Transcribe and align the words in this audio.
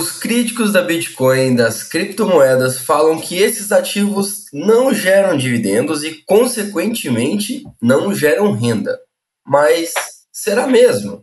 Os 0.00 0.12
críticos 0.12 0.72
da 0.72 0.80
Bitcoin 0.80 1.52
e 1.52 1.56
das 1.56 1.82
criptomoedas 1.82 2.78
falam 2.78 3.20
que 3.20 3.36
esses 3.36 3.70
ativos 3.70 4.46
não 4.50 4.94
geram 4.94 5.36
dividendos 5.36 6.02
e, 6.02 6.24
consequentemente, 6.24 7.62
não 7.82 8.14
geram 8.14 8.52
renda. 8.52 8.98
Mas 9.46 9.92
será 10.32 10.66
mesmo? 10.66 11.22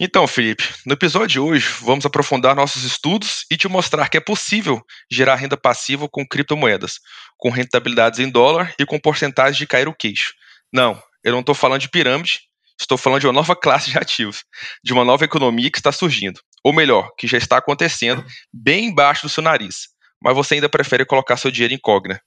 Então, 0.00 0.26
Felipe, 0.26 0.64
no 0.86 0.94
episódio 0.94 1.28
de 1.28 1.40
hoje 1.40 1.68
vamos 1.82 2.06
aprofundar 2.06 2.56
nossos 2.56 2.84
estudos 2.84 3.44
e 3.50 3.56
te 3.58 3.68
mostrar 3.68 4.08
que 4.08 4.16
é 4.16 4.20
possível 4.20 4.80
gerar 5.12 5.34
renda 5.34 5.54
passiva 5.58 6.08
com 6.08 6.26
criptomoedas, 6.26 6.94
com 7.36 7.50
rentabilidades 7.50 8.18
em 8.18 8.30
dólar 8.30 8.74
e 8.80 8.86
com 8.86 8.98
porcentagem 8.98 9.58
de 9.58 9.66
cair 9.66 9.88
o 9.88 9.94
queixo. 9.94 10.32
Não, 10.72 10.98
eu 11.22 11.32
não 11.32 11.40
estou 11.40 11.54
falando 11.54 11.82
de 11.82 11.90
pirâmide, 11.90 12.40
estou 12.80 12.98
falando 12.98 13.20
de 13.20 13.26
uma 13.26 13.32
nova 13.32 13.54
classe 13.54 13.90
de 13.90 13.98
ativos, 13.98 14.44
de 14.82 14.92
uma 14.92 15.04
nova 15.04 15.24
economia 15.24 15.70
que 15.70 15.78
está 15.78 15.92
surgindo, 15.92 16.40
ou 16.62 16.72
melhor, 16.72 17.10
que 17.18 17.26
já 17.26 17.38
está 17.38 17.58
acontecendo 17.58 18.24
bem 18.52 18.86
embaixo 18.86 19.22
do 19.22 19.28
seu 19.28 19.42
nariz, 19.42 19.88
mas 20.22 20.34
você 20.34 20.54
ainda 20.54 20.68
prefere 20.68 21.04
colocar 21.04 21.36
seu 21.36 21.50
dinheiro 21.50 21.74
em 21.74 21.76
incógnita. 21.76 22.20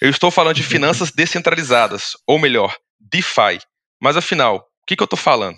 Eu 0.00 0.10
estou 0.10 0.30
falando 0.30 0.56
de 0.56 0.62
finanças 0.62 1.10
descentralizadas, 1.10 2.12
ou 2.26 2.38
melhor, 2.38 2.76
DeFi. 2.98 3.58
Mas 4.00 4.16
afinal, 4.16 4.56
o 4.56 4.86
que, 4.86 4.96
que 4.96 5.02
eu 5.02 5.06
estou 5.06 5.18
falando? 5.18 5.56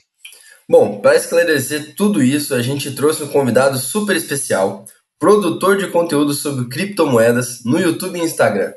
Bom, 0.69 1.01
para 1.01 1.17
esclarecer 1.17 1.95
tudo 1.95 2.23
isso, 2.23 2.55
a 2.55 2.63
gente 2.63 2.95
trouxe 2.95 3.23
um 3.23 3.29
convidado 3.29 3.77
super 3.79 4.17
especial, 4.17 4.87
produtor 5.19 5.77
de 5.77 5.89
conteúdo 5.89 6.33
sobre 6.33 6.69
criptomoedas 6.69 7.63
no 7.65 7.79
YouTube 7.79 8.19
e 8.19 8.23
Instagram. 8.23 8.73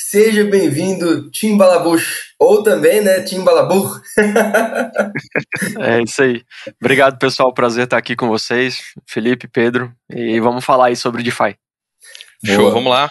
Seja 0.00 0.44
bem-vindo, 0.44 1.28
Tim 1.32 1.56
Balabush, 1.56 2.32
ou 2.38 2.62
também, 2.62 3.00
né, 3.00 3.20
Tim 3.22 3.42
Balabur. 3.42 4.00
é 5.80 6.00
isso 6.04 6.22
aí. 6.22 6.40
Obrigado, 6.80 7.18
pessoal. 7.18 7.52
Prazer 7.52 7.82
estar 7.82 7.96
aqui 7.96 8.14
com 8.14 8.28
vocês, 8.28 8.78
Felipe, 9.08 9.48
Pedro, 9.48 9.92
e 10.08 10.38
vamos 10.38 10.64
falar 10.64 10.86
aí 10.86 10.96
sobre 10.96 11.24
DeFi. 11.24 11.56
Show, 12.46 12.70
vamos 12.70 12.88
lá. 12.88 13.10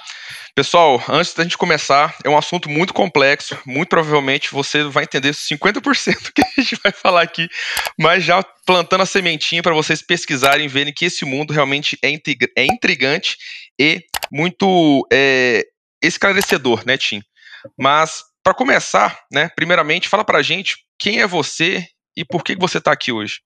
Pessoal, 0.56 1.03
antes 1.09 1.34
da 1.34 1.44
gente 1.44 1.58
começar, 1.58 2.16
é 2.23 2.30
um 2.30 2.38
assunto 2.38 2.70
muito 2.70 2.94
complexo. 2.94 3.58
Muito 3.66 3.90
provavelmente 3.90 4.53
você 4.53 4.86
vai 4.86 5.03
entender 5.03 5.31
50% 5.31 6.31
que 6.34 6.42
a 6.42 6.62
gente 6.62 6.80
vai 6.81 6.94
falar 6.94 7.22
aqui, 7.22 7.50
mas 8.00 8.23
já 8.23 8.42
plantando 8.66 9.02
a 9.02 9.06
sementinha 9.06 9.62
para 9.62 9.75
vocês 9.75 10.02
pesquisarem 10.02 10.66
e 10.66 10.69
verem 10.69 10.94
que 10.94 11.06
esse 11.06 11.25
mundo 11.25 11.52
realmente 11.52 12.00
é, 12.02 12.14
é 12.56 12.66
intrigante 12.66 13.36
e 13.78 14.02
muito 14.31 15.06
é, 15.12 15.67
esclarecedor, 16.02 16.84
né, 16.86 16.98
Tim? 16.98 17.22
Mas 17.78 18.23
para 18.44 18.53
começar, 18.53 19.20
né, 19.31 19.50
primeiramente, 19.56 20.08
fala 20.08 20.23
para 20.23 20.40
a 20.40 20.44
gente 20.44 20.78
quem 20.98 21.20
é 21.22 21.28
você 21.28 21.86
e 22.16 22.23
por 22.23 22.44
que 22.44 22.56
você 22.56 22.78
está 22.78 22.92
aqui 22.92 23.12
hoje. 23.12 23.42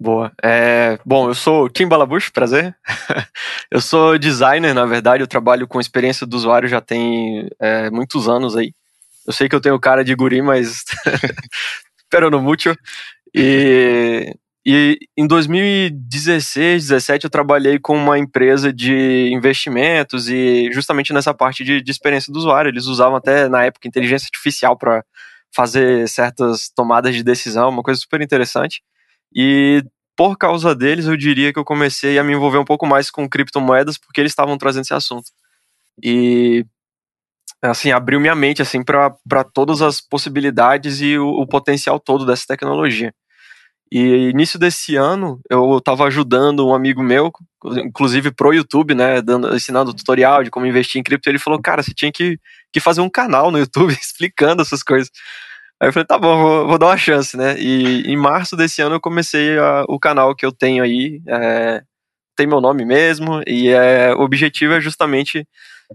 Boa. 0.00 0.32
É, 0.42 0.98
bom, 1.04 1.28
eu 1.28 1.34
sou 1.34 1.68
Tim 1.68 1.86
Balabush, 1.86 2.30
prazer. 2.30 2.74
eu 3.70 3.80
sou 3.80 4.18
designer, 4.18 4.74
na 4.74 4.84
verdade, 4.84 5.22
eu 5.22 5.28
trabalho 5.28 5.68
com 5.68 5.80
experiência 5.80 6.26
do 6.26 6.36
usuário 6.36 6.68
já 6.68 6.80
tem 6.80 7.48
é, 7.60 7.88
muitos 7.90 8.28
anos 8.28 8.56
aí. 8.56 8.74
Eu 9.26 9.32
sei 9.32 9.48
que 9.48 9.54
eu 9.54 9.60
tenho 9.60 9.78
cara 9.78 10.04
de 10.04 10.14
guri, 10.14 10.42
mas 10.42 10.84
pero 12.10 12.30
no 12.30 12.40
mucho. 12.40 12.76
E, 13.34 14.34
e 14.64 14.98
em 15.16 15.26
2016, 15.26 16.88
17 16.88 17.24
eu 17.24 17.30
trabalhei 17.30 17.78
com 17.78 17.96
uma 17.96 18.18
empresa 18.18 18.72
de 18.72 19.30
investimentos 19.32 20.28
e 20.28 20.70
justamente 20.72 21.12
nessa 21.12 21.34
parte 21.34 21.64
de, 21.64 21.80
de 21.80 21.90
experiência 21.90 22.32
do 22.32 22.38
usuário. 22.38 22.68
Eles 22.68 22.86
usavam 22.86 23.16
até 23.16 23.48
na 23.48 23.64
época 23.64 23.88
inteligência 23.88 24.26
artificial 24.26 24.76
para 24.76 25.04
fazer 25.54 26.08
certas 26.08 26.70
tomadas 26.74 27.14
de 27.14 27.22
decisão, 27.24 27.68
uma 27.68 27.82
coisa 27.82 28.00
super 28.00 28.20
interessante. 28.20 28.82
E 29.34 29.84
por 30.16 30.36
causa 30.36 30.74
deles, 30.74 31.06
eu 31.06 31.16
diria 31.16 31.52
que 31.52 31.58
eu 31.58 31.64
comecei 31.64 32.18
a 32.18 32.24
me 32.24 32.32
envolver 32.32 32.58
um 32.58 32.64
pouco 32.64 32.86
mais 32.86 33.10
com 33.10 33.28
criptomoedas, 33.28 33.98
porque 33.98 34.20
eles 34.20 34.32
estavam 34.32 34.56
trazendo 34.58 34.84
esse 34.84 34.94
assunto. 34.94 35.30
E 36.02 36.64
assim, 37.62 37.92
abriu 37.92 38.20
minha 38.20 38.34
mente 38.34 38.62
assim 38.62 38.82
para 38.82 39.44
todas 39.52 39.82
as 39.82 40.00
possibilidades 40.00 41.00
e 41.00 41.18
o, 41.18 41.28
o, 41.28 41.46
potencial 41.46 41.98
todo 42.00 42.26
dessa 42.26 42.46
tecnologia. 42.46 43.14
E 43.94 44.30
início 44.30 44.58
desse 44.58 44.96
ano, 44.96 45.38
eu 45.50 45.76
estava 45.76 46.06
ajudando 46.06 46.66
um 46.66 46.74
amigo 46.74 47.02
meu, 47.02 47.30
inclusive 47.84 48.30
pro 48.32 48.54
YouTube, 48.54 48.94
né, 48.94 49.20
dando, 49.20 49.54
ensinando 49.54 49.92
tutorial 49.92 50.42
de 50.42 50.50
como 50.50 50.64
investir 50.64 50.98
em 50.98 51.04
cripto, 51.04 51.28
ele 51.28 51.38
falou: 51.38 51.60
"Cara, 51.60 51.82
você 51.82 51.92
tinha 51.94 52.10
que, 52.10 52.38
que 52.72 52.80
fazer 52.80 53.02
um 53.02 53.10
canal 53.10 53.50
no 53.50 53.58
YouTube 53.58 53.92
explicando 54.00 54.62
essas 54.62 54.82
coisas". 54.82 55.10
Aí 55.78 55.88
eu 55.88 55.92
falei, 55.92 56.06
tá 56.06 56.16
bom, 56.16 56.38
vou, 56.38 56.68
vou, 56.68 56.78
dar 56.78 56.86
uma 56.86 56.96
chance, 56.96 57.36
né? 57.36 57.56
E 57.58 58.02
em 58.06 58.16
março 58.16 58.56
desse 58.56 58.80
ano 58.80 58.94
eu 58.94 59.00
comecei 59.00 59.58
a, 59.58 59.84
o 59.88 59.98
canal 59.98 60.34
que 60.34 60.46
eu 60.46 60.52
tenho 60.52 60.82
aí, 60.82 61.20
é, 61.28 61.82
tem 62.36 62.46
meu 62.46 62.60
nome 62.60 62.84
mesmo, 62.86 63.42
e 63.46 63.68
é, 63.68 64.14
o 64.14 64.20
objetivo 64.20 64.74
é 64.74 64.80
justamente 64.80 65.46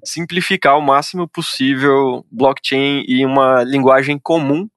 simplificar 0.04 0.78
o 0.78 0.82
máximo 0.82 1.28
possível 1.28 2.26
blockchain 2.32 3.06
e 3.08 3.26
uma 3.26 3.64
linguagem 3.64 4.20
comum. 4.20 4.68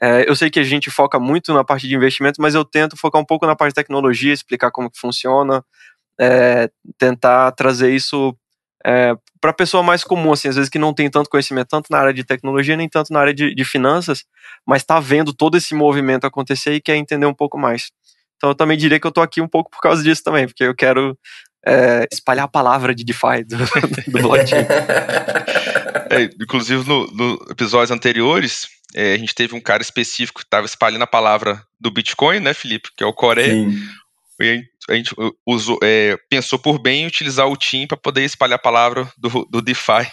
É, 0.00 0.28
eu 0.28 0.36
sei 0.36 0.50
que 0.50 0.60
a 0.60 0.64
gente 0.64 0.90
foca 0.90 1.18
muito 1.18 1.54
na 1.54 1.64
parte 1.64 1.88
de 1.88 1.94
investimento, 1.94 2.40
mas 2.40 2.54
eu 2.54 2.64
tento 2.64 2.96
focar 2.96 3.20
um 3.20 3.24
pouco 3.24 3.46
na 3.46 3.56
parte 3.56 3.70
de 3.70 3.76
tecnologia, 3.76 4.32
explicar 4.32 4.70
como 4.70 4.90
que 4.90 4.98
funciona, 4.98 5.64
é, 6.20 6.70
tentar 6.98 7.52
trazer 7.52 7.94
isso 7.94 8.36
é, 8.84 9.14
para 9.40 9.50
a 9.50 9.54
pessoa 9.54 9.82
mais 9.82 10.04
comum, 10.04 10.32
assim, 10.32 10.48
às 10.48 10.56
vezes 10.56 10.70
que 10.70 10.78
não 10.78 10.92
tem 10.92 11.10
tanto 11.10 11.30
conhecimento, 11.30 11.68
tanto 11.68 11.86
na 11.90 11.98
área 11.98 12.12
de 12.12 12.24
tecnologia, 12.24 12.76
nem 12.76 12.88
tanto 12.88 13.12
na 13.12 13.20
área 13.20 13.34
de, 13.34 13.54
de 13.54 13.64
finanças, 13.64 14.24
mas 14.66 14.82
está 14.82 15.00
vendo 15.00 15.32
todo 15.32 15.56
esse 15.56 15.74
movimento 15.74 16.26
acontecer 16.26 16.74
e 16.74 16.80
quer 16.80 16.96
entender 16.96 17.26
um 17.26 17.34
pouco 17.34 17.58
mais. 17.58 17.90
Então 18.36 18.50
eu 18.50 18.54
também 18.54 18.76
diria 18.76 19.00
que 19.00 19.06
eu 19.06 19.10
estou 19.10 19.24
aqui 19.24 19.40
um 19.40 19.48
pouco 19.48 19.70
por 19.70 19.80
causa 19.80 20.02
disso 20.02 20.22
também, 20.22 20.46
porque 20.46 20.64
eu 20.64 20.74
quero 20.74 21.18
é, 21.66 22.06
espalhar 22.12 22.44
a 22.44 22.48
palavra 22.48 22.94
de 22.94 23.02
DeFi 23.02 23.44
do, 23.44 23.56
do 24.12 24.22
blockchain. 24.22 24.66
É, 26.08 26.22
inclusive, 26.40 26.88
no, 26.88 27.06
no, 27.08 27.46
episódios 27.50 27.90
anteriores, 27.90 28.68
é, 28.94 29.14
a 29.14 29.18
gente 29.18 29.34
teve 29.34 29.54
um 29.54 29.60
cara 29.60 29.82
específico 29.82 30.40
que 30.40 30.46
estava 30.46 30.66
espalhando 30.66 31.02
a 31.02 31.06
palavra 31.06 31.62
do 31.78 31.90
Bitcoin, 31.90 32.40
né, 32.40 32.54
Felipe? 32.54 32.90
Que 32.96 33.04
é 33.04 33.06
o 33.06 33.12
Coreia. 33.12 33.52
Sim 33.52 34.06
a 34.88 34.94
gente 34.94 35.14
usou, 35.44 35.78
é, 35.82 36.16
pensou 36.28 36.58
por 36.58 36.78
bem 36.78 37.06
utilizar 37.06 37.48
o 37.48 37.56
Team 37.56 37.86
para 37.86 37.96
poder 37.96 38.22
espalhar 38.22 38.56
a 38.56 38.62
palavra 38.62 39.10
do, 39.16 39.44
do 39.46 39.62
DeFi, 39.62 40.06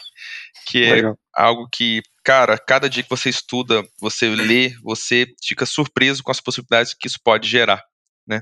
que 0.66 0.84
é 0.84 0.96
Legal. 0.96 1.20
algo 1.36 1.68
que, 1.72 2.02
cara, 2.24 2.58
cada 2.58 2.90
dia 2.90 3.04
que 3.04 3.10
você 3.10 3.30
estuda, 3.30 3.84
você 4.00 4.30
lê, 4.30 4.70
você 4.82 5.28
fica 5.44 5.66
surpreso 5.66 6.24
com 6.24 6.32
as 6.32 6.40
possibilidades 6.40 6.94
que 6.94 7.08
isso 7.08 7.20
pode 7.24 7.48
gerar, 7.48 7.84
né? 8.26 8.42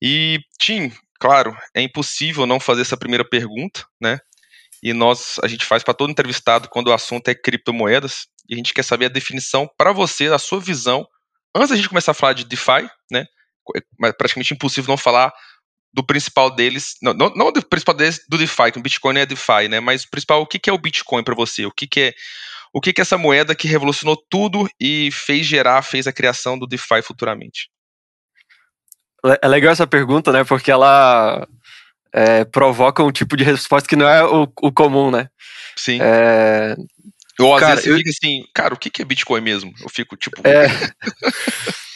E, 0.00 0.38
Tim, 0.58 0.92
claro, 1.20 1.56
é 1.74 1.82
impossível 1.82 2.46
não 2.46 2.60
fazer 2.60 2.82
essa 2.82 2.96
primeira 2.96 3.28
pergunta, 3.28 3.84
né? 4.00 4.18
E 4.82 4.92
nós, 4.92 5.36
a 5.42 5.48
gente 5.48 5.66
faz 5.66 5.82
para 5.82 5.94
todo 5.94 6.10
entrevistado 6.10 6.68
quando 6.68 6.88
o 6.88 6.92
assunto 6.92 7.28
é 7.28 7.34
criptomoedas, 7.34 8.28
e 8.48 8.54
a 8.54 8.56
gente 8.56 8.72
quer 8.72 8.82
saber 8.82 9.06
a 9.06 9.10
definição 9.10 9.68
para 9.76 9.92
você, 9.92 10.26
a 10.28 10.38
sua 10.38 10.60
visão, 10.60 11.06
antes 11.54 11.70
da 11.70 11.76
gente 11.76 11.88
começar 11.88 12.12
a 12.12 12.14
falar 12.14 12.32
de 12.32 12.44
DeFi, 12.44 12.88
né? 13.10 13.24
É 14.04 14.12
praticamente 14.12 14.54
impossível 14.54 14.88
não 14.88 14.96
falar 14.96 15.32
do 15.92 16.04
principal 16.04 16.50
deles, 16.54 16.94
não, 17.02 17.12
não, 17.12 17.30
não, 17.30 17.52
do 17.52 17.66
principal 17.66 17.94
deles 17.94 18.20
do 18.28 18.38
DeFi, 18.38 18.72
que 18.72 18.78
o 18.78 18.82
Bitcoin 18.82 19.18
é 19.18 19.26
DeFi, 19.26 19.68
né? 19.68 19.80
Mas 19.80 20.04
o 20.04 20.10
principal, 20.10 20.40
o 20.40 20.46
que, 20.46 20.58
que 20.58 20.70
é 20.70 20.72
o 20.72 20.78
Bitcoin 20.78 21.22
para 21.22 21.34
você? 21.34 21.66
O 21.66 21.72
que, 21.72 21.86
que 21.86 22.00
é 22.00 22.14
o 22.72 22.80
que, 22.80 22.92
que 22.92 23.00
é 23.00 23.02
essa 23.02 23.16
moeda 23.16 23.54
que 23.54 23.66
revolucionou 23.66 24.16
tudo 24.30 24.68
e 24.80 25.10
fez 25.10 25.46
gerar, 25.46 25.80
fez 25.82 26.06
a 26.06 26.12
criação 26.12 26.58
do 26.58 26.66
DeFi 26.66 27.02
futuramente? 27.02 27.70
É 29.42 29.48
legal 29.48 29.72
essa 29.72 29.86
pergunta, 29.86 30.30
né? 30.30 30.44
Porque 30.44 30.70
ela 30.70 31.46
é, 32.12 32.44
provoca 32.44 33.02
um 33.02 33.10
tipo 33.10 33.36
de 33.36 33.44
resposta 33.44 33.88
que 33.88 33.96
não 33.96 34.08
é 34.08 34.22
o, 34.24 34.42
o 34.62 34.72
comum, 34.72 35.10
né? 35.10 35.28
Sim. 35.76 35.98
É... 36.00 36.76
Ou 37.38 37.54
às 37.54 37.60
cara, 37.60 37.74
vezes 37.76 37.84
você 37.84 37.92
eu... 37.92 37.96
fica 37.98 38.10
assim, 38.10 38.44
cara, 38.54 38.74
o 38.74 38.76
que, 38.76 39.02
é 39.02 39.04
Bitcoin 39.04 39.40
mesmo? 39.40 39.72
Eu 39.80 39.88
fico 39.88 40.16
tipo. 40.16 40.40
É... 40.46 40.66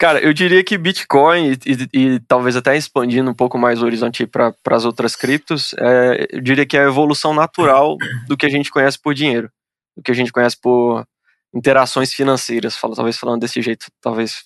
Cara, 0.00 0.18
eu 0.18 0.32
diria 0.32 0.64
que 0.64 0.78
Bitcoin, 0.78 1.52
e, 1.66 1.72
e, 1.92 2.14
e 2.14 2.20
talvez 2.20 2.56
até 2.56 2.74
expandindo 2.74 3.30
um 3.30 3.34
pouco 3.34 3.58
mais 3.58 3.82
o 3.82 3.84
horizonte 3.84 4.26
para 4.26 4.54
as 4.70 4.86
outras 4.86 5.14
criptos, 5.14 5.74
é, 5.78 6.26
eu 6.32 6.40
diria 6.40 6.64
que 6.64 6.74
é 6.74 6.80
a 6.80 6.88
evolução 6.88 7.34
natural 7.34 7.98
do 8.26 8.34
que 8.34 8.46
a 8.46 8.48
gente 8.48 8.70
conhece 8.70 8.98
por 8.98 9.12
dinheiro, 9.12 9.52
do 9.94 10.02
que 10.02 10.10
a 10.10 10.14
gente 10.14 10.32
conhece 10.32 10.58
por 10.58 11.06
interações 11.54 12.14
financeiras. 12.14 12.78
Falo, 12.78 12.94
talvez 12.94 13.18
falando 13.18 13.42
desse 13.42 13.60
jeito, 13.60 13.88
talvez 14.00 14.42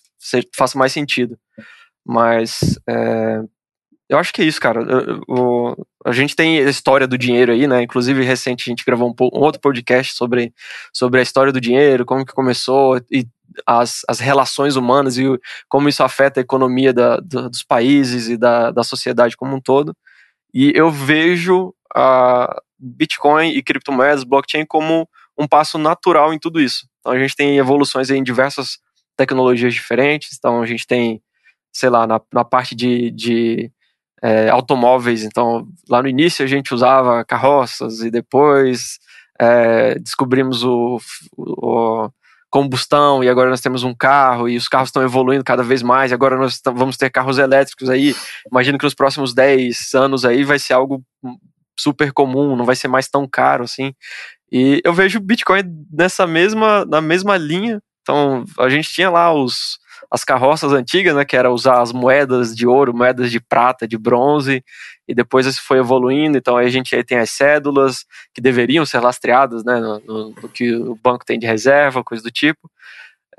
faça 0.53 0.77
mais 0.77 0.91
sentido. 0.91 1.39
Mas 2.05 2.77
é, 2.89 3.41
eu 4.09 4.19
acho 4.19 4.33
que 4.33 4.43
é 4.43 4.45
isso, 4.45 4.61
cara. 4.61 4.81
Eu, 4.83 5.23
eu, 5.29 5.87
a 6.05 6.13
gente 6.13 6.37
tem 6.37 6.59
a 6.59 6.69
história 6.69 7.07
do 7.07 7.17
dinheiro 7.17 7.53
aí, 7.53 7.67
né? 7.67 7.83
Inclusive, 7.83 8.23
recente 8.23 8.69
a 8.69 8.71
gente 8.71 8.85
gravou 8.85 9.09
um, 9.09 9.25
um, 9.25 9.41
outro 9.41 9.61
podcast 9.61 10.15
sobre, 10.15 10.53
sobre 10.93 11.19
a 11.19 11.23
história 11.23 11.53
do 11.53 11.61
dinheiro, 11.61 12.05
como 12.05 12.27
que 12.27 12.35
começou, 12.35 13.01
e 13.11 13.27
as, 13.67 14.03
as 14.09 14.21
relações 14.21 14.77
humanas 14.77 15.17
e 15.17 15.25
como 15.69 15.89
isso 15.89 16.03
afeta 16.03 16.41
a 16.41 16.43
economia 16.43 16.93
da, 16.93 17.17
da, 17.17 17.49
dos 17.49 17.63
países 17.63 18.29
e 18.29 18.37
da, 18.37 18.71
da 18.71 18.83
sociedade 18.83 19.37
como 19.37 19.57
um 19.57 19.61
todo. 19.61 19.97
E 20.53 20.73
eu 20.75 20.91
vejo 20.91 21.75
a 21.95 22.61
Bitcoin 22.79 23.51
e 23.51 23.63
criptomoedas, 23.63 24.25
blockchain, 24.25 24.67
como 24.67 25.09
um 25.39 25.49
passo 25.49 25.79
natural 25.79 26.35
em 26.35 26.39
tudo 26.39 26.61
isso. 26.61 26.87
Então 27.01 27.13
a 27.13 27.19
gente 27.19 27.35
tem 27.35 27.59
evoluções 27.59 28.11
em 28.11 28.23
diversas 28.23 28.79
tecnologias 29.17 29.73
diferentes. 29.73 30.37
Então 30.37 30.61
a 30.61 30.67
gente 30.67 30.87
tem, 30.87 31.23
sei 31.73 31.89
lá, 31.89 32.07
na, 32.07 32.21
na 32.33 32.45
parte 32.45 32.75
de, 32.75 33.11
de 33.11 33.73
é, 34.25 34.49
automóveis. 34.49 35.23
Então, 35.23 35.69
lá 35.87 36.03
no 36.03 36.09
início 36.09 36.43
a 36.43 36.49
gente 36.49 36.73
usava 36.73 37.23
carroças 37.27 38.01
e 38.01 38.11
depois 38.11 38.99
é, 39.39 39.99
descobrimos 39.99 40.65
o, 40.65 40.99
o, 41.37 42.09
combustão 42.49 43.23
e 43.23 43.29
agora 43.29 43.51
nós 43.51 43.61
temos 43.61 43.83
um 43.83 43.93
carro 43.93 44.49
e 44.49 44.57
os 44.57 44.67
carros 44.67 44.89
estão 44.89 45.03
evoluindo 45.03 45.45
cada 45.45 45.63
vez 45.63 45.83
mais. 45.83 46.11
E 46.11 46.15
agora 46.15 46.39
nós 46.39 46.59
vamos 46.65 46.97
ter 46.97 47.11
carros 47.11 47.37
elétricos 47.37 47.91
aí. 47.91 48.17
Imagino 48.51 48.79
que 48.79 48.85
nos 48.85 48.95
próximos 48.95 49.35
10 49.35 49.93
anos 49.95 50.25
aí 50.25 50.43
vai 50.43 50.59
ser 50.59 50.73
algo 50.73 51.05
super 51.79 52.11
comum, 52.11 52.57
não 52.57 52.65
vai 52.65 52.77
ser 52.77 52.89
mais 52.89 53.09
tão 53.09 53.29
caro 53.29 53.65
assim. 53.65 53.93
E 54.51 54.81
eu 54.85 54.95
vejo 54.95 55.19
o 55.19 55.23
Bitcoin 55.23 55.65
nessa 55.93 56.27
mesma, 56.27 56.87
na 56.87 57.03
mesma 57.03 57.37
linha. 57.37 57.83
Então, 58.01 58.45
a 58.59 58.69
gente 58.71 58.89
tinha 58.89 59.11
lá 59.11 59.35
os, 59.35 59.79
as 60.11 60.25
carroças 60.25 60.73
antigas, 60.73 61.15
né, 61.15 61.25
que 61.25 61.37
era 61.37 61.51
usar 61.51 61.81
as 61.81 61.93
moedas 61.93 62.55
de 62.55 62.67
ouro, 62.67 62.95
moedas 62.95 63.31
de 63.31 63.41
prata, 63.41 63.87
de 63.87 63.99
bronze, 63.99 64.65
e 65.07 65.15
depois 65.15 65.47
isso 65.47 65.63
foi 65.63 65.79
evoluindo, 65.79 66.39
então 66.39 66.57
aí 66.57 66.67
a 66.67 66.71
gente 66.71 66.95
aí 66.95 67.05
tem 67.05 67.19
as 67.19 67.31
cédulas 67.31 68.05
que 68.33 68.41
deveriam 68.41 68.87
ser 68.87 69.01
lastreadas, 69.01 69.65
né, 69.65 69.79
no, 69.79 70.01
no, 70.01 70.31
no 70.31 70.49
que 70.49 70.75
o 70.75 70.95
banco 70.97 71.25
tem 71.25 71.39
de 71.39 71.47
reserva, 71.47 72.05
coisa 72.05 72.23
do 72.23 72.31
tipo, 72.31 72.71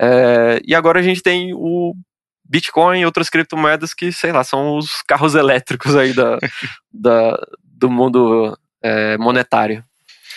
é, 0.00 0.60
e 0.64 0.74
agora 0.74 1.00
a 1.00 1.02
gente 1.02 1.22
tem 1.22 1.52
o 1.54 1.94
Bitcoin 2.48 3.00
e 3.00 3.06
outras 3.06 3.28
criptomoedas 3.28 3.92
que, 3.92 4.12
sei 4.12 4.32
lá, 4.32 4.44
são 4.44 4.76
os 4.76 5.02
carros 5.02 5.34
elétricos 5.34 5.96
aí 5.96 6.12
da, 6.12 6.38
da 6.92 7.38
do 7.62 7.90
mundo 7.90 8.56
é, 8.82 9.18
monetário. 9.18 9.84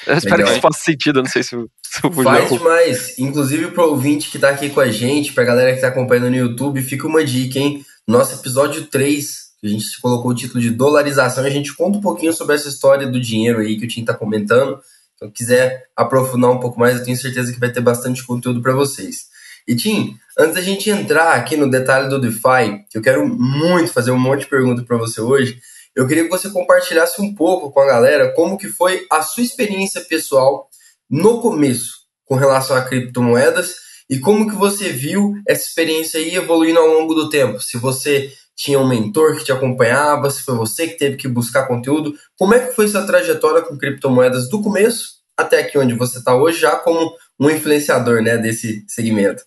Eu 0.07 0.17
espero 0.17 0.37
Legal. 0.37 0.47
que 0.47 0.51
isso 0.53 0.61
faça 0.61 0.79
sentido, 0.79 1.19
eu 1.19 1.23
não 1.23 1.29
sei 1.29 1.43
se, 1.43 1.49
se 1.49 2.03
eu 2.03 2.11
Faz 2.11 2.49
demais. 2.49 3.19
Inclusive 3.19 3.71
pro 3.71 3.89
ouvinte 3.89 4.29
que 4.29 4.39
tá 4.39 4.49
aqui 4.49 4.69
com 4.69 4.79
a 4.79 4.89
gente, 4.89 5.33
pra 5.33 5.43
galera 5.43 5.73
que 5.73 5.81
tá 5.81 5.87
acompanhando 5.89 6.29
no 6.29 6.35
YouTube, 6.35 6.81
fica 6.81 7.07
uma 7.07 7.23
dica, 7.23 7.59
hein? 7.59 7.85
Nosso 8.07 8.35
episódio 8.35 8.85
3, 8.85 9.27
que 9.61 9.67
a 9.67 9.69
gente 9.69 9.85
colocou 10.01 10.31
o 10.31 10.35
título 10.35 10.61
de 10.61 10.69
dolarização, 10.69 11.43
a 11.43 11.49
gente 11.49 11.75
conta 11.75 11.97
um 11.97 12.01
pouquinho 12.01 12.33
sobre 12.33 12.55
essa 12.55 12.69
história 12.69 13.07
do 13.07 13.19
dinheiro 13.19 13.59
aí 13.59 13.77
que 13.77 13.85
o 13.85 13.87
Tim 13.87 14.05
tá 14.05 14.13
comentando. 14.13 14.79
Então, 15.15 15.29
quiser 15.29 15.83
aprofundar 15.95 16.49
um 16.49 16.59
pouco 16.59 16.79
mais, 16.79 16.97
eu 16.97 17.03
tenho 17.03 17.17
certeza 17.17 17.51
que 17.51 17.59
vai 17.59 17.71
ter 17.71 17.81
bastante 17.81 18.25
conteúdo 18.25 18.61
para 18.61 18.73
vocês. 18.73 19.27
E 19.67 19.75
Tim, 19.75 20.17
antes 20.37 20.55
da 20.55 20.61
gente 20.61 20.89
entrar 20.89 21.33
aqui 21.33 21.57
no 21.57 21.69
detalhe 21.69 22.09
do 22.09 22.19
DeFi, 22.19 22.85
que 22.89 22.97
eu 22.97 23.01
quero 23.01 23.27
muito 23.27 23.91
fazer 23.91 24.11
um 24.11 24.17
monte 24.17 24.41
de 24.41 24.47
perguntas 24.47 24.85
para 24.85 24.97
você 24.97 25.19
hoje, 25.21 25.59
eu 25.95 26.07
queria 26.07 26.23
que 26.23 26.29
você 26.29 26.49
compartilhasse 26.49 27.21
um 27.21 27.33
pouco 27.33 27.71
com 27.71 27.79
a 27.79 27.85
galera 27.85 28.33
como 28.33 28.57
que 28.57 28.67
foi 28.67 29.05
a 29.11 29.21
sua 29.21 29.43
experiência 29.43 30.01
pessoal 30.01 30.69
no 31.09 31.41
começo 31.41 31.99
com 32.25 32.35
relação 32.35 32.75
a 32.75 32.81
criptomoedas 32.81 33.75
e 34.09 34.19
como 34.19 34.49
que 34.49 34.55
você 34.55 34.89
viu 34.89 35.33
essa 35.47 35.65
experiência 35.67 36.19
aí 36.19 36.35
evoluindo 36.35 36.79
ao 36.79 36.87
longo 36.87 37.13
do 37.13 37.29
tempo. 37.29 37.59
Se 37.59 37.77
você 37.77 38.31
tinha 38.55 38.79
um 38.79 38.87
mentor 38.87 39.37
que 39.37 39.43
te 39.43 39.51
acompanhava, 39.51 40.29
se 40.29 40.43
foi 40.43 40.55
você 40.55 40.87
que 40.87 40.97
teve 40.97 41.15
que 41.15 41.27
buscar 41.27 41.67
conteúdo, 41.67 42.13
como 42.37 42.53
é 42.53 42.59
que 42.59 42.75
foi 42.75 42.87
sua 42.87 43.05
trajetória 43.05 43.61
com 43.61 43.77
criptomoedas 43.77 44.49
do 44.49 44.61
começo 44.61 45.19
até 45.37 45.59
aqui 45.59 45.77
onde 45.77 45.93
você 45.93 46.17
está 46.19 46.35
hoje, 46.35 46.59
já 46.59 46.75
como 46.75 47.15
um 47.39 47.49
influenciador 47.49 48.21
né, 48.21 48.37
desse 48.37 48.83
segmento? 48.87 49.43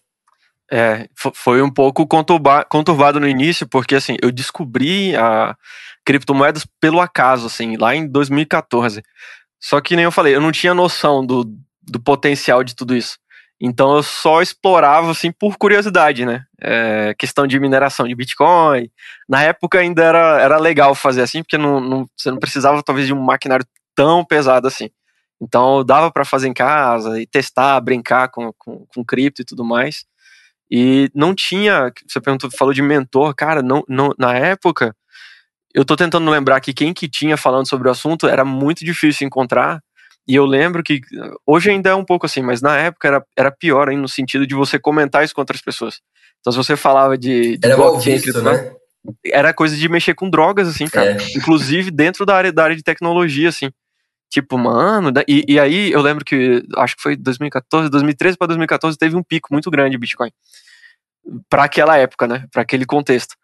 É, 0.74 1.06
foi 1.34 1.60
um 1.60 1.70
pouco 1.70 2.06
conturbado 2.06 3.20
no 3.20 3.28
início, 3.28 3.68
porque 3.68 3.94
assim, 3.94 4.16
eu 4.22 4.32
descobri 4.32 5.14
a, 5.14 5.54
criptomoedas 6.02 6.66
pelo 6.80 6.98
acaso, 6.98 7.46
assim, 7.46 7.76
lá 7.76 7.94
em 7.94 8.08
2014. 8.08 9.02
Só 9.60 9.82
que 9.82 9.94
nem 9.94 10.06
eu 10.06 10.10
falei, 10.10 10.34
eu 10.34 10.40
não 10.40 10.50
tinha 10.50 10.72
noção 10.72 11.26
do, 11.26 11.44
do 11.82 12.00
potencial 12.00 12.64
de 12.64 12.74
tudo 12.74 12.96
isso. 12.96 13.18
Então 13.60 13.94
eu 13.94 14.02
só 14.02 14.42
explorava 14.42 15.10
assim 15.10 15.30
por 15.30 15.56
curiosidade, 15.56 16.24
né? 16.24 16.44
É, 16.60 17.14
questão 17.18 17.46
de 17.46 17.60
mineração 17.60 18.08
de 18.08 18.14
Bitcoin. 18.14 18.90
Na 19.28 19.42
época 19.42 19.78
ainda 19.78 20.02
era, 20.02 20.40
era 20.40 20.56
legal 20.58 20.94
fazer 20.94 21.22
assim, 21.22 21.42
porque 21.42 21.58
não, 21.58 21.80
não, 21.80 22.06
você 22.16 22.30
não 22.30 22.38
precisava 22.38 22.82
talvez 22.82 23.06
de 23.06 23.12
um 23.12 23.22
maquinário 23.22 23.66
tão 23.94 24.24
pesado 24.24 24.66
assim. 24.66 24.90
Então 25.40 25.84
dava 25.84 26.10
para 26.10 26.24
fazer 26.24 26.48
em 26.48 26.54
casa 26.54 27.20
e 27.20 27.26
testar, 27.26 27.80
brincar 27.80 28.28
com, 28.30 28.52
com, 28.58 28.86
com 28.86 29.04
cripto 29.04 29.42
e 29.42 29.44
tudo 29.44 29.64
mais. 29.64 30.04
E 30.74 31.10
não 31.14 31.34
tinha, 31.34 31.92
você 32.08 32.18
perguntou, 32.18 32.50
falou 32.50 32.72
de 32.72 32.80
mentor, 32.80 33.34
cara, 33.34 33.60
não, 33.60 33.84
não, 33.86 34.14
na 34.18 34.34
época 34.34 34.96
eu 35.74 35.84
tô 35.84 35.94
tentando 35.94 36.30
lembrar 36.30 36.60
que 36.62 36.72
quem 36.72 36.94
que 36.94 37.06
tinha 37.06 37.36
falando 37.36 37.68
sobre 37.68 37.88
o 37.88 37.90
assunto 37.90 38.26
era 38.26 38.42
muito 38.42 38.82
difícil 38.82 39.26
encontrar. 39.26 39.82
E 40.26 40.34
eu 40.34 40.46
lembro 40.46 40.82
que 40.82 41.02
hoje 41.46 41.70
ainda 41.70 41.90
é 41.90 41.94
um 41.94 42.04
pouco 42.04 42.24
assim, 42.24 42.40
mas 42.40 42.62
na 42.62 42.78
época 42.78 43.06
era, 43.06 43.24
era 43.36 43.50
pior 43.50 43.90
ainda 43.90 44.00
no 44.00 44.08
sentido 44.08 44.46
de 44.46 44.54
você 44.54 44.78
comentar 44.78 45.22
isso 45.22 45.34
com 45.34 45.42
outras 45.42 45.60
pessoas. 45.60 46.00
Então 46.40 46.50
se 46.50 46.56
você 46.56 46.74
falava 46.74 47.18
de, 47.18 47.58
de 47.58 47.66
era 47.66 47.76
blockchain, 47.76 48.16
visto, 48.16 48.40
né? 48.40 48.72
era 49.26 49.52
coisa 49.52 49.76
de 49.76 49.88
mexer 49.90 50.14
com 50.14 50.30
drogas 50.30 50.68
assim, 50.68 50.86
cara. 50.86 51.12
É. 51.12 51.16
Inclusive 51.36 51.90
dentro 51.90 52.24
da 52.24 52.34
área 52.34 52.50
da 52.50 52.64
área 52.64 52.76
de 52.76 52.82
tecnologia 52.82 53.50
assim. 53.50 53.70
Tipo, 54.30 54.56
mano, 54.56 55.12
e, 55.28 55.44
e 55.46 55.60
aí 55.60 55.92
eu 55.92 56.00
lembro 56.00 56.24
que 56.24 56.62
acho 56.78 56.96
que 56.96 57.02
foi 57.02 57.14
2014, 57.14 57.90
2013 57.90 58.38
para 58.38 58.46
2014 58.46 58.96
teve 58.96 59.14
um 59.14 59.22
pico 59.22 59.48
muito 59.52 59.70
grande 59.70 59.90
de 59.90 59.98
Bitcoin. 59.98 60.30
Para 61.48 61.64
aquela 61.64 61.96
época, 61.96 62.26
né? 62.26 62.46
Para 62.52 62.62
aquele 62.62 62.84
contexto. 62.84 63.34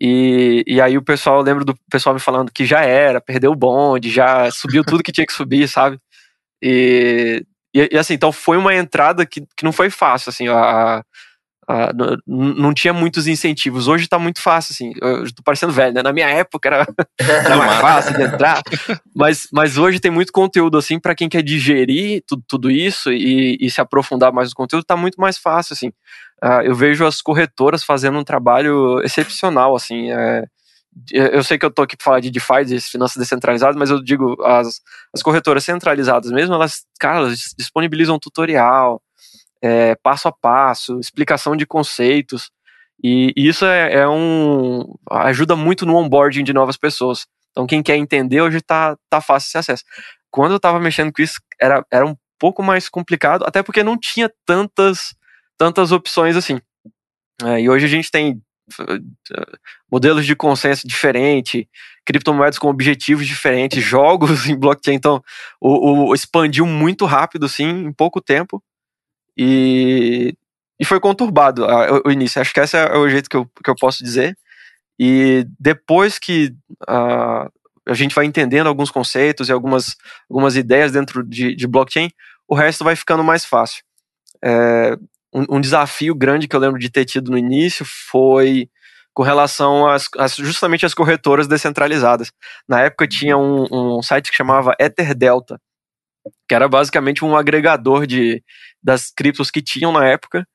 E, 0.00 0.64
e 0.66 0.80
aí 0.80 0.98
o 0.98 1.02
pessoal, 1.02 1.36
eu 1.38 1.42
lembro 1.44 1.64
do 1.64 1.76
pessoal 1.88 2.12
me 2.12 2.20
falando 2.20 2.50
que 2.50 2.64
já 2.64 2.80
era, 2.80 3.20
perdeu 3.20 3.52
o 3.52 3.56
bonde, 3.56 4.10
já 4.10 4.50
subiu 4.50 4.82
tudo 4.84 5.02
que 5.02 5.12
tinha 5.12 5.24
que 5.26 5.32
subir, 5.32 5.68
sabe? 5.68 5.96
E, 6.60 7.44
e, 7.74 7.88
e, 7.92 7.98
assim, 7.98 8.14
então 8.14 8.32
foi 8.32 8.56
uma 8.56 8.74
entrada 8.74 9.24
que, 9.24 9.42
que 9.56 9.64
não 9.64 9.72
foi 9.72 9.90
fácil, 9.90 10.30
assim, 10.30 10.48
a, 10.48 11.04
a, 11.68 11.92
não 12.26 12.74
tinha 12.74 12.92
muitos 12.92 13.28
incentivos. 13.28 13.86
Hoje 13.86 14.08
tá 14.08 14.18
muito 14.18 14.40
fácil, 14.40 14.72
assim, 14.72 14.92
eu 15.00 15.32
tô 15.32 15.42
parecendo 15.44 15.72
velho, 15.72 15.94
né? 15.94 16.02
Na 16.02 16.12
minha 16.12 16.28
época 16.28 16.68
era, 16.68 16.86
era 17.18 17.56
mais 17.56 17.80
fácil 17.80 18.16
de 18.16 18.22
entrar, 18.24 18.60
mas, 19.14 19.46
mas 19.52 19.78
hoje 19.78 20.00
tem 20.00 20.10
muito 20.10 20.32
conteúdo, 20.32 20.76
assim, 20.76 20.98
para 20.98 21.14
quem 21.14 21.28
quer 21.28 21.42
digerir 21.42 22.24
tudo, 22.26 22.42
tudo 22.48 22.70
isso 22.70 23.12
e, 23.12 23.56
e 23.60 23.70
se 23.70 23.80
aprofundar 23.80 24.32
mais 24.32 24.48
no 24.50 24.56
conteúdo, 24.56 24.84
tá 24.84 24.96
muito 24.96 25.20
mais 25.20 25.38
fácil, 25.38 25.74
assim. 25.74 25.92
Uh, 26.42 26.62
eu 26.64 26.74
vejo 26.74 27.06
as 27.06 27.22
corretoras 27.22 27.84
fazendo 27.84 28.18
um 28.18 28.24
trabalho 28.24 29.00
excepcional, 29.04 29.76
assim. 29.76 30.10
É, 30.10 30.44
eu 31.10 31.42
sei 31.42 31.56
que 31.56 31.64
eu 31.64 31.70
tô 31.70 31.82
aqui 31.82 31.96
para 31.96 32.04
falar 32.04 32.20
de 32.20 32.30
DeFi, 32.30 32.64
de 32.66 32.80
finanças 32.80 33.16
descentralizadas, 33.16 33.76
mas 33.76 33.90
eu 33.90 34.02
digo, 34.02 34.36
as, 34.44 34.80
as 35.14 35.22
corretoras 35.22 35.64
centralizadas 35.64 36.30
mesmo, 36.30 36.54
elas, 36.54 36.84
cara, 36.98 37.18
elas 37.18 37.54
disponibilizam 37.56 38.18
tutorial, 38.18 39.00
é, 39.62 39.94
passo 40.02 40.28
a 40.28 40.32
passo, 40.32 40.98
explicação 40.98 41.56
de 41.56 41.64
conceitos, 41.64 42.50
e, 43.02 43.32
e 43.36 43.48
isso 43.48 43.64
é, 43.64 43.94
é, 43.94 44.08
um. 44.08 44.94
ajuda 45.10 45.56
muito 45.56 45.84
no 45.84 45.96
onboarding 45.96 46.44
de 46.44 46.52
novas 46.52 46.76
pessoas. 46.76 47.26
Então, 47.50 47.66
quem 47.66 47.82
quer 47.82 47.96
entender 47.96 48.40
hoje 48.40 48.60
tá, 48.60 48.96
tá 49.10 49.20
fácil 49.20 49.48
esse 49.48 49.58
acesso. 49.58 49.84
Quando 50.30 50.52
eu 50.52 50.60
tava 50.60 50.78
mexendo 50.78 51.12
com 51.12 51.20
isso, 51.20 51.40
era, 51.60 51.84
era 51.90 52.06
um 52.06 52.16
pouco 52.38 52.62
mais 52.62 52.88
complicado, 52.88 53.44
até 53.46 53.62
porque 53.62 53.82
não 53.82 53.98
tinha 53.98 54.30
tantas 54.46 55.14
tantas 55.62 55.92
opções 55.92 56.34
assim. 56.34 56.60
É, 57.44 57.60
e 57.60 57.70
hoje 57.70 57.86
a 57.86 57.88
gente 57.88 58.10
tem 58.10 58.32
uh, 58.80 59.58
modelos 59.88 60.26
de 60.26 60.34
consenso 60.34 60.88
diferente, 60.88 61.68
criptomoedas 62.04 62.58
com 62.58 62.66
objetivos 62.66 63.28
diferentes, 63.28 63.80
jogos 63.80 64.46
em 64.50 64.56
blockchain, 64.58 64.96
então 64.96 65.22
o, 65.60 66.08
o, 66.08 66.14
expandiu 66.14 66.66
muito 66.66 67.04
rápido, 67.06 67.46
assim, 67.46 67.68
em 67.68 67.92
pouco 67.92 68.20
tempo, 68.20 68.60
e, 69.38 70.34
e 70.80 70.84
foi 70.84 70.98
conturbado 70.98 71.64
uh, 71.64 72.02
o, 72.04 72.10
início. 72.10 72.40
Acho 72.40 72.52
que 72.52 72.58
esse 72.58 72.76
é 72.76 72.92
o 72.96 73.08
jeito 73.08 73.30
que 73.30 73.36
eu, 73.36 73.48
que 73.62 73.70
eu 73.70 73.76
posso 73.76 74.02
dizer. 74.02 74.36
E 74.98 75.46
depois 75.60 76.18
que 76.18 76.52
uh, 76.88 77.48
a 77.86 77.94
gente 77.94 78.16
vai 78.16 78.24
entendendo 78.24 78.66
alguns 78.66 78.90
conceitos 78.90 79.48
e 79.48 79.52
algumas, 79.52 79.96
algumas 80.28 80.56
ideias 80.56 80.90
dentro 80.90 81.22
de, 81.24 81.54
de 81.54 81.66
blockchain, 81.68 82.10
o 82.48 82.54
resto 82.56 82.82
vai 82.82 82.96
ficando 82.96 83.22
mais 83.22 83.44
fácil. 83.44 83.84
É, 84.44 84.96
um, 85.32 85.56
um, 85.56 85.60
desafio 85.60 86.14
grande 86.14 86.46
que 86.46 86.54
eu 86.54 86.60
lembro 86.60 86.78
de 86.78 86.90
ter 86.90 87.04
tido 87.04 87.30
no 87.30 87.38
início 87.38 87.84
foi 87.86 88.68
com 89.14 89.22
relação 89.22 89.86
às, 89.86 90.08
às 90.18 90.36
justamente 90.36 90.86
às 90.86 90.94
corretoras 90.94 91.46
descentralizadas. 91.46 92.32
Na 92.68 92.80
época 92.80 93.06
tinha 93.06 93.36
um, 93.36 93.66
um 93.98 94.02
site 94.02 94.30
que 94.30 94.36
chamava 94.36 94.74
EtherDelta, 94.78 95.60
que 96.48 96.54
era 96.54 96.68
basicamente 96.68 97.24
um 97.24 97.36
agregador 97.36 98.06
de, 98.06 98.42
das 98.82 99.10
criptos 99.10 99.50
que 99.50 99.62
tinham 99.62 99.92
na 99.92 100.06
época, 100.06 100.46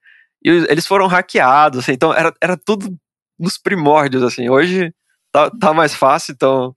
e 0.43 0.49
eles 0.69 0.87
foram 0.87 1.07
hackeados, 1.07 1.79
assim, 1.79 1.93
então 1.93 2.13
era, 2.13 2.33
era 2.41 2.57
tudo 2.57 2.95
nos 3.39 3.57
primórdios, 3.57 4.23
assim, 4.23 4.49
hoje 4.49 4.93
tá, 5.31 5.49
tá 5.51 5.73
mais 5.73 5.93
fácil, 5.93 6.33
então 6.33 6.75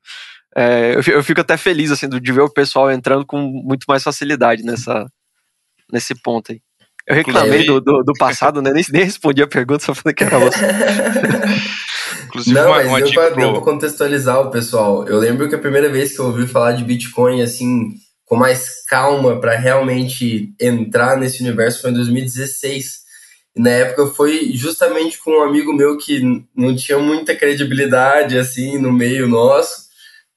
é, 0.57 0.95
eu, 0.95 1.14
eu, 1.14 1.25
fico 1.25 1.40
até 1.40 1.57
feliz, 1.57 1.90
assim, 1.90 2.09
de 2.09 2.33
ver 2.33 2.40
o 2.40 2.52
pessoal 2.52 2.90
entrando 2.90 3.25
com 3.25 3.38
muito 3.38 3.85
mais 3.88 4.02
facilidade 4.02 4.62
nessa, 4.62 5.07
nesse 5.92 6.14
ponto 6.14 6.52
aí. 6.52 6.61
Eu 7.10 7.16
reclamei 7.16 7.66
do, 7.66 7.80
do, 7.80 8.04
do, 8.04 8.12
passado, 8.12 8.62
né? 8.62 8.70
Nem, 8.72 8.84
nem 8.92 9.02
respondi 9.02 9.42
a 9.42 9.46
pergunta, 9.48 9.84
só 9.84 9.92
falei 9.92 10.14
que 10.14 10.22
era 10.22 10.38
você. 10.38 10.60
Inclusive, 12.26 12.54
Não, 12.54 12.66
uma, 12.68 12.76
mas 12.76 12.86
uma 12.86 13.00
deu, 13.00 13.12
pra, 13.12 13.30
pro... 13.30 13.40
deu 13.40 13.52
pra 13.52 13.62
contextualizar 13.62 14.40
o 14.40 14.50
pessoal. 14.50 15.08
Eu 15.08 15.18
lembro 15.18 15.48
que 15.48 15.54
a 15.56 15.58
primeira 15.58 15.88
vez 15.88 16.14
que 16.14 16.20
eu 16.20 16.26
ouvi 16.26 16.46
falar 16.46 16.70
de 16.72 16.84
Bitcoin, 16.84 17.42
assim, 17.42 17.94
com 18.24 18.36
mais 18.36 18.84
calma 18.88 19.40
para 19.40 19.56
realmente 19.56 20.54
entrar 20.60 21.16
nesse 21.16 21.42
universo 21.42 21.82
foi 21.82 21.90
em 21.90 21.94
2016. 21.94 23.00
E 23.56 23.60
na 23.60 23.70
época 23.70 24.06
foi 24.06 24.52
justamente 24.54 25.18
com 25.18 25.32
um 25.32 25.42
amigo 25.42 25.72
meu 25.72 25.98
que 25.98 26.22
não 26.56 26.76
tinha 26.76 26.98
muita 27.00 27.34
credibilidade, 27.34 28.38
assim, 28.38 28.78
no 28.78 28.92
meio 28.92 29.26
nosso. 29.26 29.88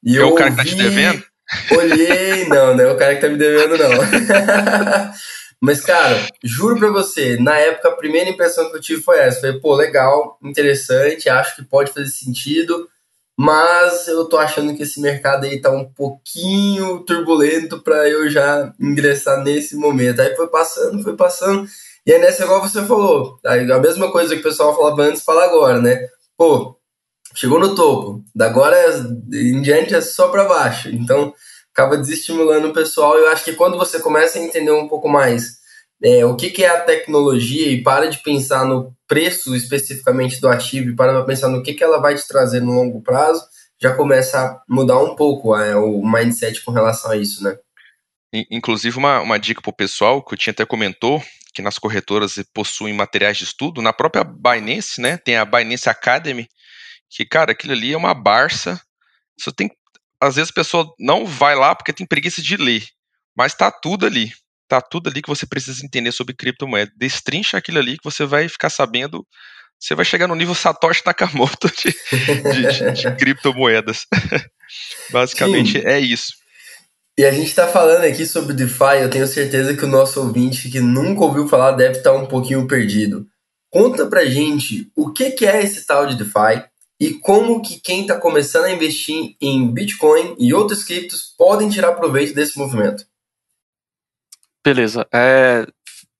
E 0.03 0.17
é 0.17 0.21
eu 0.21 0.29
o 0.29 0.33
cara 0.33 0.49
ouvi, 0.49 0.63
que 0.63 0.71
tá 0.71 0.75
te 0.75 0.83
devendo? 0.83 1.23
Olhei, 1.69 2.45
não, 2.47 2.75
não 2.75 2.83
é 2.83 2.91
o 2.91 2.97
cara 2.97 3.13
que 3.13 3.21
tá 3.21 3.29
me 3.29 3.37
devendo, 3.37 3.77
não. 3.77 3.91
Mas, 5.65 5.79
cara, 5.79 6.27
juro 6.43 6.77
pra 6.77 6.89
você, 6.89 7.37
na 7.37 7.57
época 7.57 7.87
a 7.87 7.95
primeira 7.95 8.29
impressão 8.29 8.69
que 8.69 8.75
eu 8.75 8.81
tive 8.81 9.01
foi 9.01 9.17
essa. 9.19 9.39
Falei, 9.39 9.61
pô, 9.61 9.73
legal, 9.73 10.37
interessante, 10.43 11.29
acho 11.29 11.55
que 11.55 11.63
pode 11.63 11.93
fazer 11.93 12.09
sentido, 12.09 12.89
mas 13.39 14.09
eu 14.09 14.25
tô 14.25 14.37
achando 14.37 14.75
que 14.75 14.83
esse 14.83 14.99
mercado 14.99 15.45
aí 15.45 15.61
tá 15.61 15.71
um 15.71 15.85
pouquinho 15.85 16.99
turbulento 17.05 17.81
para 17.81 18.09
eu 18.09 18.29
já 18.29 18.73
ingressar 18.77 19.41
nesse 19.41 19.77
momento. 19.77 20.21
Aí 20.21 20.35
foi 20.35 20.49
passando, 20.49 21.01
foi 21.01 21.15
passando, 21.15 21.65
e 22.05 22.11
aí 22.11 22.19
nessa, 22.19 22.43
igual 22.43 22.59
você 22.59 22.83
falou, 22.85 23.39
a 23.45 23.79
mesma 23.79 24.11
coisa 24.11 24.35
que 24.35 24.41
o 24.41 24.43
pessoal 24.43 24.75
falava 24.75 25.03
antes, 25.03 25.23
fala 25.23 25.45
agora, 25.45 25.81
né? 25.81 26.09
Pô, 26.37 26.77
chegou 27.33 27.57
no 27.57 27.73
topo, 27.73 28.21
da 28.35 28.47
agora 28.47 28.77
em 29.31 29.61
diante 29.61 29.95
é 29.95 30.01
só 30.01 30.27
para 30.27 30.43
baixo. 30.43 30.89
Então, 30.89 31.33
acaba 31.73 31.97
desestimulando 31.97 32.69
o 32.69 32.73
pessoal. 32.73 33.17
Eu 33.17 33.29
acho 33.29 33.43
que 33.43 33.53
quando 33.53 33.77
você 33.77 33.99
começa 33.99 34.37
a 34.37 34.41
entender 34.41 34.71
um 34.71 34.87
pouco 34.87 35.09
mais 35.09 35.57
é, 36.01 36.23
o 36.25 36.35
que, 36.35 36.49
que, 36.51 36.63
é 36.63 36.69
a 36.69 36.81
tecnologia 36.81 37.67
e 37.71 37.81
para 37.81 38.07
de 38.07 38.19
pensar 38.19 38.65
no 38.65 38.95
preço 39.07 39.55
especificamente 39.55 40.39
do 40.39 40.47
ativo 40.47 40.91
e 40.91 40.95
para 40.95 41.23
pensar 41.23 41.49
no 41.49 41.63
que, 41.63 41.73
que 41.73 41.83
ela 41.83 41.99
vai 41.99 42.15
te 42.15 42.27
trazer 42.27 42.61
no 42.61 42.73
longo 42.73 43.01
prazo, 43.01 43.43
já 43.81 43.93
começa 43.93 44.39
a 44.39 44.61
mudar 44.69 44.99
um 44.99 45.15
pouco 45.15 45.55
é, 45.57 45.75
o 45.75 46.01
mindset 46.05 46.61
com 46.63 46.71
relação 46.71 47.11
a 47.11 47.17
isso, 47.17 47.43
né? 47.43 47.57
Inclusive, 48.49 48.97
uma, 48.97 49.21
uma 49.21 49.37
dica 49.37 49.61
para 49.61 49.69
o 49.69 49.75
pessoal, 49.75 50.23
que 50.23 50.33
o 50.33 50.37
Tinha 50.37 50.51
até 50.51 50.65
comentou, 50.65 51.23
que 51.53 51.61
nas 51.61 51.77
corretoras 51.77 52.33
possuem 52.53 52.93
materiais 52.93 53.37
de 53.37 53.43
estudo, 53.43 53.81
na 53.81 53.93
própria 53.93 54.23
Binance, 54.23 54.99
né, 54.99 55.17
tem 55.17 55.37
a 55.37 55.45
Binance 55.45 55.87
Academy, 55.87 56.47
que, 57.09 57.25
cara, 57.25 57.51
aquilo 57.51 57.73
ali 57.73 57.93
é 57.93 57.97
uma 57.97 58.15
barça, 58.15 58.81
você 59.37 59.51
tem 59.51 59.69
às 60.23 60.35
vezes 60.35 60.51
a 60.51 60.53
pessoa 60.53 60.93
não 60.97 61.25
vai 61.25 61.55
lá 61.55 61.75
porque 61.75 61.91
tem 61.91 62.07
preguiça 62.07 62.41
de 62.41 62.55
ler, 62.55 62.83
mas 63.35 63.53
tá 63.53 63.69
tudo 63.69 64.05
ali. 64.05 64.31
Tá 64.69 64.81
tudo 64.81 65.09
ali 65.09 65.21
que 65.21 65.29
você 65.29 65.45
precisa 65.45 65.85
entender 65.85 66.11
sobre 66.11 66.33
criptomoeda. 66.33 66.91
Destrincha 66.95 67.57
aquilo 67.57 67.79
ali 67.79 67.97
que 67.97 68.03
você 68.03 68.25
vai 68.25 68.47
ficar 68.47 68.69
sabendo. 68.69 69.27
Você 69.77 69.93
vai 69.93 70.05
chegar 70.05 70.27
no 70.27 70.35
nível 70.35 70.55
Satoshi 70.55 71.03
Nakamoto 71.05 71.67
de, 71.67 71.91
de, 71.91 72.71
de, 72.71 72.91
de 72.93 73.15
criptomoedas. 73.17 74.05
Basicamente 75.11 75.81
Sim. 75.81 75.85
é 75.85 75.99
isso. 75.99 76.31
E 77.17 77.25
a 77.25 77.31
gente 77.31 77.47
está 77.47 77.67
falando 77.67 78.05
aqui 78.05 78.25
sobre 78.25 78.55
DeFi, 78.55 79.01
eu 79.01 79.09
tenho 79.09 79.27
certeza 79.27 79.75
que 79.75 79.83
o 79.83 79.89
nosso 79.89 80.19
ouvinte 80.21 80.69
que 80.69 80.79
nunca 80.79 81.25
ouviu 81.25 81.47
falar 81.47 81.73
deve 81.73 81.97
estar 81.97 82.13
um 82.13 82.25
pouquinho 82.25 82.65
perdido. 82.65 83.27
Conta 83.69 84.07
pra 84.07 84.25
gente 84.25 84.89
o 84.95 85.11
que, 85.11 85.31
que 85.31 85.45
é 85.45 85.61
esse 85.61 85.85
tal 85.85 86.07
de 86.07 86.15
DeFi, 86.15 86.63
e 87.03 87.15
como 87.15 87.61
que 87.61 87.81
quem 87.81 88.03
está 88.03 88.17
começando 88.17 88.63
a 88.63 88.71
investir 88.71 89.35
em 89.41 89.69
Bitcoin 89.69 90.37
e 90.39 90.53
outros 90.53 90.85
criptos 90.85 91.33
podem 91.37 91.67
tirar 91.69 91.91
proveito 91.95 92.33
desse 92.33 92.57
movimento. 92.57 93.05
Beleza. 94.63 95.05
É, 95.13 95.67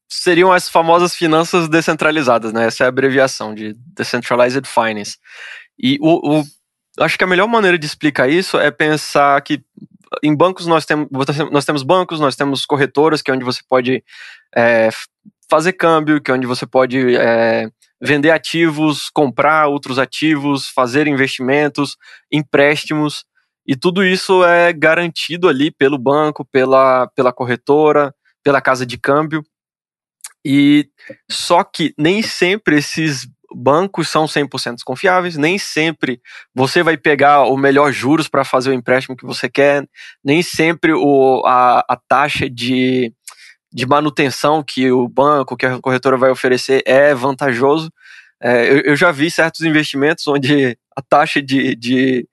seriam 0.10 0.52
as 0.52 0.68
famosas 0.68 1.16
finanças 1.16 1.70
descentralizadas, 1.70 2.52
né? 2.52 2.66
Essa 2.66 2.84
é 2.84 2.86
a 2.86 2.90
abreviação 2.90 3.56
de 3.56 3.74
Decentralized 3.96 4.68
Finance. 4.68 5.18
E 5.80 5.98
o, 6.02 6.40
o, 6.40 6.44
acho 7.00 7.18
que 7.18 7.24
a 7.24 7.28
melhor 7.28 7.48
maneira 7.48 7.80
de 7.80 7.86
explicar 7.86 8.30
isso 8.30 8.60
é 8.60 8.70
pensar 8.70 9.42
que 9.42 9.64
em 10.22 10.36
bancos 10.36 10.68
nós 10.68 10.86
temos, 10.86 11.08
nós 11.50 11.64
temos 11.64 11.82
bancos, 11.82 12.20
nós 12.20 12.36
temos 12.36 12.66
corretoras, 12.66 13.22
que 13.22 13.32
é 13.32 13.34
onde 13.34 13.46
você 13.46 13.62
pode 13.70 14.04
é, 14.54 14.90
fazer 15.50 15.72
câmbio, 15.72 16.20
que 16.20 16.30
é 16.30 16.34
onde 16.34 16.46
você 16.46 16.66
pode 16.66 17.16
é, 17.16 17.72
vender 18.04 18.32
ativos, 18.32 19.10
comprar 19.10 19.68
outros 19.68 19.98
ativos, 19.98 20.68
fazer 20.68 21.08
investimentos, 21.08 21.96
empréstimos, 22.32 23.24
e 23.66 23.78
tudo 23.78 24.04
isso 24.04 24.44
é 24.44 24.74
garantido 24.74 25.48
ali 25.48 25.72
pelo 25.72 25.98
banco, 25.98 26.44
pela, 26.44 27.08
pela 27.16 27.32
corretora, 27.32 28.14
pela 28.44 28.60
casa 28.60 28.86
de 28.86 28.98
câmbio. 28.98 29.42
E 30.46 30.90
só 31.32 31.64
que 31.64 31.94
nem 31.98 32.22
sempre 32.22 32.78
esses 32.78 33.26
bancos 33.56 34.10
são 34.10 34.26
100% 34.26 34.80
confiáveis, 34.84 35.38
nem 35.38 35.58
sempre 35.58 36.20
você 36.54 36.84
vai 36.84 36.98
pegar 36.98 37.44
o 37.44 37.56
melhor 37.56 37.94
juros 37.94 38.28
para 38.28 38.44
fazer 38.44 38.72
o 38.72 38.74
empréstimo 38.74 39.16
que 39.16 39.26
você 39.26 39.48
quer, 39.48 39.88
nem 40.22 40.42
sempre 40.42 40.92
o, 40.92 41.42
a, 41.46 41.86
a 41.88 41.96
taxa 41.96 42.50
de 42.50 43.14
de 43.74 43.86
manutenção 43.88 44.64
que 44.64 44.92
o 44.92 45.08
banco, 45.08 45.58
que 45.58 45.66
a 45.66 45.80
corretora 45.80 46.16
vai 46.16 46.30
oferecer 46.30 46.84
é 46.86 47.14
vantajoso. 47.16 47.92
É, 48.42 48.72
eu, 48.72 48.82
eu, 48.82 48.96
já 48.96 49.12
vi 49.12 49.32
certos 49.32 49.62
investimentos 49.62 50.28
onde 50.28 50.78
a 50.96 51.02
taxa 51.02 51.42
de, 51.42 51.76
de, 51.76 52.28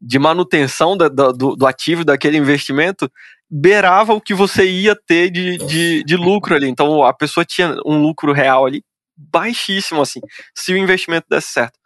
de 0.00 0.18
manutenção 0.18 0.96
da, 0.96 1.08
do, 1.08 1.56
do 1.56 1.66
ativo 1.66 2.04
daquele 2.04 2.36
investimento 2.36 3.10
beirava 3.50 4.12
o 4.12 4.20
que 4.20 4.34
você 4.34 4.68
ia 4.68 4.94
ter 4.94 5.30
de, 5.30 5.56
de, 5.58 6.04
de 6.04 6.16
lucro 6.16 6.54
ali. 6.54 6.68
Então 6.68 7.02
a 7.02 7.14
pessoa 7.14 7.44
tinha 7.44 7.76
um 7.86 8.02
lucro 8.02 8.32
real 8.32 8.66
ali 8.66 8.82
baixíssimo, 9.16 10.02
assim, 10.02 10.20
se 10.54 10.72
o 10.72 10.76
investimento 10.76 11.26
desse 11.30 11.48
certo. 11.48 11.78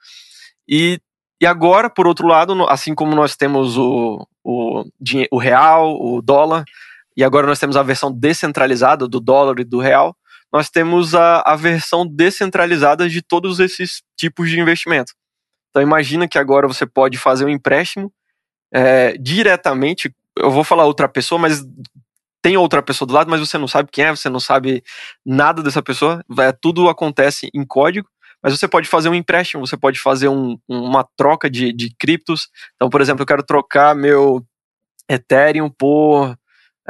E, 0.66 0.98
e 1.40 1.46
agora, 1.46 1.88
por 1.88 2.06
outro 2.06 2.26
lado, 2.26 2.66
assim 2.68 2.94
como 2.94 3.14
nós 3.14 3.36
temos 3.36 3.76
o, 3.76 4.26
o, 4.42 4.84
o 5.30 5.38
real, 5.38 5.94
o 6.00 6.22
dólar, 6.22 6.64
e 7.18 7.24
agora 7.24 7.48
nós 7.48 7.58
temos 7.58 7.76
a 7.76 7.82
versão 7.82 8.12
descentralizada 8.12 9.08
do 9.08 9.18
dólar 9.18 9.58
e 9.58 9.64
do 9.64 9.80
real, 9.80 10.16
nós 10.52 10.70
temos 10.70 11.16
a, 11.16 11.40
a 11.40 11.56
versão 11.56 12.06
descentralizada 12.06 13.08
de 13.08 13.20
todos 13.20 13.58
esses 13.58 14.04
tipos 14.16 14.48
de 14.48 14.60
investimento. 14.60 15.12
Então 15.68 15.82
imagina 15.82 16.28
que 16.28 16.38
agora 16.38 16.68
você 16.68 16.86
pode 16.86 17.18
fazer 17.18 17.44
um 17.44 17.48
empréstimo 17.48 18.12
é, 18.72 19.18
diretamente, 19.18 20.14
eu 20.38 20.48
vou 20.48 20.62
falar 20.62 20.84
outra 20.84 21.08
pessoa, 21.08 21.40
mas 21.40 21.66
tem 22.40 22.56
outra 22.56 22.80
pessoa 22.80 23.04
do 23.04 23.12
lado, 23.12 23.28
mas 23.28 23.40
você 23.40 23.58
não 23.58 23.66
sabe 23.66 23.90
quem 23.90 24.04
é, 24.04 24.10
você 24.10 24.28
não 24.28 24.38
sabe 24.38 24.84
nada 25.26 25.60
dessa 25.60 25.82
pessoa, 25.82 26.24
é, 26.38 26.52
tudo 26.52 26.88
acontece 26.88 27.50
em 27.52 27.66
código, 27.66 28.08
mas 28.40 28.56
você 28.56 28.68
pode 28.68 28.86
fazer 28.86 29.08
um 29.08 29.14
empréstimo, 29.14 29.66
você 29.66 29.76
pode 29.76 29.98
fazer 29.98 30.28
um, 30.28 30.56
uma 30.68 31.04
troca 31.16 31.50
de, 31.50 31.72
de 31.72 31.92
criptos. 31.98 32.48
Então, 32.76 32.88
por 32.88 33.00
exemplo, 33.00 33.22
eu 33.22 33.26
quero 33.26 33.42
trocar 33.42 33.92
meu 33.96 34.46
Ethereum 35.08 35.68
por 35.68 36.38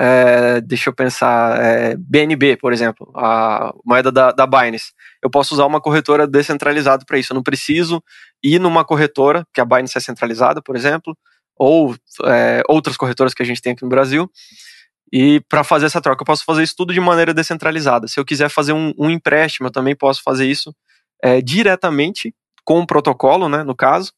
é, 0.01 0.61
deixa 0.61 0.91
eu 0.91 0.95
pensar, 0.95 1.61
é, 1.61 1.97
BNB, 1.97 2.57
por 2.57 2.73
exemplo, 2.73 3.11
a 3.17 3.75
moeda 3.85 4.13
da, 4.13 4.31
da 4.31 4.47
Binance. 4.47 4.93
Eu 5.21 5.29
posso 5.29 5.55
usar 5.55 5.67
uma 5.67 5.81
corretora 5.81 6.25
descentralizada 6.25 7.05
para 7.05 7.19
isso. 7.19 7.33
Eu 7.33 7.35
não 7.35 7.43
preciso 7.43 8.01
ir 8.41 8.61
numa 8.61 8.85
corretora, 8.85 9.45
que 9.53 9.61
a 9.61 9.65
Binance 9.65 9.99
é 9.99 10.01
centralizada, 10.01 10.63
por 10.63 10.77
exemplo, 10.77 11.17
ou 11.57 11.97
é, 12.27 12.63
outras 12.69 12.97
corretoras 12.97 13.35
que 13.35 13.43
a 13.43 13.45
gente 13.45 13.61
tem 13.61 13.73
aqui 13.73 13.83
no 13.83 13.89
Brasil. 13.89 14.31
E 15.13 15.41
para 15.49 15.65
fazer 15.65 15.87
essa 15.87 16.01
troca, 16.01 16.23
eu 16.23 16.27
posso 16.27 16.45
fazer 16.45 16.63
isso 16.63 16.75
tudo 16.77 16.93
de 16.93 17.01
maneira 17.01 17.35
descentralizada. 17.35 18.07
Se 18.07 18.21
eu 18.21 18.25
quiser 18.25 18.51
fazer 18.51 18.73
um, 18.73 18.93
um 18.97 19.11
empréstimo, 19.11 19.67
eu 19.67 19.73
também 19.73 19.97
posso 19.97 20.23
fazer 20.23 20.47
isso 20.47 20.73
é, 21.25 21.41
diretamente 21.41 22.33
com 22.65 22.79
o 22.79 22.87
protocolo, 22.87 23.49
né, 23.49 23.65
no 23.65 23.75
caso, 23.75 24.13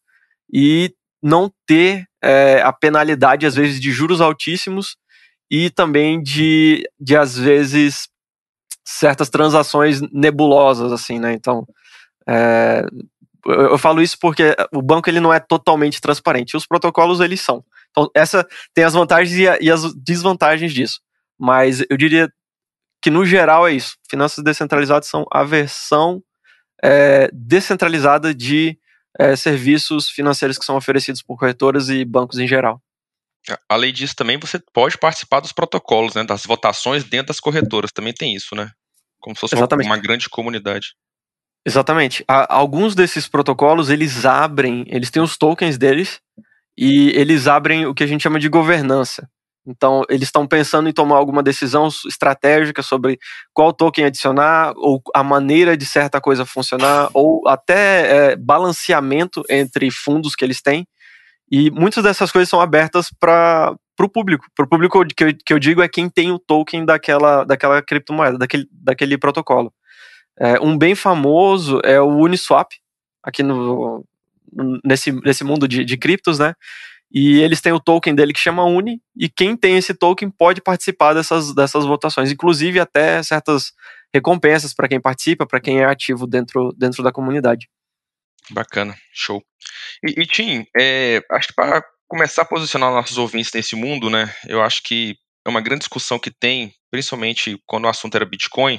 e 0.53 0.93
não 1.23 1.51
ter 1.67 2.05
é, 2.23 2.61
a 2.61 2.73
penalidade, 2.73 3.47
às 3.47 3.55
vezes, 3.55 3.81
de 3.81 3.91
juros 3.93 4.21
altíssimos 4.21 4.97
e 5.51 5.69
também 5.69 6.23
de, 6.23 6.89
de 6.99 7.17
às 7.17 7.37
vezes, 7.37 8.09
certas 8.85 9.29
transações 9.29 10.01
nebulosas, 10.13 10.93
assim, 10.93 11.19
né? 11.19 11.33
Então, 11.33 11.67
é, 12.29 12.85
eu, 13.47 13.71
eu, 13.71 13.79
falo 13.79 14.01
isso 14.01 14.17
porque 14.21 14.55
o 14.73 14.81
banco 14.81 15.09
ele 15.09 15.21
não 15.21 15.33
é 15.33 15.41
totalmente 15.41 16.01
transparente, 16.01 16.57
os 16.57 16.67
protocolos 16.67 17.21
eles 17.21 17.41
são. 17.41 17.65
Então, 17.91 18.09
essa 18.15 18.47
tem 18.73 18.85
as 18.85 18.95
vantagens 18.95 19.37
e, 19.37 19.49
a, 19.49 19.59
e 19.61 19.71
as 19.71 19.93
desvantagens 19.95 20.73
disso. 20.73 21.01
Mas 21.39 21.83
eu 21.91 21.97
diria 21.97 22.31
que, 23.03 23.11
no 23.11 23.25
geral, 23.25 23.67
é 23.67 23.73
isso. 23.73 23.97
Finanças 24.09 24.45
descentralizadas 24.45 25.09
são 25.09 25.27
a 25.33 25.43
versão 25.43 26.23
é, 26.83 27.29
descentralizada 27.33 28.35
de 28.35 28.79
é, 29.19 29.35
serviços 29.35 30.09
financeiros 30.09 30.59
que 30.59 30.65
são 30.65 30.77
oferecidos 30.77 31.23
por 31.23 31.37
corretoras 31.37 31.89
e 31.89 32.05
bancos 32.05 32.39
em 32.39 32.47
geral. 32.47 32.81
Além 33.69 33.93
disso, 33.93 34.15
também 34.15 34.39
você 34.39 34.61
pode 34.73 34.99
participar 34.99 35.41
dos 35.41 35.53
protocolos, 35.53 36.15
né, 36.15 36.25
das 36.25 36.45
votações 36.45 37.05
dentro 37.05 37.29
das 37.29 37.41
corretoras. 37.41 37.91
Também 37.93 38.13
tem 38.13 38.35
isso, 38.35 38.55
né? 38.55 38.71
Como 39.19 39.35
se 39.35 39.41
fosse 39.41 39.55
uma, 39.55 39.69
uma, 39.85 39.97
grande 39.97 40.29
comunidade. 40.29 40.95
Exatamente. 41.67 42.25
alguns 42.27 42.95
desses 42.95 43.29
protocolos, 43.29 43.91
eles 43.91 44.25
abrem, 44.25 44.85
eles 44.89 45.11
têm 45.11 45.23
os 45.23 45.37
tokens 45.37 45.77
deles, 45.77 46.21
e 46.77 47.11
eles 47.11 47.47
abrem 47.47 47.87
o 47.87 47.95
que 47.95 48.03
a 48.03 48.07
gente 48.07 48.23
chama 48.23 48.41
de 48.41 48.49
governança. 48.49 49.29
Então, 49.67 50.03
eles 50.09 50.29
estão 50.29 50.47
pensando 50.47 50.89
em 50.89 50.93
tomar 50.93 51.17
alguma 51.17 51.43
decisão 51.43 51.89
estratégica 52.07 52.83
sobre 52.83 53.19
qual 53.53 53.73
token 53.73 54.07
adicionar, 54.07 54.73
ou 54.77 55.03
a 55.15 55.23
maneira 55.23 55.77
de 55.77 55.85
certa 55.85 56.21
coisa 56.21 56.47
funcionar, 56.47 57.11
ou 57.13 57.47
até 57.47 58.33
é, 58.33 58.37
balanceamento 58.37 59.43
entre 59.51 59.91
fundos 59.91 60.35
que 60.35 60.45
eles 60.45 60.63
têm. 60.63 60.87
E 61.51 61.71
muitas 61.71 62.05
dessas 62.05 62.31
coisas 62.31 62.49
são 62.49 62.61
abertas 62.61 63.11
para 63.19 63.75
o 63.99 64.09
público. 64.09 64.47
Para 64.55 64.65
o 64.65 64.69
público 64.69 65.05
que 65.05 65.25
eu, 65.25 65.35
que 65.35 65.53
eu 65.53 65.59
digo 65.59 65.83
é 65.83 65.89
quem 65.89 66.09
tem 66.09 66.31
o 66.31 66.39
token 66.39 66.85
daquela, 66.85 67.45
daquela 67.45 67.83
criptomoeda, 67.83 68.39
daquele, 68.39 68.69
daquele 68.71 69.19
protocolo. 69.19 69.73
É, 70.39 70.61
um 70.61 70.79
bem 70.79 70.95
famoso 70.95 71.81
é 71.85 72.01
o 72.01 72.17
Uniswap, 72.17 72.69
aqui 73.23 73.43
no, 73.43 74.05
nesse, 74.85 75.13
nesse 75.13 75.45
mundo 75.45 75.67
de, 75.67 75.85
de 75.85 75.97
criptos, 75.97 76.39
né? 76.39 76.55
E 77.13 77.41
eles 77.41 77.61
têm 77.61 77.73
o 77.73 77.81
token 77.81 78.15
dele 78.15 78.33
que 78.33 78.39
chama 78.39 78.65
Uni, 78.65 79.03
e 79.17 79.29
quem 79.29 79.57
tem 79.57 79.77
esse 79.77 79.93
token 79.93 80.31
pode 80.31 80.61
participar 80.61 81.13
dessas, 81.13 81.53
dessas 81.53 81.85
votações, 81.85 82.31
inclusive 82.31 82.79
até 82.79 83.21
certas 83.23 83.73
recompensas 84.15 84.73
para 84.73 84.89
quem 84.89 85.01
participa, 85.01 85.45
para 85.45 85.61
quem 85.61 85.81
é 85.81 85.85
ativo 85.85 86.27
dentro, 86.27 86.73
dentro 86.79 87.03
da 87.03 87.11
comunidade. 87.11 87.69
Bacana, 88.51 88.97
show. 89.13 89.43
E, 90.05 90.23
e 90.23 90.27
Tim, 90.27 90.65
é, 90.79 91.21
acho 91.31 91.49
que 91.49 91.55
para 91.55 91.85
começar 92.09 92.43
a 92.43 92.47
posicionar 92.47 92.91
nossos 92.91 93.19
ouvintes 93.19 93.53
nesse 93.53 93.77
mundo, 93.77 94.11
né, 94.11 94.35
eu 94.47 94.63
acho 94.63 94.83
que 94.83 95.17
é 95.47 95.49
uma 95.49 95.61
grande 95.61 95.81
discussão 95.81 96.19
que 96.19 96.31
tem, 96.31 96.73
principalmente 96.91 97.59
quando 97.67 97.85
o 97.85 97.89
assunto 97.89 98.15
era 98.17 98.27
Bitcoin, 98.27 98.79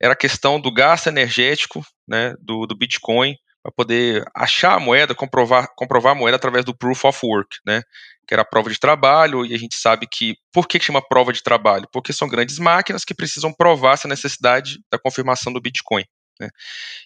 era 0.00 0.12
a 0.12 0.16
questão 0.16 0.60
do 0.60 0.72
gasto 0.72 1.06
energético 1.06 1.82
né, 2.06 2.34
do, 2.40 2.66
do 2.66 2.76
Bitcoin 2.76 3.34
para 3.62 3.72
poder 3.72 4.24
achar 4.34 4.74
a 4.74 4.80
moeda, 4.80 5.14
comprovar, 5.14 5.68
comprovar 5.76 6.12
a 6.12 6.14
moeda 6.14 6.36
através 6.36 6.64
do 6.64 6.76
Proof 6.76 7.04
of 7.04 7.18
Work, 7.24 7.56
né, 7.66 7.82
que 8.26 8.34
era 8.34 8.42
a 8.42 8.46
prova 8.46 8.70
de 8.70 8.78
trabalho, 8.78 9.46
e 9.46 9.54
a 9.54 9.58
gente 9.58 9.76
sabe 9.76 10.06
que, 10.10 10.34
por 10.52 10.66
que 10.66 10.80
chama 10.80 11.00
prova 11.00 11.32
de 11.32 11.42
trabalho? 11.42 11.88
Porque 11.92 12.12
são 12.12 12.28
grandes 12.28 12.58
máquinas 12.58 13.04
que 13.04 13.14
precisam 13.14 13.52
provar 13.52 13.94
essa 13.94 14.08
necessidade 14.08 14.78
da 14.90 14.98
confirmação 14.98 15.52
do 15.52 15.60
Bitcoin. 15.60 16.04
Né. 16.40 16.48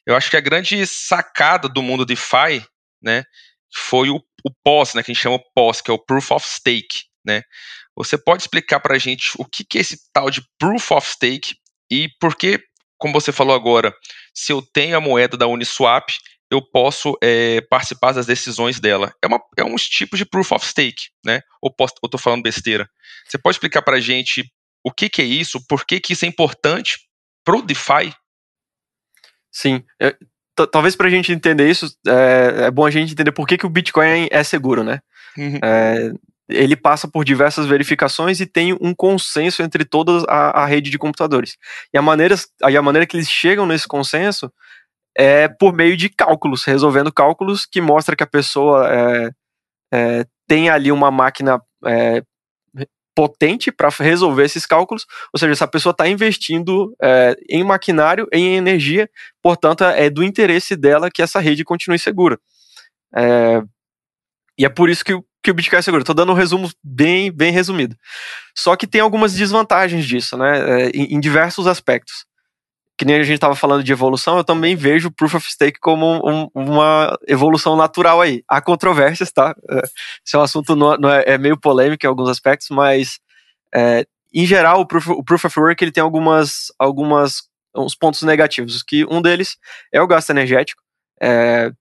Eu 0.07 0.17
acho 0.17 0.31
que 0.31 0.37
a 0.37 0.41
grande 0.41 0.87
sacada 0.87 1.69
do 1.69 1.83
mundo 1.83 2.05
DeFi, 2.05 2.65
né, 3.03 3.25
foi 3.73 4.11
o, 4.11 4.17
o 4.17 4.51
POS, 4.65 4.95
né, 4.95 5.03
que 5.03 5.11
a 5.11 5.15
gente 5.15 5.23
chama 5.23 5.43
POS, 5.55 5.81
que 5.81 5.91
é 5.91 5.95
o 5.95 5.99
Proof 5.99 6.31
of 6.33 6.47
Stake, 6.47 7.05
né. 7.25 7.43
Você 7.97 8.17
pode 8.17 8.43
explicar 8.43 8.81
para 8.81 8.95
a 8.95 8.99
gente 8.99 9.31
o 9.39 9.45
que, 9.45 9.65
que 9.65 9.79
é 9.79 9.81
esse 9.81 9.99
tal 10.13 10.31
de 10.31 10.43
Proof 10.59 10.91
of 10.93 11.09
Stake 11.09 11.55
e 11.91 12.09
por 12.21 12.37
que 12.37 12.59
como 13.01 13.15
você 13.15 13.33
falou 13.33 13.57
agora, 13.57 13.97
se 14.35 14.53
eu 14.53 14.61
tenho 14.61 14.95
a 14.95 15.01
moeda 15.01 15.35
da 15.35 15.47
Uniswap, 15.47 16.11
eu 16.51 16.61
posso 16.61 17.17
é, 17.23 17.63
participar 17.63 18.13
das 18.13 18.27
decisões 18.27 18.79
dela. 18.79 19.15
É, 19.25 19.27
uma, 19.27 19.41
é 19.57 19.65
um 19.65 19.75
tipo 19.77 20.17
de 20.17 20.27
proof 20.27 20.53
of 20.53 20.67
stake, 20.67 21.09
né? 21.25 21.41
Ou 21.63 21.75
estou 21.81 22.21
falando 22.21 22.43
besteira? 22.43 22.89
Você 23.27 23.39
pode 23.39 23.55
explicar 23.55 23.83
para 23.83 23.97
a 23.97 24.01
gente 24.01 24.45
o 24.85 24.93
que, 24.93 25.09
que, 25.09 25.23
é 25.23 25.25
isso, 25.25 25.65
por 25.67 25.87
que, 25.87 25.99
que 25.99 26.13
isso 26.13 26.27
é 26.27 26.29
importante 26.29 26.99
para 27.45 27.57
o 27.57 27.63
DeFi? 27.63 28.13
Sim. 29.51 29.83
É, 30.01 30.15
talvez 30.71 30.95
para 30.97 31.07
a 31.07 31.11
gente 31.11 31.33
entender 31.33 31.69
isso, 31.69 31.95
é, 32.07 32.67
é, 32.67 32.71
bom 32.71 32.85
a 32.85 32.91
gente 32.91 33.13
entender 33.13 33.33
por 33.33 33.47
que, 33.47 33.59
que 33.59 33.67
o 33.67 33.71
Bitcoin 33.71 34.29
é 34.31 34.43
seguro, 34.43 34.83
né? 34.83 35.01
Uhum. 35.37 35.59
É, 35.63 36.13
ele 36.49 36.77
passa 36.77 37.07
por 37.07 37.25
diversas 37.25 37.67
verificações 37.67 38.41
e 38.41 38.47
tem 38.47 38.77
um 38.81 38.95
consenso 38.95 39.63
entre 39.63 39.85
toda 39.85 40.25
a, 40.29 40.63
a 40.63 40.67
rede 40.67 40.91
de 40.91 40.99
computadores. 40.99 41.57
E 41.95 41.99
a, 41.99 42.03
maneira, 42.03 42.35
e 42.69 42.77
a 42.77 42.83
maneira 42.83 43.07
que 43.07 43.17
eles 43.17 43.29
chegam 43.29 43.67
nesse 43.67 43.87
consenso 43.87 44.53
é 45.17 45.49
por 45.49 45.73
meio 45.73 45.97
de 45.97 46.09
cálculos, 46.09 46.65
resolvendo 46.65 47.13
cálculos 47.13 47.67
que 47.67 47.81
mostra 47.81 48.17
que 48.17 48.23
a 48.23 48.29
pessoa 48.29 48.89
é, 48.93 49.31
é, 49.93 50.27
tem 50.49 50.69
ali 50.69 50.91
uma 50.91 51.11
máquina 51.11 51.61
é, 51.85 52.23
potente 53.15 53.73
para 53.73 53.89
resolver 53.89 54.45
esses 54.45 54.67
cálculos, 54.67 55.07
ou 55.33 55.39
seja, 55.39 55.53
essa 55.53 55.69
pessoa 55.69 55.91
está 55.91 56.09
investindo 56.09 56.95
é, 57.03 57.37
em 57.49 57.65
maquinário, 57.65 58.29
em 58.33 58.57
energia, 58.57 59.09
portanto 59.43 59.85
é 59.85 60.09
do 60.09 60.23
interesse 60.23 60.77
dela 60.77 61.11
que 61.11 61.23
essa 61.23 61.41
rede 61.41 61.65
continue 61.65 61.99
segura. 61.99 62.39
É, 63.15 63.63
e 64.59 64.65
é 64.65 64.69
por 64.69 64.89
isso 64.89 65.05
que 65.05 65.13
que 65.43 65.51
o 65.51 65.55
Bitcoin 65.55 65.79
é 65.79 65.83
seguro. 65.83 66.03
Estou 66.03 66.15
dando 66.15 66.33
um 66.33 66.35
resumo 66.35 66.71
bem, 66.83 67.33
bem 67.33 67.53
resumido. 67.53 67.97
Só 68.57 68.77
que 68.77 68.87
tem 68.87 69.01
algumas 69.01 69.33
desvantagens 69.33 70.07
disso, 70.07 70.37
né? 70.37 70.59
É, 70.59 70.91
em, 70.91 71.15
em 71.15 71.21
diversos 71.21 71.67
aspectos. 71.67 72.27
Que 73.01 73.07
nem 73.07 73.17
a 73.17 73.23
gente 73.23 73.37
estava 73.37 73.57
falando 73.57 73.83
de 73.83 73.91
evolução, 73.91 74.37
eu 74.37 74.45
também 74.45 74.77
vejo 74.77 75.09
o 75.09 75.11
Proof 75.11 75.37
of 75.37 75.51
Stake 75.51 75.81
como 75.81 76.21
um, 76.23 76.51
uma 76.55 77.19
evolução 77.27 77.75
natural 77.75 78.21
aí. 78.21 78.45
Há 78.47 78.61
controvérsias, 78.61 79.33
tá? 79.33 79.57
É, 79.71 79.79
esse 80.23 80.37
é 80.37 80.39
um 80.39 80.43
assunto 80.43 80.77
não, 80.77 80.99
não 80.99 81.11
é, 81.11 81.25
é, 81.27 81.39
meio 81.39 81.59
polêmico 81.59 82.05
em 82.05 82.07
alguns 82.11 82.29
aspectos, 82.29 82.69
mas 82.69 83.19
é, 83.75 84.05
em 84.35 84.45
geral 84.45 84.83
o 84.83 84.87
Proof, 84.87 85.09
o 85.09 85.25
Proof 85.25 85.47
of 85.47 85.59
Work 85.59 85.83
ele 85.83 85.93
tem 85.93 86.03
algumas, 86.03 86.67
algumas 86.79 87.49
uns 87.75 87.95
pontos 87.95 88.21
negativos. 88.21 88.83
Que 88.83 89.07
um 89.07 89.23
deles 89.23 89.57
é 89.91 90.03
o 90.03 90.07
gasto 90.07 90.29
energético. 90.29 90.83
É, 91.23 91.73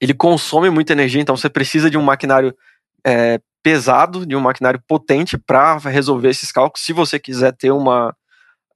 ele 0.00 0.14
consome 0.14 0.70
muita 0.70 0.94
energia, 0.94 1.20
então 1.20 1.36
você 1.36 1.50
precisa 1.50 1.90
de 1.90 1.98
um 1.98 2.02
maquinário 2.02 2.56
é, 3.06 3.38
pesado, 3.62 4.24
de 4.24 4.34
um 4.34 4.40
maquinário 4.40 4.82
potente 4.88 5.36
para 5.36 5.76
resolver 5.76 6.30
esses 6.30 6.50
cálculos, 6.50 6.82
se 6.82 6.94
você 6.94 7.18
quiser 7.18 7.52
ter 7.52 7.72
uma, 7.72 8.16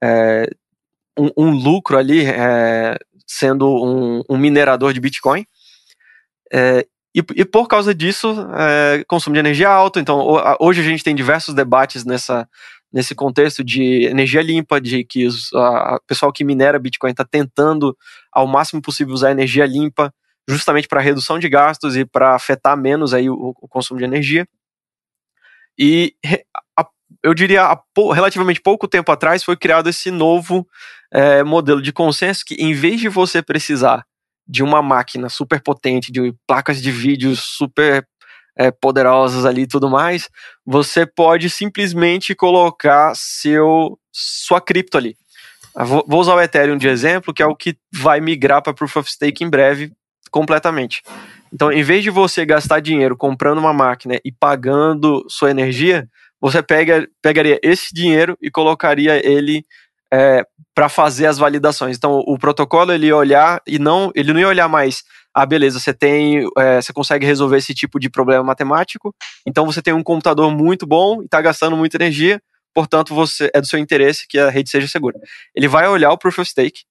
é, 0.04 0.50
um, 1.18 1.30
um, 1.36 1.50
lucro 1.50 1.98
ali 1.98 2.24
é, 2.24 2.96
sendo 3.26 3.68
um, 3.68 4.22
um, 4.28 4.38
minerador 4.38 4.92
de 4.92 5.00
Bitcoin. 5.00 5.46
É, 6.52 6.86
e, 7.14 7.22
e, 7.34 7.44
por 7.44 7.66
causa 7.66 7.94
disso, 7.94 8.34
é, 8.56 9.04
consumo 9.08 9.34
de 9.34 9.40
energia 9.40 9.68
alto. 9.68 9.98
Então, 9.98 10.24
hoje 10.60 10.80
a 10.80 10.84
gente 10.84 11.02
tem 11.02 11.14
diversos 11.14 11.54
debates 11.54 12.04
nessa, 12.04 12.48
nesse 12.92 13.14
contexto 13.14 13.64
de 13.64 14.04
energia 14.04 14.42
limpa, 14.42 14.80
de 14.80 15.04
que 15.04 15.26
o 15.26 16.00
pessoal 16.06 16.32
que 16.32 16.44
minera 16.44 16.78
Bitcoin 16.78 17.10
está 17.10 17.24
tentando 17.24 17.96
ao 18.32 18.46
máximo 18.46 18.80
possível 18.80 19.12
usar 19.12 19.30
energia 19.30 19.66
limpa 19.66 20.12
justamente 20.48 20.88
para 20.88 21.00
redução 21.00 21.38
de 21.38 21.48
gastos 21.48 21.94
e 21.94 22.06
para 22.06 22.34
afetar 22.34 22.76
menos 22.76 23.12
aí 23.12 23.28
o, 23.28 23.54
o, 23.60 23.68
consumo 23.68 23.98
de 23.98 24.04
energia. 24.04 24.48
E 25.78 26.14
a, 26.76 26.86
eu 27.22 27.34
diria 27.34 27.78
relativamente 28.14 28.60
pouco 28.60 28.88
tempo 28.88 29.12
atrás 29.12 29.44
foi 29.44 29.56
criado 29.56 29.90
esse 29.90 30.10
novo 30.10 30.66
é, 31.12 31.42
modelo 31.42 31.80
de 31.80 31.92
consenso 31.92 32.44
que 32.44 32.54
em 32.54 32.74
vez 32.74 33.00
de 33.00 33.08
você 33.08 33.42
precisar 33.42 34.04
de 34.46 34.62
uma 34.62 34.80
máquina 34.82 35.28
super 35.28 35.60
potente, 35.60 36.10
de 36.10 36.34
placas 36.46 36.80
de 36.80 36.90
vídeo 36.90 37.36
super 37.36 38.06
é, 38.56 38.70
poderosas 38.70 39.44
ali 39.44 39.62
e 39.62 39.66
tudo 39.66 39.88
mais, 39.88 40.28
você 40.66 41.06
pode 41.06 41.48
simplesmente 41.48 42.34
colocar 42.34 43.12
seu 43.14 43.98
sua 44.12 44.60
cripto 44.60 44.98
ali. 44.98 45.16
Vou, 45.76 46.04
vou 46.08 46.20
usar 46.20 46.34
o 46.34 46.40
Ethereum 46.40 46.76
de 46.76 46.88
exemplo, 46.88 47.32
que 47.32 47.42
é 47.42 47.46
o 47.46 47.54
que 47.54 47.76
vai 47.92 48.20
migrar 48.20 48.62
para 48.62 48.74
Proof 48.74 48.96
of 48.96 49.10
Stake 49.10 49.44
em 49.44 49.50
breve, 49.50 49.92
completamente. 50.30 51.02
Então, 51.52 51.70
em 51.70 51.82
vez 51.82 52.02
de 52.02 52.10
você 52.10 52.44
gastar 52.44 52.80
dinheiro 52.80 53.16
comprando 53.16 53.58
uma 53.58 53.72
máquina 53.72 54.18
e 54.24 54.32
pagando 54.32 55.24
sua 55.28 55.50
energia, 55.50 56.08
você 56.40 56.62
pega, 56.62 57.08
pegaria 57.22 57.60
esse 57.62 57.94
dinheiro 57.94 58.36
e 58.42 58.50
colocaria 58.50 59.24
ele 59.24 59.64
é, 60.12 60.44
para 60.74 60.88
fazer 60.88 61.26
as 61.26 61.38
validações. 61.38 61.96
Então, 61.96 62.22
o 62.26 62.38
protocolo 62.38 62.92
ele 62.92 63.06
ia 63.06 63.16
olhar 63.16 63.60
e 63.66 63.78
não, 63.78 64.10
ele 64.14 64.32
não 64.32 64.40
ia 64.40 64.48
olhar 64.48 64.68
mais. 64.68 65.02
Ah, 65.34 65.46
beleza, 65.46 65.78
você 65.78 65.92
tem, 65.92 66.46
é, 66.56 66.80
você 66.80 66.92
consegue 66.92 67.26
resolver 67.26 67.58
esse 67.58 67.74
tipo 67.74 67.98
de 68.00 68.08
problema 68.08 68.42
matemático. 68.42 69.14
Então, 69.46 69.66
você 69.66 69.82
tem 69.82 69.92
um 69.92 70.02
computador 70.02 70.50
muito 70.50 70.86
bom 70.86 71.22
e 71.22 71.24
está 71.24 71.40
gastando 71.40 71.76
muita 71.76 71.96
energia. 71.96 72.40
Portanto, 72.74 73.14
você 73.14 73.50
é 73.54 73.60
do 73.60 73.66
seu 73.66 73.78
interesse 73.78 74.26
que 74.28 74.38
a 74.38 74.50
rede 74.50 74.70
seja 74.70 74.86
segura. 74.88 75.18
Ele 75.54 75.68
vai 75.68 75.88
olhar 75.88 76.10
o 76.10 76.18
proof 76.18 76.38
of 76.38 76.50
stake 76.50 76.82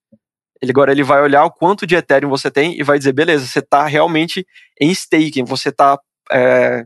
ele 0.61 0.71
agora 0.71 0.91
ele 0.91 1.03
vai 1.03 1.21
olhar 1.21 1.45
o 1.45 1.51
quanto 1.51 1.85
de 1.85 1.95
Ethereum 1.95 2.29
você 2.29 2.49
tem 2.49 2.79
e 2.79 2.81
vai 2.81 2.97
dizer, 2.97 3.13
beleza, 3.13 3.45
você 3.45 3.59
está 3.59 3.85
realmente 3.85 4.43
em 4.81 4.89
staking, 4.89 5.43
você 5.43 5.69
está 5.69 5.99
é, 6.31 6.83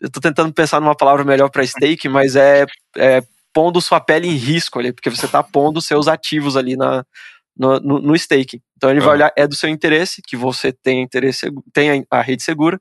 eu 0.00 0.10
tô 0.10 0.20
tentando 0.20 0.52
pensar 0.52 0.80
numa 0.80 0.96
palavra 0.96 1.24
melhor 1.24 1.50
para 1.50 1.66
stake, 1.66 2.08
mas 2.08 2.36
é, 2.36 2.66
é, 2.96 3.22
pondo 3.54 3.80
sua 3.80 4.00
pele 4.00 4.26
em 4.26 4.34
risco 4.34 4.78
ali, 4.78 4.92
porque 4.92 5.08
você 5.08 5.26
está 5.26 5.42
pondo 5.42 5.80
seus 5.80 6.08
ativos 6.08 6.56
ali 6.56 6.76
na, 6.76 7.06
no, 7.56 7.80
no, 7.80 7.98
no 8.00 8.18
stake. 8.18 8.60
Então 8.76 8.90
ele 8.90 9.00
vai 9.00 9.10
ah. 9.10 9.12
olhar, 9.12 9.32
é 9.36 9.46
do 9.46 9.54
seu 9.54 9.68
interesse, 9.70 10.20
que 10.20 10.36
você 10.36 10.72
tem 10.72 11.02
interesse, 11.02 11.50
tem 11.72 12.04
a 12.10 12.20
rede 12.20 12.42
segura, 12.42 12.80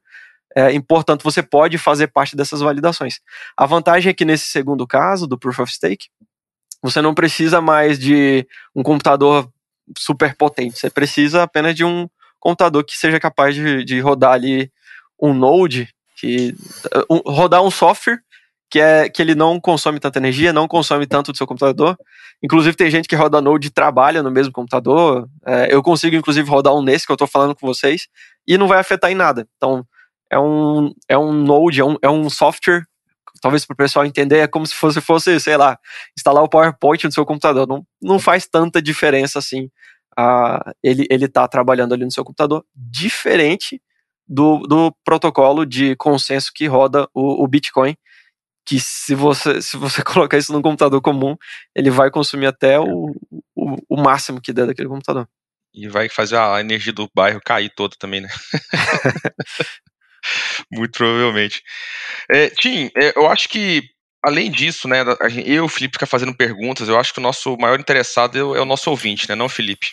é, 0.55 0.71
e, 0.71 0.79
portanto, 0.81 1.23
você 1.23 1.41
pode 1.41 1.77
fazer 1.77 2.07
parte 2.07 2.35
dessas 2.35 2.59
validações. 2.59 3.19
A 3.57 3.65
vantagem 3.65 4.09
é 4.09 4.13
que 4.13 4.25
nesse 4.25 4.45
segundo 4.47 4.85
caso, 4.85 5.25
do 5.25 5.37
Proof 5.37 5.59
of 5.59 5.73
Stake, 5.73 6.07
você 6.81 7.01
não 7.01 7.13
precisa 7.13 7.59
mais 7.59 7.97
de 7.97 8.45
um 8.75 8.83
computador 8.83 9.49
super 9.97 10.35
potente. 10.35 10.77
Você 10.77 10.89
precisa 10.89 11.43
apenas 11.43 11.73
de 11.73 11.83
um 11.83 12.07
computador 12.39 12.83
que 12.83 12.95
seja 12.97 13.19
capaz 13.19 13.55
de, 13.55 13.83
de 13.83 13.99
rodar 13.99 14.33
ali 14.33 14.71
um 15.19 15.33
Node, 15.33 15.89
que, 16.17 16.53
um, 17.09 17.17
rodar 17.25 17.63
um 17.63 17.71
software 17.71 18.19
que, 18.73 18.79
é, 18.79 19.07
que 19.07 19.21
ele 19.21 19.35
não 19.35 19.59
consome 19.59 19.99
tanta 19.99 20.17
energia, 20.17 20.51
não 20.51 20.67
consome 20.67 21.05
tanto 21.05 21.31
do 21.31 21.37
seu 21.37 21.45
computador. 21.45 21.95
Inclusive, 22.43 22.75
tem 22.75 22.89
gente 22.89 23.07
que 23.07 23.15
roda 23.15 23.39
Node 23.39 23.67
e 23.67 23.69
trabalha 23.69 24.23
no 24.23 24.31
mesmo 24.31 24.51
computador. 24.51 25.29
É, 25.45 25.67
eu 25.71 25.83
consigo, 25.83 26.15
inclusive, 26.15 26.49
rodar 26.49 26.73
um 26.73 26.81
nesse 26.81 27.05
que 27.05 27.11
eu 27.11 27.13
estou 27.13 27.27
falando 27.27 27.53
com 27.53 27.67
vocês 27.67 28.07
e 28.47 28.57
não 28.57 28.67
vai 28.67 28.79
afetar 28.79 29.11
em 29.11 29.13
nada. 29.13 29.47
Então, 29.57 29.85
é 30.27 30.39
um, 30.39 30.91
é 31.07 31.15
um 31.15 31.31
Node, 31.31 31.81
é 31.81 31.85
um, 31.85 31.97
é 32.01 32.09
um 32.09 32.27
software 32.31 32.83
talvez 33.39 33.63
para 33.63 33.75
o 33.75 33.77
pessoal 33.77 34.05
entender, 34.05 34.39
é 34.39 34.47
como 34.47 34.65
se 34.65 34.73
fosse, 34.73 35.01
fosse, 35.01 35.39
sei 35.39 35.55
lá, 35.55 35.77
instalar 36.17 36.41
o 36.41 36.49
PowerPoint 36.49 37.03
no 37.03 37.11
seu 37.11 37.27
computador. 37.27 37.67
Não, 37.67 37.85
não 38.01 38.17
faz 38.17 38.47
tanta 38.47 38.81
diferença 38.81 39.37
assim. 39.37 39.69
Ele, 40.81 41.05
ele 41.11 41.27
tá 41.27 41.47
trabalhando 41.47 41.93
ali 41.93 42.05
no 42.05 42.11
seu 42.11 42.23
computador, 42.23 42.65
diferente 42.75 43.79
do, 44.27 44.59
do 44.65 44.91
protocolo 45.05 45.63
de 45.63 45.95
consenso 45.95 46.51
que 46.55 46.65
roda 46.65 47.07
o, 47.13 47.43
o 47.43 47.47
Bitcoin, 47.47 47.95
que 48.65 48.79
se 48.79 49.13
você, 49.15 49.61
se 49.61 49.77
você 49.77 50.03
colocar 50.03 50.37
isso 50.37 50.53
num 50.53 50.61
computador 50.61 51.01
comum, 51.01 51.35
ele 51.75 51.89
vai 51.89 52.09
consumir 52.09 52.47
até 52.47 52.79
o, 52.79 53.15
o, 53.29 53.43
o, 53.55 53.77
o 53.89 54.01
máximo 54.01 54.41
que 54.41 54.53
der 54.53 54.67
daquele 54.67 54.87
computador. 54.87 55.27
E 55.73 55.87
vai 55.87 56.07
fazer 56.07 56.37
a 56.37 56.59
energia 56.59 56.93
do 56.93 57.09
bairro 57.15 57.41
cair 57.43 57.69
toda 57.75 57.95
também, 57.97 58.21
né? 58.21 58.29
Muito 60.71 60.91
provavelmente. 60.91 61.63
É, 62.29 62.49
Tim, 62.49 62.91
é, 62.95 63.13
eu 63.15 63.27
acho 63.27 63.49
que, 63.49 63.83
além 64.23 64.51
disso, 64.51 64.87
né, 64.87 65.03
eu 65.45 65.55
e 65.55 65.59
o 65.59 65.67
Felipe 65.67 65.95
ficar 65.95 66.05
fazendo 66.05 66.35
perguntas, 66.35 66.87
eu 66.87 66.97
acho 66.97 67.11
que 67.11 67.19
o 67.19 67.23
nosso 67.23 67.57
maior 67.57 67.79
interessado 67.79 68.55
é 68.55 68.61
o 68.61 68.65
nosso 68.65 68.89
ouvinte, 68.89 69.27
né, 69.27 69.35
não 69.35 69.49
Felipe. 69.49 69.87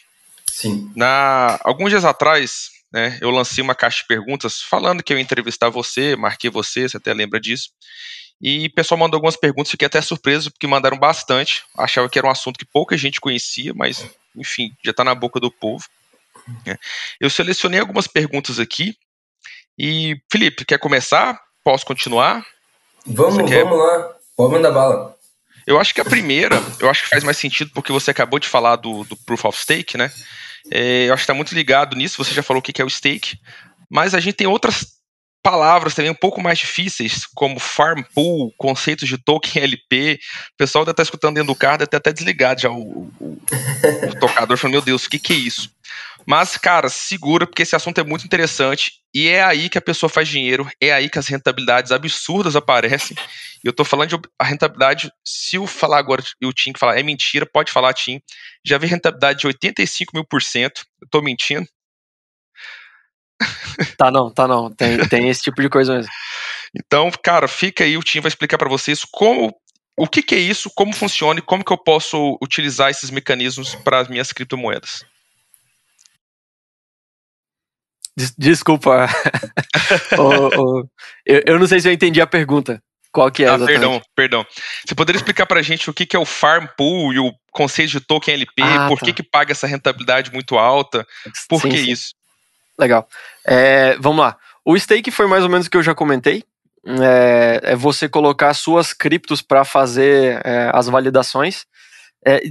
Sim. 0.47 0.93
Na, 0.95 1.59
alguns 1.65 1.91
dias 1.91 2.05
atrás, 2.05 2.71
né, 2.93 3.19
eu 3.21 3.31
lancei 3.31 3.63
uma 3.63 3.75
caixa 3.75 4.03
de 4.03 4.07
perguntas 4.07 4.61
falando 4.61 5.03
que 5.03 5.13
eu 5.13 5.17
ia 5.17 5.23
entrevistar 5.23 5.71
você, 5.71 6.15
marquei 6.15 6.51
você, 6.51 6.89
você 6.89 6.97
até 6.99 7.15
lembra 7.15 7.41
disso. 7.41 7.71
E 8.41 8.67
o 8.67 8.75
pessoal 8.75 8.99
mandou 8.99 9.19
algumas 9.19 9.37
perguntas, 9.37 9.71
fiquei 9.71 9.87
até 9.87 10.01
surpreso, 10.01 10.51
porque 10.51 10.67
mandaram 10.67 10.99
bastante. 10.99 11.65
Achava 11.77 12.09
que 12.09 12.19
era 12.19 12.27
um 12.27 12.31
assunto 12.31 12.59
que 12.59 12.65
pouca 12.65 12.97
gente 12.97 13.21
conhecia, 13.21 13.75
mas, 13.75 14.07
enfim, 14.35 14.73
já 14.83 14.93
está 14.93 15.05
na 15.05 15.15
boca 15.15 15.39
do 15.39 15.51
povo. 15.51 15.85
Né. 16.67 16.77
Eu 17.21 17.29
selecionei 17.29 17.79
algumas 17.79 18.07
perguntas 18.07 18.59
aqui 18.59 18.97
e, 19.79 20.21
Felipe, 20.31 20.65
quer 20.65 20.79
começar? 20.79 21.39
Posso 21.63 21.85
continuar? 21.85 22.45
Vamos, 23.07 23.37
vamos 23.51 23.79
lá. 23.79 24.15
Pode 24.37 24.53
mandar 24.53 24.71
bala. 24.71 25.17
Eu 25.67 25.79
acho 25.79 25.95
que 25.95 26.01
a 26.01 26.05
primeira, 26.05 26.57
eu 26.81 26.89
acho 26.89 27.03
que 27.03 27.11
faz 27.11 27.23
mais 27.23 27.37
sentido 27.37 27.71
porque 27.75 27.93
você 27.93 28.11
acabou 28.11 28.39
de 28.39 28.49
falar 28.49 28.77
do, 28.77 29.05
do 29.05 29.17
Proof 29.17 29.45
of 29.45 29.59
Stake, 29.59 29.99
né? 29.99 30.11
É, 30.71 31.09
eu 31.09 31.15
acho 31.15 31.21
que 31.21 31.25
está 31.25 31.35
muito 31.35 31.55
ligado 31.55 31.97
nisso, 31.97 32.23
você 32.23 32.33
já 32.33 32.43
falou 32.43 32.61
o 32.61 32.63
que 32.63 32.81
é 32.81 32.85
o 32.85 32.91
stake, 32.91 33.39
mas 33.89 34.15
a 34.15 34.21
gente 34.21 34.35
tem 34.35 34.47
outras 34.47 35.00
palavras 35.43 35.95
também 35.95 36.11
um 36.11 36.15
pouco 36.15 36.41
mais 36.41 36.59
difíceis, 36.59 37.27
como 37.35 37.59
farm 37.59 38.03
pool, 38.15 38.53
conceitos 38.59 39.09
de 39.09 39.19
token 39.19 39.63
LP. 39.63 40.19
O 40.53 40.57
pessoal 40.57 40.85
deve 40.85 40.93
estar 40.93 41.03
tá 41.03 41.07
escutando 41.07 41.35
dentro 41.35 41.53
do 41.53 41.59
carro, 41.59 41.79
deve 41.79 41.97
até 41.97 42.13
desligado 42.13 42.61
já 42.61 42.71
o, 42.71 43.11
o, 43.19 43.41
o 44.09 44.21
tocador, 44.21 44.57
falando, 44.57 44.75
meu 44.75 44.83
Deus, 44.83 45.05
o 45.05 45.11
que, 45.11 45.19
que 45.19 45.33
é 45.33 45.37
isso? 45.37 45.71
Mas, 46.27 46.57
cara, 46.57 46.89
segura, 46.89 47.47
porque 47.47 47.63
esse 47.63 47.75
assunto 47.75 47.99
é 47.99 48.05
muito 48.05 48.25
interessante 48.25 48.93
e 49.15 49.29
é 49.29 49.43
aí 49.43 49.69
que 49.69 49.79
a 49.79 49.83
pessoa 49.83 50.09
faz 50.09 50.29
dinheiro, 50.29 50.71
é 50.81 50.93
aí 50.93 51.09
que 51.09 51.19
as 51.19 51.27
rentabilidades 51.27 51.91
absurdas 51.91 52.55
aparecem. 52.55 53.17
E 53.65 53.67
eu 53.67 53.73
tô 53.73 53.85
falando 53.85 54.11
de 54.11 54.29
a 54.39 54.45
rentabilidade, 54.45 55.11
se 55.25 55.57
eu 55.57 55.67
falar 55.67 55.99
agora 55.99 56.23
e 56.41 56.47
o 56.47 56.53
Tim 56.53 56.73
falar 56.79 56.99
é 56.99 57.03
mentira, 57.03 57.47
pode 57.47 57.73
falar, 57.73 57.93
Tim. 57.95 58.21
Já 58.65 58.79
vi 58.79 58.87
rentabilidade 58.87 59.41
de 59.41 59.47
85 59.47 60.13
mil 60.15 60.25
por 60.25 60.43
cento. 60.43 60.85
Eu 61.03 61.09
tô 61.11 61.21
mentindo? 61.21 61.67
Tá 63.97 64.11
não, 64.11 64.31
tá 64.31 64.47
não. 64.47 64.71
Tem, 64.71 64.99
tem 65.09 65.29
esse 65.29 65.43
tipo 65.43 65.61
de 65.63 65.69
coisa 65.69 65.95
mesmo. 65.95 66.13
Então, 66.75 67.11
cara, 67.23 67.49
fica 67.49 67.85
aí, 67.85 67.97
o 67.97 68.03
Tim 68.03 68.21
vai 68.21 68.29
explicar 68.29 68.59
para 68.59 68.69
vocês 68.69 69.05
como 69.05 69.55
o 69.97 70.07
que, 70.07 70.23
que, 70.23 70.35
é 70.35 70.39
isso, 70.39 70.71
como 70.75 70.95
funciona 70.95 71.41
e 71.41 71.43
como 71.43 71.65
que 71.65 71.73
eu 71.73 71.79
posso 71.79 72.39
utilizar 72.43 72.91
esses 72.91 73.11
mecanismos 73.11 73.75
para 73.75 73.99
as 73.99 74.09
minhas 74.09 74.33
criptomoedas. 74.33 75.05
Desculpa. 78.37 79.07
eu, 81.27 81.43
eu, 81.47 81.59
não 81.59 81.67
sei 81.67 81.81
se 81.81 81.89
eu 81.89 81.93
entendi 81.93 82.21
a 82.21 82.27
pergunta. 82.27 82.83
Qual 83.13 83.31
que 83.31 83.45
é? 83.45 83.49
Ah, 83.49 83.59
perdão, 83.59 84.01
perdão. 84.15 84.47
Você 84.87 84.95
poderia 84.95 85.19
explicar 85.19 85.45
pra 85.47 85.63
gente 85.63 85.91
o 85.91 85.93
que, 85.93 86.07
que 86.07 86.15
é 86.15 86.19
o 86.19 86.25
Farm 86.25 86.67
Pool 86.77 87.13
e 87.13 87.19
o 87.19 87.33
conceito 87.51 87.91
de 87.91 88.01
token 88.01 88.35
LP? 88.35 88.63
Ah, 88.63 88.89
por 88.89 89.01
tá. 89.01 89.07
que, 89.07 89.13
que 89.15 89.23
paga 89.23 89.53
essa 89.53 89.67
rentabilidade 89.67 90.33
muito 90.33 90.57
alta? 90.57 91.05
Por 91.49 91.61
sim, 91.61 91.71
que 91.71 91.79
sim. 91.79 91.91
isso? 91.91 92.15
Legal. 92.79 93.09
É, 93.47 93.97
vamos 93.99 94.21
lá. 94.21 94.37
O 94.65 94.79
stake 94.79 95.11
foi 95.11 95.27
mais 95.27 95.43
ou 95.43 95.51
menos 95.51 95.67
o 95.67 95.71
que 95.71 95.77
eu 95.77 95.83
já 95.83 95.95
comentei. 95.95 96.45
É, 96.87 97.61
é 97.63 97.77
você 97.77 98.09
colocar 98.09 98.55
suas 98.55 98.93
criptos 98.93 99.43
para 99.43 99.65
fazer 99.65 100.41
é, 100.45 100.71
as 100.73 100.87
validações. 100.87 101.67
É, 102.27 102.43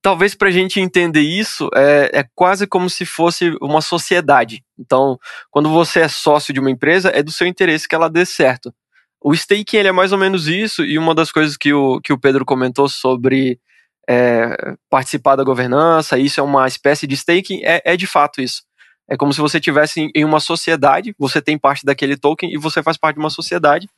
talvez 0.00 0.34
para 0.34 0.48
a 0.48 0.50
gente 0.50 0.80
entender 0.80 1.20
isso, 1.20 1.68
é, 1.74 2.10
é, 2.20 2.24
quase 2.34 2.66
como 2.66 2.88
se 2.88 3.04
fosse 3.04 3.54
uma 3.60 3.80
sociedade. 3.80 4.64
Então, 4.78 5.18
quando 5.50 5.68
você 5.68 6.00
é 6.00 6.08
sócio 6.08 6.52
de 6.54 6.60
uma 6.60 6.70
empresa, 6.70 7.10
é 7.14 7.22
do 7.22 7.30
seu 7.30 7.46
interesse 7.46 7.86
que 7.86 7.94
ela 7.94 8.08
dê 8.08 8.24
certo. 8.24 8.72
O 9.20 9.34
staking 9.34 9.76
ele 9.76 9.88
é 9.88 9.92
mais 9.92 10.12
ou 10.12 10.18
menos 10.18 10.46
isso, 10.46 10.84
e 10.84 10.98
uma 10.98 11.14
das 11.14 11.30
coisas 11.30 11.56
que 11.56 11.72
o, 11.72 12.00
que 12.00 12.12
o 12.12 12.18
Pedro 12.18 12.44
comentou 12.44 12.88
sobre 12.88 13.60
é, 14.08 14.74
participar 14.88 15.36
da 15.36 15.44
governança, 15.44 16.18
isso 16.18 16.40
é 16.40 16.42
uma 16.42 16.66
espécie 16.66 17.06
de 17.06 17.14
staking, 17.14 17.62
é, 17.64 17.82
é 17.84 17.96
de 17.96 18.06
fato 18.06 18.40
isso. 18.40 18.62
É 19.08 19.16
como 19.16 19.32
se 19.32 19.40
você 19.40 19.58
tivesse 19.58 20.10
em 20.14 20.24
uma 20.24 20.38
sociedade, 20.38 21.14
você 21.18 21.40
tem 21.40 21.58
parte 21.58 21.84
daquele 21.84 22.16
token 22.16 22.52
e 22.52 22.58
você 22.58 22.82
faz 22.82 22.96
parte 22.96 23.16
de 23.16 23.20
uma 23.20 23.30
sociedade, 23.30 23.88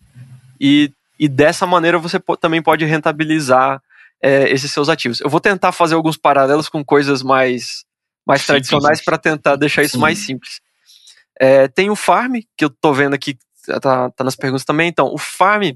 e, 0.61 0.93
e 1.19 1.29
dessa 1.29 1.67
maneira 1.67 1.99
você 1.99 2.21
também 2.41 2.63
pode 2.63 2.85
rentabilizar 2.85 3.83
é, 4.23 4.51
esses 4.51 4.71
seus 4.73 4.89
ativos. 4.89 5.21
Eu 5.21 5.31
vou 5.31 5.41
tentar 5.41 5.73
fazer 5.73 5.95
alguns 5.95 6.17
paralelos 6.17 6.69
com 6.69 6.85
coisas 6.85 7.23
mais, 7.23 7.85
mais 8.27 8.47
tradicionais 8.47 9.03
para 9.03 9.19
tentar 9.19 9.57
deixar 9.57 9.83
isso 9.83 9.97
Sim. 9.97 10.01
mais 10.01 10.19
simples. 10.19 10.61
É, 11.41 11.69
tem 11.69 11.91
o 11.91 11.97
farm, 11.97 12.35
que 12.57 12.65
eu 12.65 12.69
estou 12.69 12.93
vendo 12.93 13.15
aqui, 13.15 13.37
tá, 13.81 14.11
tá, 14.11 14.25
nas 14.25 14.37
perguntas 14.37 14.65
também. 14.65 14.89
Então, 14.89 15.07
o 15.13 15.19
farm, 15.19 15.73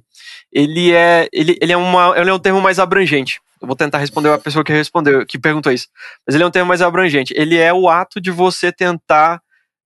ele 0.52 0.92
é, 0.92 1.26
ele, 1.32 1.58
ele, 1.60 1.72
é 1.72 1.76
uma, 1.76 2.14
ele 2.18 2.30
é 2.30 2.34
um 2.34 2.38
termo 2.38 2.60
mais 2.60 2.78
abrangente. 2.78 3.40
Eu 3.64 3.66
vou 3.66 3.77
tentar 3.77 3.98
responder 3.98 4.31
a 4.31 4.38
pessoa 4.38 4.62
que 4.62 4.72
respondeu, 4.72 5.24
que 5.24 5.38
perguntou 5.38 5.72
isso. 5.72 5.88
Mas 6.27 6.35
ele 6.35 6.44
é 6.44 6.46
um 6.46 6.50
termo 6.50 6.68
mais 6.68 6.83
abrangente. 6.83 7.33
Ele 7.35 7.57
é 7.57 7.72
o 7.72 7.88
ato 7.88 8.20
de 8.20 8.31
você 8.31 8.70
tentar 8.70 9.40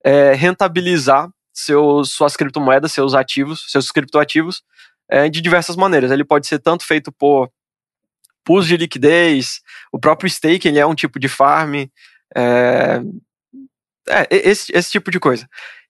é, 0.04 0.34
rentabilizar 0.34 1.30
seus, 1.52 2.12
suas 2.12 2.36
criptomoedas, 2.36 2.92
seus 2.92 3.14
ativos, 3.14 3.64
seus 3.68 3.90
criptoativos, 3.92 4.62
é, 5.08 5.28
de 5.28 5.40
diversas 5.40 5.76
maneiras. 5.76 6.10
Ele 6.10 6.24
pode 6.24 6.46
ser 6.48 6.58
tanto 6.58 6.84
feito 6.84 7.12
por 7.12 7.50
pools 8.44 8.66
de 8.66 8.76
liquidez, 8.76 9.60
o 9.92 9.98
próprio 9.98 10.28
stake 10.28 10.66
ele 10.66 10.78
é 10.78 10.86
um 10.86 10.94
tipo 10.94 11.20
de 11.20 11.28
farm, 11.28 11.74
é, 12.34 13.00
é, 14.08 14.26
esse, 14.30 14.72
esse 14.74 14.90
tipo 14.90 15.10
de 15.10 15.20
coisa. 15.20 15.48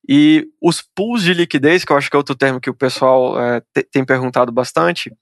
E 0.08 0.46
os 0.60 0.82
pools 0.82 1.22
de 1.22 1.32
liquidez, 1.32 1.84
que 1.84 1.92
eu 1.92 1.96
acho 1.96 2.10
que 2.10 2.16
é 2.16 2.18
outro 2.18 2.34
termo 2.34 2.60
que 2.60 2.70
o 2.70 2.74
pessoal 2.74 3.40
é, 3.40 3.62
tem 3.90 4.04
perguntado 4.04 4.50
bastante, 4.50 5.12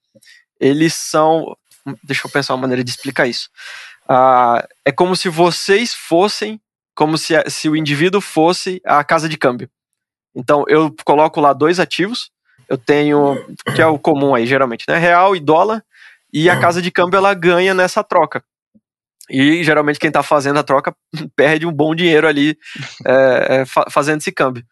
eles 0.59 0.93
são. 0.93 1.55
Deixa 2.03 2.27
eu 2.27 2.31
pensar 2.31 2.53
uma 2.53 2.61
maneira 2.61 2.83
de 2.83 2.89
explicar 2.89 3.27
isso. 3.27 3.49
Ah, 4.07 4.65
é 4.85 4.91
como 4.91 5.15
se 5.15 5.29
vocês 5.29 5.93
fossem, 5.93 6.59
como 6.95 7.17
se, 7.17 7.33
se 7.49 7.69
o 7.69 7.75
indivíduo 7.75 8.21
fosse 8.21 8.81
a 8.85 9.03
casa 9.03 9.27
de 9.27 9.37
câmbio. 9.37 9.69
Então 10.35 10.63
eu 10.67 10.93
coloco 11.03 11.41
lá 11.41 11.53
dois 11.53 11.79
ativos, 11.79 12.31
eu 12.69 12.77
tenho, 12.77 13.35
que 13.75 13.81
é 13.81 13.87
o 13.87 13.99
comum 13.99 14.35
aí 14.35 14.45
geralmente, 14.45 14.85
né? 14.87 14.97
Real 14.97 15.35
e 15.35 15.39
dólar, 15.39 15.83
e 16.31 16.49
a 16.49 16.59
casa 16.59 16.81
de 16.81 16.91
câmbio 16.91 17.17
ela 17.17 17.33
ganha 17.33 17.73
nessa 17.73 18.03
troca. 18.03 18.43
E 19.29 19.63
geralmente 19.63 19.99
quem 19.99 20.09
está 20.09 20.23
fazendo 20.23 20.59
a 20.59 20.63
troca 20.63 20.95
perde 21.35 21.65
um 21.65 21.71
bom 21.71 21.93
dinheiro 21.93 22.27
ali 22.27 22.57
é, 23.05 23.61
é, 23.61 23.65
fazendo 23.89 24.19
esse 24.19 24.31
câmbio. 24.31 24.63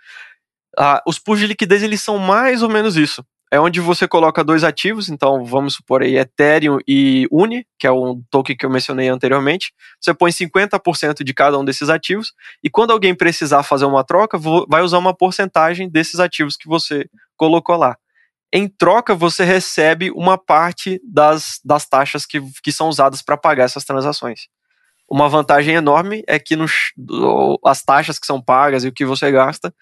Ah, 0.77 1.01
os 1.07 1.17
pools 1.19 1.39
de 1.39 1.47
liquidez 1.47 1.83
eles 1.83 2.01
são 2.01 2.17
mais 2.17 2.61
ou 2.61 2.69
menos 2.69 2.95
isso. 2.95 3.25
É 3.51 3.59
onde 3.59 3.79
você 3.79 4.07
coloca 4.07 4.43
dois 4.43 4.63
ativos, 4.63 5.07
então 5.07 5.45
vamos 5.45 5.75
supor 5.75 6.01
aí 6.01 6.17
Ethereum 6.17 6.79
e 6.87 7.27
Uni, 7.31 7.65
que 7.77 7.85
é 7.85 7.91
um 7.91 8.21
token 8.31 8.57
que 8.57 8.65
eu 8.65 8.69
mencionei 8.69 9.07
anteriormente. 9.07 9.71
Você 10.01 10.13
põe 10.13 10.31
50% 10.31 11.23
de 11.23 11.33
cada 11.33 11.57
um 11.57 11.63
desses 11.63 11.89
ativos, 11.89 12.33
e 12.63 12.69
quando 12.69 12.91
alguém 12.91 13.13
precisar 13.13 13.63
fazer 13.63 13.85
uma 13.85 14.03
troca, 14.03 14.37
vai 14.67 14.81
usar 14.81 14.97
uma 14.97 15.15
porcentagem 15.15 15.89
desses 15.89 16.19
ativos 16.19 16.57
que 16.57 16.67
você 16.67 17.07
colocou 17.37 17.77
lá. 17.77 17.95
Em 18.51 18.67
troca, 18.67 19.13
você 19.13 19.43
recebe 19.43 20.11
uma 20.11 20.37
parte 20.37 20.99
das, 21.03 21.59
das 21.63 21.85
taxas 21.85 22.25
que, 22.25 22.41
que 22.63 22.71
são 22.71 22.87
usadas 22.87 23.21
para 23.21 23.37
pagar 23.37 23.65
essas 23.65 23.83
transações. 23.83 24.47
Uma 25.09 25.29
vantagem 25.29 25.75
enorme 25.75 26.23
é 26.27 26.39
que 26.39 26.55
no, 26.55 26.65
as 27.63 27.83
taxas 27.83 28.17
que 28.17 28.25
são 28.25 28.41
pagas 28.41 28.83
e 28.83 28.87
o 28.87 28.93
que 28.93 29.05
você 29.05 29.31
gasta 29.31 29.73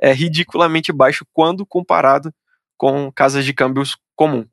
é 0.00 0.12
ridiculamente 0.12 0.92
baixo 0.92 1.26
quando 1.32 1.66
comparado 1.66 2.32
com 2.80 3.12
casas 3.12 3.44
de 3.44 3.52
câmbios 3.52 3.94
comum. 4.16 4.46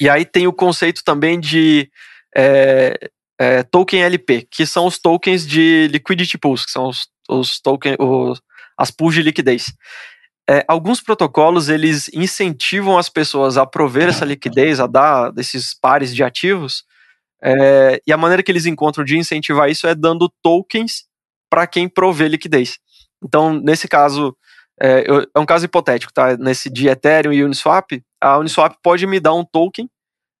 E 0.00 0.08
aí 0.08 0.24
tem 0.24 0.46
o 0.46 0.52
conceito 0.52 1.04
também 1.04 1.38
de 1.38 1.90
é, 2.34 3.10
é, 3.38 3.62
token 3.62 4.02
LP, 4.02 4.48
que 4.50 4.64
são 4.64 4.86
os 4.86 4.98
tokens 4.98 5.46
de 5.46 5.88
liquidity 5.88 6.38
pools, 6.38 6.64
que 6.64 6.70
são 6.70 6.88
os, 6.88 7.06
os 7.28 7.60
tokens, 7.60 7.98
as 8.78 8.90
pools 8.90 9.14
de 9.14 9.22
liquidez 9.22 9.74
é, 10.48 10.64
alguns 10.68 11.00
protocolos 11.00 11.68
eles 11.68 12.10
incentivam 12.12 12.98
as 12.98 13.08
pessoas 13.08 13.56
a 13.56 13.64
prover 13.64 14.08
essa 14.08 14.24
liquidez, 14.24 14.78
a 14.78 14.86
dar 14.86 15.30
desses 15.30 15.74
pares 15.74 16.14
de 16.14 16.22
ativos, 16.22 16.84
é, 17.42 18.00
e 18.06 18.12
a 18.12 18.16
maneira 18.16 18.42
que 18.42 18.50
eles 18.50 18.66
encontram 18.66 19.04
de 19.04 19.18
incentivar 19.18 19.70
isso 19.70 19.86
é 19.86 19.94
dando 19.94 20.32
tokens 20.42 21.04
para 21.50 21.66
quem 21.66 21.88
provê 21.88 22.28
liquidez. 22.28 22.78
Então, 23.22 23.54
nesse 23.54 23.88
caso, 23.88 24.36
é, 24.80 25.04
eu, 25.08 25.20
é, 25.22 25.38
um 25.38 25.46
caso 25.46 25.64
hipotético, 25.64 26.12
tá? 26.12 26.36
Nesse 26.36 26.68
de 26.68 26.88
Ethereum 26.88 27.32
e 27.32 27.44
Uniswap, 27.44 28.02
a 28.20 28.38
Uniswap 28.38 28.76
pode 28.82 29.06
me 29.06 29.20
dar 29.20 29.34
um 29.34 29.44
token 29.44 29.88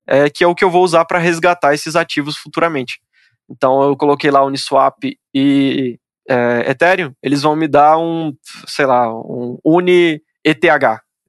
é, 0.06 0.28
que 0.28 0.44
é 0.44 0.46
o 0.46 0.54
que 0.54 0.64
eu 0.64 0.70
vou 0.70 0.84
usar 0.84 1.04
para 1.04 1.18
resgatar 1.18 1.74
esses 1.74 1.96
ativos 1.96 2.36
futuramente. 2.36 3.00
Então, 3.48 3.82
eu 3.82 3.96
coloquei 3.96 4.30
lá 4.30 4.44
Uniswap 4.44 5.04
e 5.34 5.98
é, 6.28 6.70
Ethereum, 6.70 7.12
eles 7.22 7.42
vão 7.42 7.54
me 7.56 7.68
dar 7.68 7.98
um, 7.98 8.34
sei 8.66 8.86
lá, 8.86 9.12
um 9.12 9.58
Uni 9.64 10.22
ETH, 10.44 10.64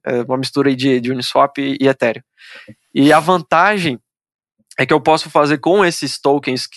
é 0.04 0.22
uma 0.26 0.38
mistura 0.38 0.74
de, 0.74 1.00
de 1.00 1.10
Uniswap 1.10 1.58
e, 1.58 1.86
Ethereum. 1.86 2.22
E 2.94 3.12
a 3.12 3.20
vantagem 3.20 3.98
é 4.78 4.86
que 4.86 4.92
eu 4.92 5.00
posso 5.00 5.30
fazer 5.30 5.58
com 5.58 5.84
esses 5.84 6.18
tokens, 6.18 6.68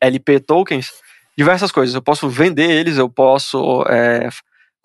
LP 0.00 0.40
tokens, 0.40 0.92
diversas 1.36 1.70
coisas. 1.70 1.94
Eu 1.94 2.02
posso 2.02 2.28
vender 2.28 2.70
eles, 2.70 2.96
eu 2.96 3.08
posso 3.08 3.82
é, 3.88 4.28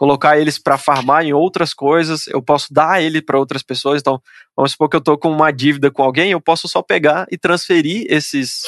colocar 0.03 0.37
eles 0.37 0.59
para 0.59 0.77
farmar 0.77 1.23
em 1.23 1.31
outras 1.31 1.73
coisas, 1.73 2.27
eu 2.27 2.41
posso 2.41 2.73
dar 2.73 3.01
ele 3.01 3.21
para 3.21 3.39
outras 3.39 3.63
pessoas. 3.63 4.01
Então, 4.01 4.21
vamos 4.53 4.73
supor 4.73 4.89
que 4.89 4.97
eu 4.97 4.99
estou 4.99 5.17
com 5.17 5.31
uma 5.31 5.49
dívida 5.49 5.89
com 5.89 6.03
alguém, 6.03 6.31
eu 6.31 6.41
posso 6.41 6.67
só 6.67 6.81
pegar 6.81 7.25
e 7.31 7.37
transferir 7.37 8.05
esses 8.09 8.63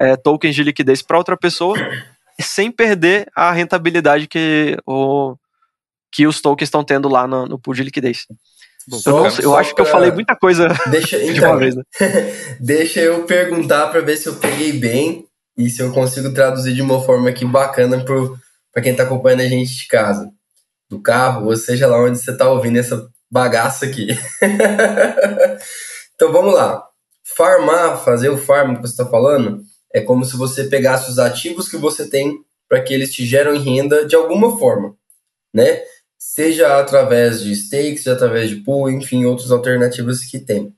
é, 0.00 0.16
tokens 0.16 0.54
de 0.54 0.64
liquidez 0.64 1.02
para 1.02 1.18
outra 1.18 1.36
pessoa 1.36 1.76
sem 2.40 2.70
perder 2.70 3.30
a 3.36 3.52
rentabilidade 3.52 4.26
que, 4.26 4.78
o, 4.86 5.36
que 6.10 6.26
os 6.26 6.40
tokens 6.40 6.68
estão 6.68 6.82
tendo 6.82 7.06
lá 7.06 7.26
no, 7.26 7.44
no 7.44 7.58
pool 7.58 7.74
de 7.74 7.84
liquidez. 7.84 8.26
eu, 9.04 9.12
não, 9.12 9.28
eu 9.40 9.54
acho 9.54 9.74
pra... 9.74 9.84
que 9.84 9.88
eu 9.90 9.92
falei 9.92 10.10
muita 10.10 10.34
coisa 10.34 10.68
deixa, 10.86 11.18
de 11.20 11.36
então, 11.36 11.50
uma 11.50 11.58
vez. 11.58 11.76
Né? 11.76 11.82
deixa 12.58 12.98
eu 12.98 13.24
perguntar 13.24 13.88
para 13.88 14.00
ver 14.00 14.16
se 14.16 14.26
eu 14.26 14.36
peguei 14.36 14.72
bem 14.72 15.26
e 15.54 15.68
se 15.68 15.82
eu 15.82 15.92
consigo 15.92 16.32
traduzir 16.32 16.72
de 16.72 16.80
uma 16.80 16.98
forma 17.02 17.28
aqui 17.28 17.44
bacana 17.44 18.02
para 18.72 18.82
quem 18.82 18.92
está 18.92 19.02
acompanhando 19.02 19.42
a 19.42 19.48
gente 19.48 19.76
de 19.76 19.86
casa, 19.86 20.32
do 20.92 21.00
carro, 21.00 21.46
ou 21.46 21.56
seja 21.56 21.86
lá 21.86 21.98
onde 21.98 22.18
você 22.18 22.30
está 22.30 22.50
ouvindo 22.50 22.78
essa 22.78 23.08
bagaça 23.30 23.86
aqui. 23.86 24.08
então 26.14 26.30
vamos 26.30 26.52
lá. 26.52 26.86
Farmar, 27.34 28.04
fazer 28.04 28.28
o 28.28 28.36
farm 28.36 28.76
que 28.76 28.82
você 28.82 28.92
está 28.92 29.06
falando, 29.06 29.62
é 29.92 30.02
como 30.02 30.24
se 30.24 30.36
você 30.36 30.64
pegasse 30.64 31.10
os 31.10 31.18
ativos 31.18 31.68
que 31.68 31.78
você 31.78 32.08
tem 32.08 32.38
para 32.68 32.82
que 32.82 32.92
eles 32.92 33.12
te 33.12 33.24
geram 33.24 33.58
renda 33.58 34.04
de 34.04 34.14
alguma 34.14 34.58
forma, 34.58 34.94
né? 35.52 35.82
Seja 36.18 36.78
através 36.78 37.40
de 37.40 37.54
stakes, 37.56 38.06
através 38.06 38.50
de 38.50 38.56
pool, 38.56 38.90
enfim, 38.90 39.24
outras 39.24 39.50
alternativas 39.50 40.24
que 40.24 40.38
tem. 40.38 40.74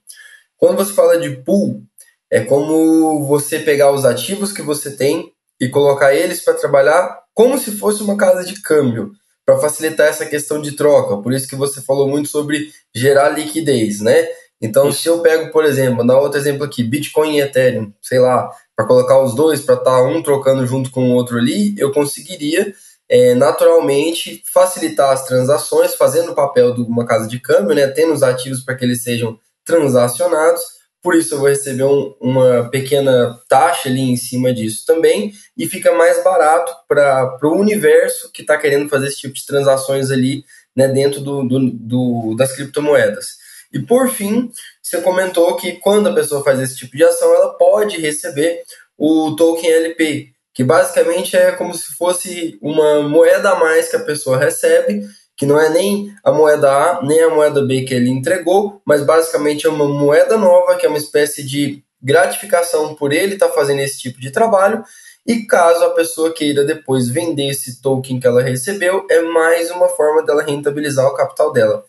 Quando 0.57 0.77
você 0.77 0.93
fala 0.93 1.19
de 1.19 1.31
pool, 1.43 1.83
é 2.31 2.41
como 2.41 3.27
você 3.27 3.59
pegar 3.59 3.91
os 3.91 4.05
ativos 4.05 4.53
que 4.53 4.63
você 4.63 4.97
tem 4.97 5.33
e 5.61 5.69
colocar 5.69 6.15
eles 6.15 6.43
para 6.43 6.55
trabalhar 6.55 7.21
como 7.35 7.59
se 7.59 7.73
fosse 7.73 8.03
uma 8.03 8.17
casa 8.17 8.45
de 8.45 8.61
câmbio, 8.63 9.13
para 9.45 9.59
facilitar 9.59 10.09
essa 10.09 10.27
questão 10.27 10.61
de 10.61 10.73
troca. 10.73 11.17
Por 11.19 11.33
isso 11.33 11.49
que 11.49 11.57
você 11.57 11.81
falou 11.81 12.09
muito 12.09 12.29
sobre 12.29 12.71
gerar 12.95 13.31
liquidez, 13.31 14.01
né? 14.01 14.27
Então, 14.61 14.91
se 14.91 15.07
eu 15.09 15.21
pego, 15.21 15.53
por 15.53 15.65
exemplo, 15.65 16.07
dá 16.07 16.19
outro 16.19 16.39
exemplo 16.39 16.65
aqui, 16.65 16.83
Bitcoin 16.83 17.37
e 17.37 17.41
Ethereum, 17.41 17.93
sei 18.01 18.19
lá, 18.19 18.51
para 18.75 18.87
colocar 18.87 19.23
os 19.23 19.35
dois, 19.35 19.61
para 19.61 19.75
estar 19.75 19.91
tá 19.91 20.03
um 20.03 20.23
trocando 20.23 20.67
junto 20.67 20.91
com 20.91 21.11
o 21.11 21.15
outro 21.15 21.37
ali, 21.37 21.75
eu 21.79 21.93
conseguiria 21.93 22.73
é, 23.09 23.35
naturalmente 23.35 24.43
facilitar 24.53 25.11
as 25.13 25.27
transações, 25.27 25.95
fazendo 25.95 26.33
o 26.33 26.35
papel 26.35 26.75
de 26.75 26.81
uma 26.81 27.05
casa 27.05 27.29
de 27.29 27.39
câmbio, 27.39 27.75
né, 27.75 27.87
tendo 27.89 28.15
os 28.15 28.23
ativos 28.23 28.63
para 28.63 28.75
que 28.75 28.85
eles 28.85 29.03
sejam 29.03 29.39
transacionados. 29.65 30.63
Por 31.05 31.15
isso 31.15 31.35
eu 31.35 31.39
vou 31.39 31.51
receber 31.51 31.85
um, 31.85 32.15
uma 32.19 32.71
pequena 32.71 33.39
taxa 33.47 33.91
ali 33.91 34.01
em 34.01 34.17
cima 34.17 34.55
disso 34.55 34.87
também 34.87 35.35
e 35.55 35.69
fica 35.69 35.93
mais 35.93 36.25
barato 36.25 36.73
para 36.89 37.39
o 37.43 37.61
universo 37.61 38.33
que 38.33 38.41
está 38.41 38.57
querendo 38.57 38.89
fazer 38.89 39.09
esse 39.09 39.19
tipo 39.19 39.35
de 39.35 39.45
transações 39.45 40.11
ali 40.11 40.47
né, 40.75 40.89
dentro 40.89 41.21
do, 41.21 41.47
do, 41.47 41.71
do, 41.71 42.35
das 42.39 42.57
criptomoedas. 42.57 43.37
E 43.71 43.81
por 43.81 44.09
fim, 44.09 44.51
você 44.83 45.03
comentou 45.03 45.55
que 45.57 45.73
quando 45.73 46.09
a 46.09 46.15
pessoa 46.15 46.43
faz 46.43 46.59
esse 46.59 46.77
tipo 46.77 46.97
de 46.97 47.05
ação, 47.05 47.35
ela 47.35 47.53
pode 47.53 48.01
receber 48.01 48.63
o 48.97 49.37
token 49.37 49.71
LP, 49.71 50.31
que 50.55 50.65
basicamente 50.65 51.37
é 51.37 51.53
como 51.53 51.75
se 51.75 51.95
fosse 51.99 52.59
uma 52.63 53.03
moeda 53.03 53.51
a 53.51 53.59
mais 53.59 53.91
que 53.91 53.97
a 53.97 54.05
pessoa 54.05 54.39
recebe, 54.39 55.03
que 55.37 55.47
não 55.47 55.61
é 55.61 55.69
nem 55.69 56.15
a 56.23 56.31
moeda 56.31 56.71
A, 56.71 57.03
nem 57.03 57.23
a 57.23 57.31
moeda 57.31 57.65
B 57.65 57.83
que 57.83 57.95
ele 57.95 58.09
entregou, 58.09 58.81
mas 58.85 59.03
basicamente 59.03 59.67
é 59.67 59.71
uma 59.71 59.89
moeda 59.89 60.37
nova, 60.37 60.77
que 60.77 60.87
é 60.87 60.89
uma 60.89 60.99
espécie 60.99 61.45
de 61.45 61.83
gratificação 62.01 62.95
por 62.95 63.13
ele 63.13 63.35
estar 63.35 63.49
tá 63.49 63.55
fazendo 63.55 63.81
esse 63.81 63.99
tipo 63.99 64.21
de 64.21 64.31
trabalho. 64.31 64.85
E 65.27 65.47
caso 65.47 65.83
a 65.85 65.91
pessoa 65.91 66.33
queira 66.33 66.65
depois 66.65 67.09
vender 67.09 67.49
esse 67.49 67.81
token 67.81 68.21
que 68.21 68.27
ela 68.27 68.43
recebeu, 68.43 69.07
é 69.11 69.23
mais 69.23 69.71
uma 69.71 69.89
forma 69.89 70.23
dela 70.23 70.43
rentabilizar 70.43 71.07
o 71.07 71.15
capital 71.15 71.53
dela. 71.53 71.85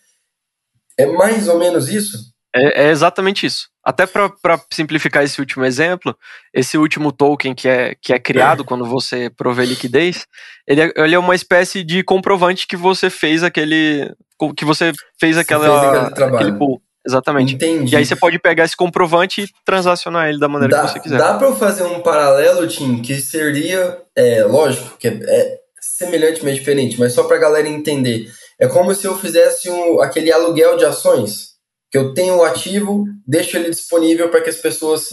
É 0.97 1.05
mais 1.05 1.49
ou 1.49 1.60
menos 1.60 1.89
isso? 1.89 2.34
É, 2.55 2.85
é 2.85 2.89
exatamente 2.89 3.45
isso. 3.45 3.67
Até 3.83 4.07
para 4.07 4.59
simplificar 4.71 5.23
esse 5.23 5.39
último 5.39 5.65
exemplo, 5.65 6.15
esse 6.53 6.77
último 6.77 7.11
token 7.11 7.53
que 7.53 7.67
é, 7.67 7.93
que 8.01 8.13
é 8.13 8.19
criado 8.19 8.63
é. 8.63 8.65
quando 8.65 8.85
você 8.85 9.29
provê 9.29 9.65
liquidez, 9.65 10.25
ele 10.65 10.81
é, 10.81 10.93
ele 10.95 11.13
é 11.13 11.19
uma 11.19 11.35
espécie 11.35 11.83
de 11.83 12.01
comprovante 12.03 12.65
que 12.65 12.77
você 12.77 13.09
fez 13.09 13.43
aquele. 13.43 14.11
que 14.55 14.65
você 14.65 14.91
fez 15.19 15.37
aquela, 15.37 16.11
fez 16.15 16.33
aquele 16.33 16.53
pool. 16.53 16.81
Exatamente. 17.05 17.53
Entendi. 17.53 17.93
E 17.93 17.97
aí 17.97 18.05
você 18.05 18.15
pode 18.15 18.39
pegar 18.39 18.63
esse 18.63 18.75
comprovante 18.75 19.43
e 19.43 19.47
transacionar 19.63 20.27
ele 20.27 20.39
da 20.39 20.47
maneira 20.47 20.75
dá, 20.75 20.81
que 20.81 20.93
você 20.93 20.99
quiser. 20.99 21.17
Dá 21.19 21.35
para 21.35 21.47
eu 21.47 21.55
fazer 21.55 21.83
um 21.83 22.01
paralelo, 22.01 22.67
Tim, 22.67 22.99
que 23.01 23.21
seria, 23.21 24.01
é, 24.15 24.43
lógico, 24.43 24.97
que 24.97 25.07
é, 25.07 25.11
é 25.11 25.59
semelhante, 25.79 26.43
mas 26.43 26.55
diferente, 26.55 26.99
mas 26.99 27.13
só 27.13 27.25
para 27.25 27.37
a 27.37 27.39
galera 27.39 27.67
entender. 27.67 28.27
É 28.59 28.67
como 28.67 28.95
se 28.95 29.05
eu 29.05 29.15
fizesse 29.17 29.69
um, 29.69 30.01
aquele 30.01 30.31
aluguel 30.31 30.77
de 30.77 30.85
ações, 30.85 31.54
que 31.95 31.99
eu 31.99 32.13
tenho 32.13 32.36
o 32.36 32.43
ativo, 32.43 33.05
deixo 33.25 33.55
ele 33.55 33.69
disponível 33.69 34.29
para 34.29 34.41
que 34.41 34.49
as 34.49 34.58
pessoas. 34.58 35.12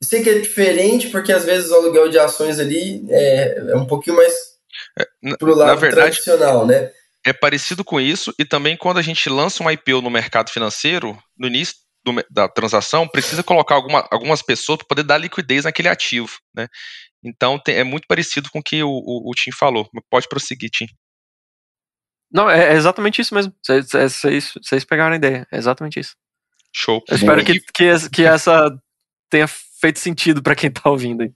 Eu 0.00 0.06
sei 0.06 0.22
que 0.22 0.30
é 0.30 0.38
diferente, 0.38 1.08
porque 1.08 1.32
às 1.32 1.44
vezes 1.44 1.72
o 1.72 1.74
aluguel 1.74 2.08
de 2.08 2.20
ações 2.20 2.60
ali 2.60 3.04
é, 3.10 3.72
é 3.72 3.76
um 3.76 3.84
pouquinho 3.84 4.16
mais 4.16 4.32
é, 4.96 5.36
pro 5.36 5.56
lado 5.56 5.80
verdade, 5.80 6.20
tradicional, 6.20 6.64
né? 6.64 6.92
É 7.26 7.32
parecido 7.32 7.82
com 7.82 8.00
isso, 8.00 8.32
e 8.38 8.44
também 8.44 8.76
quando 8.76 8.98
a 8.98 9.02
gente 9.02 9.28
lança 9.28 9.60
um 9.60 9.68
IPO 9.68 10.02
no 10.02 10.10
mercado 10.10 10.50
financeiro, 10.50 11.18
no 11.36 11.48
início 11.48 11.74
do, 12.04 12.24
da 12.30 12.48
transação, 12.48 13.08
precisa 13.08 13.42
colocar 13.42 13.74
alguma, 13.74 14.06
algumas 14.08 14.40
pessoas 14.40 14.78
para 14.78 14.86
poder 14.86 15.02
dar 15.02 15.18
liquidez 15.18 15.64
naquele 15.64 15.88
ativo, 15.88 16.30
né? 16.54 16.68
Então 17.24 17.58
tem, 17.58 17.74
é 17.74 17.82
muito 17.82 18.06
parecido 18.06 18.48
com 18.52 18.60
o 18.60 18.62
que 18.62 18.84
o, 18.84 18.88
o, 18.88 19.30
o 19.30 19.34
Tim 19.34 19.50
falou. 19.50 19.88
Pode 20.08 20.28
prosseguir, 20.28 20.70
Tim. 20.70 20.86
Não, 22.34 22.50
é, 22.50 22.72
é 22.72 22.74
exatamente 22.74 23.22
isso 23.22 23.32
mesmo. 23.32 23.52
Vocês 23.64 24.84
pegaram 24.84 25.12
a 25.12 25.16
ideia. 25.16 25.46
É 25.52 25.56
exatamente 25.56 26.00
isso. 26.00 26.16
Show. 26.72 27.00
Eu 27.08 27.14
espero 27.14 27.44
que, 27.44 27.60
que, 27.60 28.10
que 28.10 28.24
essa 28.24 28.76
tenha 29.30 29.46
feito 29.80 30.00
sentido 30.00 30.42
para 30.42 30.56
quem 30.56 30.70
tá 30.70 30.90
ouvindo 30.90 31.22
aí. 31.22 31.30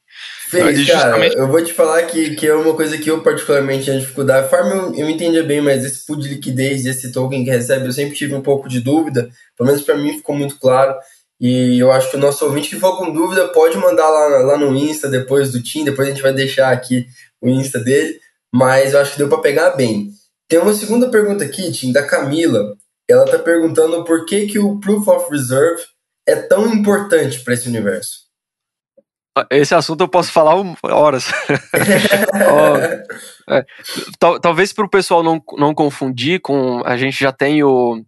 Fez, 0.48 0.90
cara, 0.90 1.24
eu 1.28 1.46
vou 1.46 1.62
te 1.62 1.72
falar 1.72 2.02
que, 2.04 2.34
que 2.34 2.46
é 2.46 2.54
uma 2.54 2.74
coisa 2.74 2.98
que 2.98 3.08
eu 3.08 3.22
particularmente 3.22 3.84
tinha 3.84 4.00
dificuldade. 4.00 4.46
A 4.46 4.48
forma 4.48 4.70
eu, 4.70 4.94
eu 4.94 5.10
entendia 5.10 5.44
bem, 5.44 5.60
mas 5.60 5.84
esse 5.84 6.04
pool 6.04 6.16
de 6.16 6.28
liquidez, 6.28 6.84
esse 6.84 7.12
token 7.12 7.44
que 7.44 7.50
recebe, 7.50 7.86
eu 7.86 7.92
sempre 7.92 8.16
tive 8.16 8.34
um 8.34 8.40
pouco 8.40 8.68
de 8.68 8.80
dúvida. 8.80 9.30
Pelo 9.56 9.68
menos 9.68 9.82
para 9.84 9.96
mim 9.96 10.16
ficou 10.16 10.34
muito 10.34 10.58
claro. 10.58 10.96
E 11.40 11.78
eu 11.78 11.92
acho 11.92 12.10
que 12.10 12.16
o 12.16 12.20
nosso 12.20 12.44
ouvinte 12.44 12.70
que 12.70 12.80
for 12.80 12.98
com 12.98 13.12
dúvida 13.12 13.46
pode 13.48 13.76
mandar 13.78 14.08
lá, 14.08 14.26
lá 14.38 14.58
no 14.58 14.74
Insta 14.76 15.08
depois 15.08 15.52
do 15.52 15.62
Tim, 15.62 15.84
depois 15.84 16.08
a 16.08 16.10
gente 16.10 16.22
vai 16.22 16.32
deixar 16.32 16.72
aqui 16.72 17.06
o 17.40 17.48
Insta 17.48 17.78
dele. 17.78 18.18
Mas 18.52 18.94
eu 18.94 19.00
acho 19.00 19.12
que 19.12 19.18
deu 19.18 19.28
para 19.28 19.38
pegar 19.38 19.70
bem. 19.70 20.10
Tem 20.48 20.58
uma 20.58 20.72
segunda 20.72 21.10
pergunta 21.10 21.44
aqui, 21.44 21.70
Tim, 21.70 21.92
da 21.92 22.06
Camila. 22.06 22.74
Ela 23.08 23.24
está 23.24 23.38
perguntando 23.38 24.02
por 24.04 24.24
que, 24.24 24.46
que 24.46 24.58
o 24.58 24.80
Proof 24.80 25.06
of 25.08 25.30
Reserve 25.30 25.82
é 26.26 26.36
tão 26.36 26.66
importante 26.66 27.40
para 27.40 27.54
esse 27.54 27.68
universo. 27.68 28.28
Esse 29.50 29.74
assunto 29.74 30.02
eu 30.02 30.08
posso 30.08 30.32
falar 30.32 30.54
horas. 30.82 31.26
oh, 32.34 33.52
é, 33.54 33.64
tal, 34.18 34.40
talvez 34.40 34.72
para 34.72 34.84
o 34.84 34.90
pessoal 34.90 35.22
não, 35.22 35.40
não 35.56 35.74
confundir 35.74 36.40
com. 36.40 36.82
A 36.84 36.96
gente 36.96 37.20
já 37.20 37.30
tem 37.30 37.62
o 37.62 38.02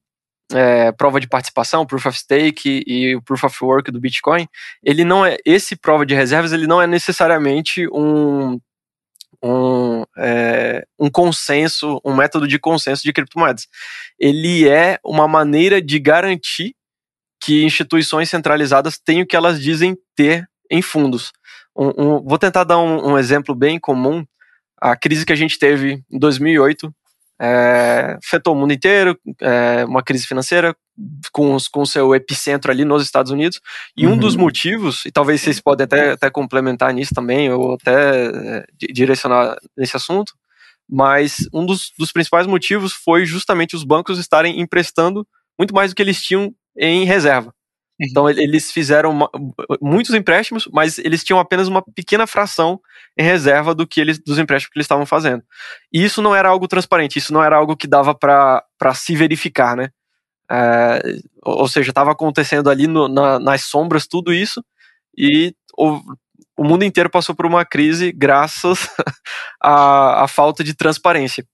é, 0.53 0.91
prova 0.93 1.21
de 1.21 1.29
participação, 1.29 1.87
Proof 1.87 2.07
of 2.07 2.19
Stake 2.19 2.83
e 2.87 3.15
o 3.15 3.23
Proof 3.23 3.45
of 3.45 3.65
Work 3.65 3.91
do 3.91 4.01
Bitcoin. 4.01 4.49
Ele 4.83 5.05
não 5.05 5.25
é. 5.25 5.37
Esse 5.45 5.77
prova 5.77 6.05
de 6.05 6.15
reservas 6.15 6.53
ele 6.53 6.67
não 6.67 6.83
é 6.83 6.87
necessariamente 6.87 7.87
um 7.93 8.59
um, 9.43 10.05
é, 10.19 10.85
um 10.99 11.11
consenso, 11.11 12.01
um 12.05 12.15
método 12.15 12.47
de 12.47 12.59
consenso 12.59 13.03
de 13.03 13.13
criptomoedas. 13.13 13.67
Ele 14.19 14.69
é 14.69 14.99
uma 15.05 15.27
maneira 15.27 15.81
de 15.81 15.99
garantir 15.99 16.75
que 17.41 17.65
instituições 17.65 18.29
centralizadas 18.29 18.99
têm 18.99 19.23
o 19.23 19.27
que 19.27 19.37
elas 19.37 19.61
dizem 19.61 19.97
ter 20.15 20.47
em 20.71 20.83
fundos. 20.83 21.33
Um, 21.75 21.89
um, 21.89 22.23
vou 22.23 22.39
tentar 22.39 22.65
dar 22.65 22.79
um, 22.79 23.17
exemplo 23.17 23.55
bem 23.55 23.81
comum. 23.81 24.25
A 24.81 24.97
crise 24.97 25.25
que 25.25 25.33
a 25.33 25.37
gente 25.37 25.59
teve 25.59 26.03
em 26.11 26.19
2008 26.19 26.95
é, 27.41 28.19
afetou 28.23 28.55
o 28.55 28.57
mundo 28.57 28.73
inteiro, 28.73 29.19
é, 29.41 29.85
uma 29.87 30.03
crise 30.03 30.27
financeira 30.27 30.77
com, 31.33 31.57
com 31.73 31.87
seu 31.87 32.15
epicentro 32.15 32.71
ali 32.71 32.85
nos 32.85 33.03
Estados 33.03 33.33
Unidos. 33.33 33.61
E 33.97 34.07
uhum. 34.07 34.15
um 34.15 34.19
dos 34.19 34.37
motivos, 34.37 35.05
e 35.05 35.11
talvez 35.11 35.41
vocês 35.41 35.61
podem 35.61 35.85
até, 35.85 36.13
até 36.13 36.31
complementar 36.31 36.93
nisso 36.93 37.15
também, 37.15 37.51
ou 37.53 37.75
até 37.75 38.27
é, 38.27 38.65
direcionar 38.93 39.57
nesse 39.77 39.97
assunto, 39.97 40.33
mas 40.89 41.49
um 41.53 41.65
dos, 41.65 41.93
dos 41.99 42.13
principais 42.13 42.47
motivos 42.47 42.93
foi 42.93 43.25
justamente 43.25 43.77
os 43.77 43.85
bancos 43.85 44.19
estarem 44.19 44.61
emprestando 44.61 45.27
muito 45.59 45.75
mais 45.75 45.93
do 45.93 45.95
que 45.95 46.03
eles 46.03 46.21
tinham 46.23 46.53
em 46.77 47.05
reserva. 47.05 47.55
Uhum. 48.01 48.07
Então 48.09 48.31
eles 48.31 48.73
fizeram 48.73 49.11
uma, 49.11 49.31
muitos 49.81 50.15
empréstimos, 50.15 50.69
mas 50.73 50.99
eles 50.99 51.23
tinham 51.23 51.39
apenas 51.39 51.69
uma 51.69 51.83
pequena 51.83 52.27
fração 52.27 52.81
em 53.17 53.23
reserva 53.23 53.75
do 53.75 53.87
que 53.87 54.01
eles, 54.01 54.19
dos 54.19 54.39
empréstimos 54.39 54.73
que 54.73 54.79
eles 54.79 54.87
estavam 54.87 55.07
fazendo. 55.07 55.43
E 55.93 56.03
isso 56.03 56.23
não 56.23 56.35
era 56.35 56.49
algo 56.49 56.67
transparente, 56.67 57.19
isso 57.19 57.33
não 57.33 57.43
era 57.43 57.57
algo 57.57 57.77
que 57.77 57.87
dava 57.87 58.15
para 58.15 58.95
se 58.95 59.15
verificar, 59.15 59.77
né? 59.77 59.91
É, 60.51 61.01
ou 61.45 61.69
seja, 61.69 61.91
estava 61.91 62.11
acontecendo 62.11 62.69
ali 62.69 62.87
no, 62.87 63.09
na, 63.09 63.39
nas 63.39 63.63
sombras 63.63 64.07
tudo 64.07 64.33
isso, 64.33 64.65
e 65.17 65.55
o, 65.79 66.01
o 66.57 66.65
mundo 66.65 66.85
inteiro 66.85 67.09
passou 67.09 67.35
por 67.35 67.47
uma 67.47 67.65
crise 67.65 68.13
graças 68.13 68.89
à, 69.63 70.25
à 70.25 70.29
falta 70.29 70.65
de 70.65 70.75
transparência. 70.75 71.47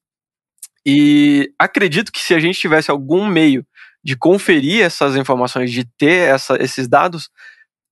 E 0.84 1.50
acredito 1.58 2.12
que 2.12 2.20
se 2.20 2.32
a 2.32 2.38
gente 2.38 2.58
tivesse 2.58 2.90
algum 2.90 3.26
meio 3.26 3.66
de 4.04 4.16
conferir 4.16 4.84
essas 4.84 5.16
informações, 5.16 5.72
de 5.72 5.84
ter 5.98 6.28
essa, 6.28 6.56
esses 6.62 6.86
dados, 6.86 7.28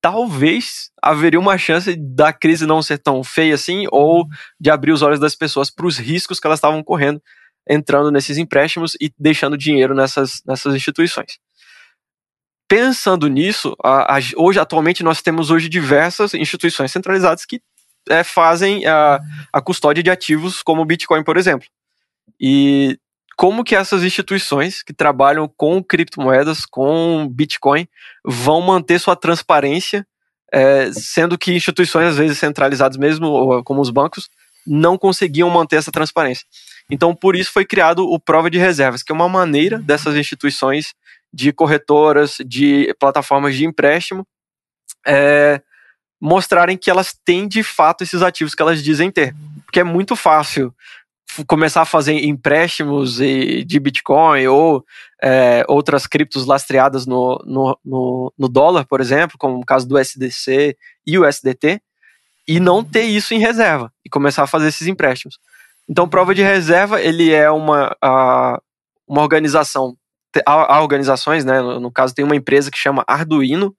talvez 0.01 0.91
haveria 1.01 1.39
uma 1.39 1.57
chance 1.57 1.95
da 1.95 2.31
crise 2.31 2.65
não 2.65 2.81
ser 2.81 2.97
tão 2.99 3.23
feia 3.23 3.55
assim, 3.55 3.85
ou 3.91 4.25
de 4.59 4.69
abrir 4.69 4.91
os 4.91 5.01
olhos 5.01 5.19
das 5.19 5.35
pessoas 5.35 5.69
para 5.69 5.85
os 5.85 5.97
riscos 5.97 6.39
que 6.39 6.47
elas 6.47 6.59
estavam 6.59 6.81
correndo 6.83 7.21
entrando 7.67 8.11
nesses 8.11 8.37
empréstimos 8.37 8.95
e 8.99 9.11
deixando 9.17 9.57
dinheiro 9.57 9.95
nessas, 9.95 10.41
nessas 10.45 10.75
instituições. 10.75 11.39
Pensando 12.67 13.27
nisso, 13.27 13.75
a, 13.83 14.17
a, 14.17 14.19
hoje 14.37 14.59
atualmente 14.59 15.03
nós 15.03 15.21
temos 15.21 15.51
hoje 15.51 15.69
diversas 15.69 16.33
instituições 16.33 16.91
centralizadas 16.91 17.45
que 17.45 17.61
é, 18.09 18.23
fazem 18.23 18.85
a, 18.85 19.19
a 19.53 19.61
custódia 19.61 20.03
de 20.03 20.09
ativos 20.09 20.63
como 20.63 20.81
o 20.81 20.85
Bitcoin, 20.85 21.23
por 21.23 21.37
exemplo. 21.37 21.67
E 22.39 22.97
como 23.37 23.63
que 23.63 23.75
essas 23.75 24.03
instituições 24.03 24.81
que 24.81 24.93
trabalham 24.93 25.47
com 25.57 25.83
criptomoedas, 25.83 26.65
com 26.65 27.27
Bitcoin, 27.29 27.87
vão 28.23 28.61
manter 28.61 28.99
sua 28.99 29.15
transparência, 29.15 30.07
é, 30.51 30.91
sendo 30.93 31.37
que 31.37 31.53
instituições, 31.53 32.09
às 32.09 32.17
vezes 32.17 32.37
centralizadas 32.37 32.97
mesmo, 32.97 33.63
como 33.63 33.81
os 33.81 33.89
bancos, 33.89 34.29
não 34.65 34.97
conseguiam 34.97 35.49
manter 35.49 35.75
essa 35.75 35.91
transparência. 35.91 36.45
Então, 36.89 37.15
por 37.15 37.35
isso 37.35 37.51
foi 37.51 37.65
criado 37.65 38.07
o 38.07 38.19
prova 38.19 38.49
de 38.49 38.57
reservas, 38.57 39.01
que 39.01 39.11
é 39.11 39.15
uma 39.15 39.29
maneira 39.29 39.79
dessas 39.79 40.15
instituições 40.15 40.93
de 41.33 41.51
corretoras, 41.51 42.37
de 42.45 42.93
plataformas 42.99 43.55
de 43.55 43.65
empréstimo, 43.65 44.25
é, 45.05 45.61
mostrarem 46.21 46.77
que 46.77 46.89
elas 46.89 47.13
têm 47.25 47.47
de 47.47 47.63
fato 47.63 48.03
esses 48.03 48.21
ativos 48.21 48.55
que 48.55 48.61
elas 48.61 48.83
dizem 48.83 49.11
ter. 49.11 49.35
Porque 49.65 49.79
é 49.79 49.83
muito 49.83 50.15
fácil 50.15 50.73
começar 51.47 51.81
a 51.81 51.85
fazer 51.85 52.23
empréstimos 52.23 53.17
de 53.17 53.79
Bitcoin 53.79 54.47
ou 54.47 54.85
é, 55.21 55.65
outras 55.67 56.07
criptos 56.07 56.45
lastreadas 56.45 57.05
no, 57.05 57.41
no, 57.45 57.77
no, 57.83 58.33
no, 58.37 58.47
dólar, 58.47 58.85
por 58.85 59.01
exemplo, 59.01 59.37
como 59.37 59.57
o 59.57 59.65
caso 59.65 59.87
do 59.87 59.97
SDC 59.97 60.77
e 61.05 61.17
o 61.17 61.25
SDT, 61.25 61.81
e 62.47 62.59
não 62.59 62.83
ter 62.83 63.03
isso 63.03 63.33
em 63.33 63.39
reserva 63.39 63.91
e 64.05 64.09
começar 64.09 64.43
a 64.43 64.47
fazer 64.47 64.67
esses 64.67 64.87
empréstimos. 64.87 65.37
Então, 65.87 66.09
prova 66.09 66.33
de 66.33 66.41
reserva, 66.41 67.01
ele 67.01 67.31
é 67.31 67.49
uma, 67.49 67.95
a, 68.01 68.59
uma 69.07 69.21
organização, 69.21 69.95
há, 70.45 70.75
há 70.75 70.81
organizações, 70.81 71.45
né, 71.45 71.61
no, 71.61 71.79
no 71.79 71.91
caso 71.91 72.13
tem 72.13 72.25
uma 72.25 72.35
empresa 72.35 72.71
que 72.71 72.77
chama 72.77 73.03
Arduino, 73.07 73.75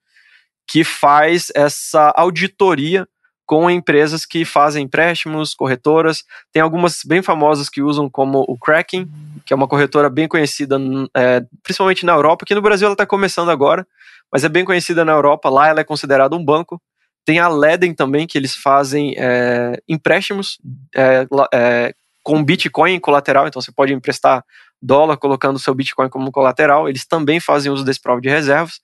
que 0.66 0.85
faz 0.85 1.51
essa 1.55 2.12
auditoria 2.16 3.07
com 3.47 3.71
empresas 3.71 4.27
que 4.27 4.45
fazem 4.45 4.85
empréstimos, 4.85 5.55
corretoras. 5.55 6.25
Tem 6.53 6.61
algumas 6.61 7.03
bem 7.05 7.23
famosas 7.23 7.69
que 7.69 7.81
usam, 7.81 8.11
como 8.11 8.45
o 8.49 8.59
Kraken, 8.59 9.09
que 9.45 9.53
é 9.53 9.57
uma 9.57 9.69
corretora 9.69 10.11
bem 10.11 10.27
conhecida, 10.27 10.77
é, 11.14 11.45
principalmente 11.62 12.05
na 12.05 12.12
Europa. 12.12 12.45
Aqui 12.45 12.55
no 12.55 12.61
Brasil 12.61 12.87
ela 12.87 12.95
está 12.95 13.07
começando 13.07 13.51
agora, 13.51 13.87
mas 14.33 14.42
é 14.42 14.49
bem 14.49 14.64
conhecida 14.64 15.05
na 15.05 15.12
Europa. 15.12 15.49
Lá 15.49 15.69
ela 15.69 15.81
é 15.81 15.85
considerada 15.85 16.35
um 16.35 16.45
banco. 16.45 16.83
Tem 17.27 17.39
a 17.41 17.49
Leden 17.49 17.93
também, 17.93 18.27
que 18.27 18.39
eles 18.39 18.55
fazem 18.55 19.15
é, 19.19 19.79
empréstimos 19.87 20.59
é, 20.95 21.27
é 21.53 21.95
com 22.23 22.43
Bitcoin 22.43 22.99
colateral, 22.99 23.47
então 23.47 23.61
você 23.61 23.71
pode 23.71 23.93
emprestar 23.93 24.43
dólar 24.81 25.17
colocando 25.17 25.59
seu 25.59 25.75
Bitcoin 25.75 26.09
como 26.09 26.33
colateral. 26.33 26.89
Eles 26.89 27.07
também 27.07 27.39
fazem 27.39 27.71
uso 27.71 27.85
desse 27.85 28.01
prova 28.01 28.21
de 28.21 28.29
reservas. 28.29 28.81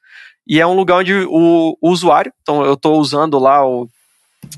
E 0.47 0.61
é 0.61 0.67
um 0.67 0.75
lugar 0.75 0.99
onde 0.99 1.15
o, 1.15 1.77
o 1.81 1.91
usuário, 1.91 2.33
então 2.43 2.65
eu 2.65 2.75
estou 2.75 3.01
usando 3.01 3.39
lá 3.39 3.67
o 3.67 3.89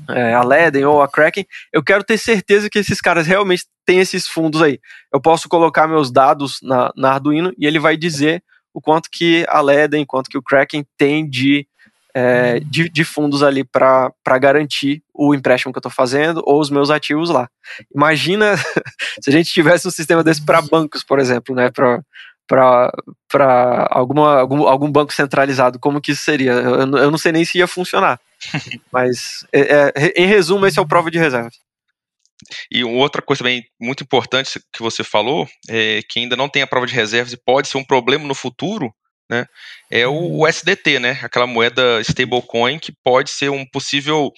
é, 0.09 0.33
a 0.33 0.43
Leden 0.43 0.85
ou 0.85 1.01
a 1.01 1.07
Kraken, 1.07 1.45
eu 1.71 1.83
quero 1.83 2.03
ter 2.03 2.17
certeza 2.17 2.69
que 2.69 2.79
esses 2.79 2.99
caras 2.99 3.27
realmente 3.27 3.65
têm 3.85 3.99
esses 3.99 4.27
fundos 4.27 4.61
aí. 4.61 4.79
Eu 5.13 5.21
posso 5.21 5.47
colocar 5.47 5.87
meus 5.87 6.11
dados 6.11 6.59
na, 6.61 6.91
na 6.95 7.11
Arduino 7.11 7.53
e 7.57 7.67
ele 7.67 7.79
vai 7.79 7.95
dizer 7.95 8.43
o 8.73 8.81
quanto 8.81 9.09
que 9.11 9.45
a 9.47 9.61
Leden, 9.61 10.05
quanto 10.05 10.29
que 10.29 10.37
o 10.37 10.43
Kraken 10.43 10.85
tem 10.97 11.29
de, 11.29 11.67
é, 12.15 12.61
de, 12.61 12.87
de, 12.87 13.03
fundos 13.03 13.43
ali 13.43 13.65
para 13.65 14.13
garantir 14.39 15.03
o 15.13 15.35
empréstimo 15.35 15.73
que 15.73 15.77
eu 15.77 15.81
estou 15.81 15.91
fazendo 15.91 16.41
ou 16.45 16.61
os 16.61 16.69
meus 16.69 16.89
ativos 16.89 17.29
lá. 17.29 17.49
Imagina 17.93 18.55
se 19.21 19.29
a 19.29 19.33
gente 19.33 19.51
tivesse 19.51 19.85
um 19.85 19.91
sistema 19.91 20.23
desse 20.23 20.41
para 20.41 20.61
bancos, 20.61 21.03
por 21.03 21.19
exemplo, 21.19 21.53
né? 21.53 21.69
Para 21.69 22.01
para 22.47 23.87
alguma 23.89 24.39
algum, 24.39 24.67
algum 24.67 24.91
banco 24.91 25.11
centralizado, 25.11 25.79
como 25.79 25.99
que 25.99 26.11
isso 26.11 26.21
seria? 26.21 26.51
Eu, 26.51 26.79
eu 26.79 27.11
não 27.11 27.17
sei 27.17 27.31
nem 27.31 27.43
se 27.43 27.57
ia 27.57 27.67
funcionar. 27.67 28.19
Mas, 28.93 29.45
é, 29.51 29.91
é, 29.95 30.13
em 30.15 30.27
resumo, 30.27 30.65
esse 30.67 30.77
é 30.77 30.81
o 30.81 30.87
prova 30.87 31.09
de 31.09 31.17
reservas. 31.17 31.55
E 32.71 32.83
outra 32.83 33.19
coisa 33.21 33.39
também 33.39 33.65
muito 33.81 34.03
importante 34.03 34.59
que 34.71 34.81
você 34.81 35.03
falou, 35.03 35.49
é 35.67 36.01
que 36.07 36.19
ainda 36.19 36.35
não 36.35 36.47
tem 36.47 36.61
a 36.61 36.67
prova 36.67 36.85
de 36.85 36.93
reservas 36.93 37.33
e 37.33 37.37
pode 37.37 37.67
ser 37.67 37.79
um 37.79 37.83
problema 37.83 38.27
no 38.27 38.35
futuro, 38.35 38.93
né? 39.29 39.45
É 39.89 40.07
o 40.07 40.45
SDT, 40.47 40.99
né? 40.99 41.19
Aquela 41.23 41.47
moeda 41.47 42.01
stablecoin 42.01 42.79
que 42.79 42.91
pode 43.03 43.29
ser 43.29 43.49
um 43.49 43.65
possível 43.65 44.31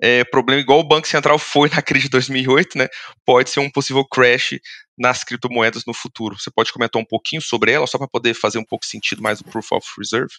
é, 0.00 0.24
problema, 0.24 0.60
igual 0.60 0.80
o 0.80 0.88
Banco 0.88 1.06
Central 1.06 1.38
foi 1.38 1.68
na 1.68 1.80
crise 1.80 2.04
de 2.04 2.10
2008, 2.10 2.76
né? 2.76 2.88
Pode 3.24 3.50
ser 3.50 3.60
um 3.60 3.70
possível 3.70 4.04
crash 4.04 4.58
nas 4.98 5.22
criptomoedas 5.22 5.84
no 5.86 5.94
futuro. 5.94 6.38
Você 6.38 6.50
pode 6.50 6.72
comentar 6.72 7.00
um 7.00 7.04
pouquinho 7.04 7.40
sobre 7.40 7.72
ela, 7.72 7.86
só 7.86 7.98
para 7.98 8.08
poder 8.08 8.34
fazer 8.34 8.58
um 8.58 8.64
pouco 8.64 8.84
sentido 8.84 9.22
mais 9.22 9.40
o 9.40 9.44
Proof 9.44 9.72
of 9.72 9.86
Reserve? 9.98 10.32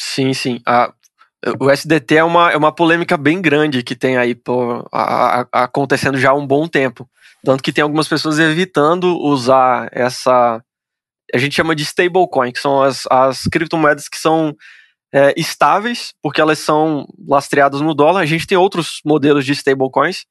Sim, 0.00 0.32
sim. 0.32 0.60
Ah, 0.66 0.92
o 1.60 1.70
SDT 1.70 2.16
é 2.16 2.24
uma, 2.24 2.52
é 2.52 2.56
uma 2.56 2.72
polêmica 2.72 3.16
bem 3.16 3.40
grande 3.40 3.82
que 3.82 3.96
tem 3.96 4.16
aí 4.16 4.34
pô, 4.34 4.88
a, 4.92 5.40
a, 5.52 5.64
acontecendo 5.64 6.18
já 6.18 6.30
há 6.30 6.34
um 6.34 6.46
bom 6.46 6.66
tempo. 6.66 7.08
Tanto 7.44 7.62
que 7.62 7.72
tem 7.72 7.82
algumas 7.82 8.06
pessoas 8.08 8.38
evitando 8.38 9.18
usar 9.18 9.88
essa. 9.92 10.62
A 11.34 11.38
gente 11.38 11.54
chama 11.54 11.74
de 11.74 11.82
stablecoin, 11.82 12.52
que 12.52 12.60
são 12.60 12.82
as, 12.82 13.06
as 13.10 13.44
criptomoedas 13.44 14.08
que 14.08 14.18
são 14.18 14.54
é, 15.12 15.32
estáveis, 15.36 16.14
porque 16.22 16.40
elas 16.40 16.58
são 16.58 17.06
lastreadas 17.26 17.80
no 17.80 17.94
dólar. 17.94 18.20
A 18.20 18.26
gente 18.26 18.46
tem 18.46 18.58
outros 18.58 19.00
modelos 19.04 19.44
de 19.44 19.52
stablecoins, 19.52 20.24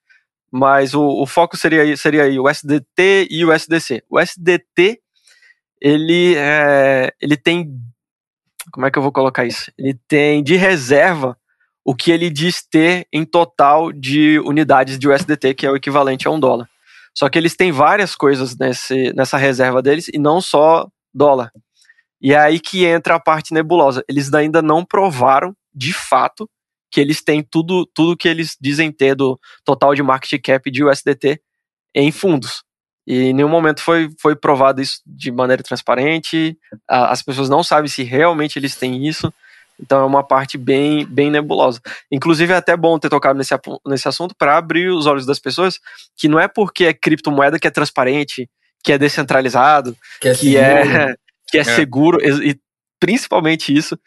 mas 0.51 0.93
o, 0.93 1.01
o 1.03 1.25
foco 1.25 1.57
seria, 1.57 1.95
seria 1.97 2.23
aí 2.23 2.39
o 2.39 2.47
SDT 2.47 3.27
e 3.29 3.43
o 3.45 3.51
SDC. 3.51 4.03
O 4.09 4.19
SDT 4.19 4.99
ele, 5.81 6.35
é, 6.35 7.11
ele 7.19 7.35
tem 7.35 7.67
como 8.71 8.85
é 8.85 8.91
que 8.91 8.97
eu 8.97 9.03
vou 9.03 9.11
colocar 9.11 9.45
isso? 9.45 9.71
Ele 9.77 9.97
tem 10.07 10.43
de 10.43 10.55
reserva 10.55 11.37
o 11.83 11.95
que 11.95 12.11
ele 12.11 12.29
diz 12.29 12.61
ter 12.61 13.07
em 13.11 13.25
total 13.25 13.91
de 13.91 14.39
unidades 14.41 14.99
de 14.99 15.09
USDT, 15.09 15.55
que 15.55 15.65
é 15.65 15.71
o 15.71 15.75
equivalente 15.75 16.27
a 16.27 16.31
um 16.31 16.39
dólar. 16.39 16.69
Só 17.17 17.29
que 17.29 17.37
eles 17.37 17.55
têm 17.55 17.71
várias 17.71 18.15
coisas 18.15 18.57
nesse, 18.57 19.13
nessa 19.13 19.37
reserva 19.37 19.81
deles 19.81 20.07
e 20.13 20.17
não 20.17 20.41
só 20.41 20.87
dólar. 21.13 21.51
E 22.21 22.33
é 22.33 22.37
aí 22.37 22.59
que 22.59 22.85
entra 22.85 23.15
a 23.15 23.19
parte 23.19 23.53
nebulosa. 23.53 24.03
Eles 24.07 24.33
ainda 24.33 24.61
não 24.61 24.85
provaram, 24.85 25.55
de 25.73 25.91
fato, 25.91 26.49
que 26.91 26.99
eles 26.99 27.23
têm 27.23 27.41
tudo, 27.41 27.85
tudo 27.95 28.17
que 28.17 28.27
eles 28.27 28.55
dizem 28.59 28.91
ter 28.91 29.15
do 29.15 29.39
total 29.65 29.95
de 29.95 30.03
market 30.03 30.39
cap 30.41 30.69
de 30.69 30.83
USDT 30.83 31.41
em 31.95 32.11
fundos. 32.11 32.63
E 33.07 33.29
em 33.29 33.33
nenhum 33.33 33.49
momento 33.49 33.81
foi, 33.81 34.09
foi 34.19 34.35
provado 34.35 34.81
isso 34.81 35.01
de 35.05 35.31
maneira 35.31 35.63
transparente. 35.63 36.57
As 36.87 37.23
pessoas 37.23 37.49
não 37.49 37.63
sabem 37.63 37.89
se 37.89 38.03
realmente 38.03 38.59
eles 38.59 38.75
têm 38.75 39.07
isso. 39.07 39.33
Então 39.81 40.01
é 40.01 40.05
uma 40.05 40.23
parte 40.23 40.57
bem, 40.57 41.05
bem 41.05 41.31
nebulosa. 41.31 41.81
Inclusive 42.11 42.53
é 42.53 42.57
até 42.57 42.77
bom 42.77 42.99
ter 42.99 43.09
tocado 43.09 43.37
nesse, 43.37 43.53
nesse 43.85 44.07
assunto 44.07 44.35
para 44.37 44.57
abrir 44.57 44.89
os 44.89 45.05
olhos 45.05 45.25
das 45.25 45.39
pessoas 45.39 45.79
que 46.15 46.27
não 46.27 46.39
é 46.39 46.47
porque 46.47 46.85
é 46.85 46.93
criptomoeda 46.93 47.59
que 47.59 47.67
é 47.67 47.71
transparente, 47.71 48.49
que 48.83 48.91
é 48.91 48.97
descentralizado, 48.97 49.95
que 50.19 50.27
é, 50.27 50.35
que 50.35 50.57
é, 50.57 51.15
que 51.49 51.57
é, 51.57 51.61
é. 51.61 51.63
seguro, 51.63 52.19
e, 52.21 52.59
principalmente 52.99 53.75
isso. 53.75 53.97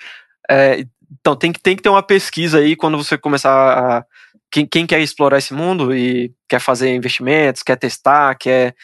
É, 0.49 0.85
então 1.21 1.35
tem 1.35 1.53
que, 1.53 1.61
tem 1.61 1.77
que 1.77 1.83
ter 1.83 1.89
uma 1.89 2.03
pesquisa 2.03 2.59
aí 2.59 2.77
quando 2.77 2.97
você 2.97 3.19
começar 3.19 3.51
a, 3.51 4.05
quem, 4.51 4.67
quem 4.67 4.87
quer 4.87 5.01
explorar 5.01 5.39
esse 5.39 5.53
mundo 5.53 5.95
e 5.95 6.33
quer 6.49 6.61
fazer 6.61 6.95
investimentos, 6.95 7.63
quer 7.63 7.77
testar, 7.77 8.37
quer, 8.37 8.75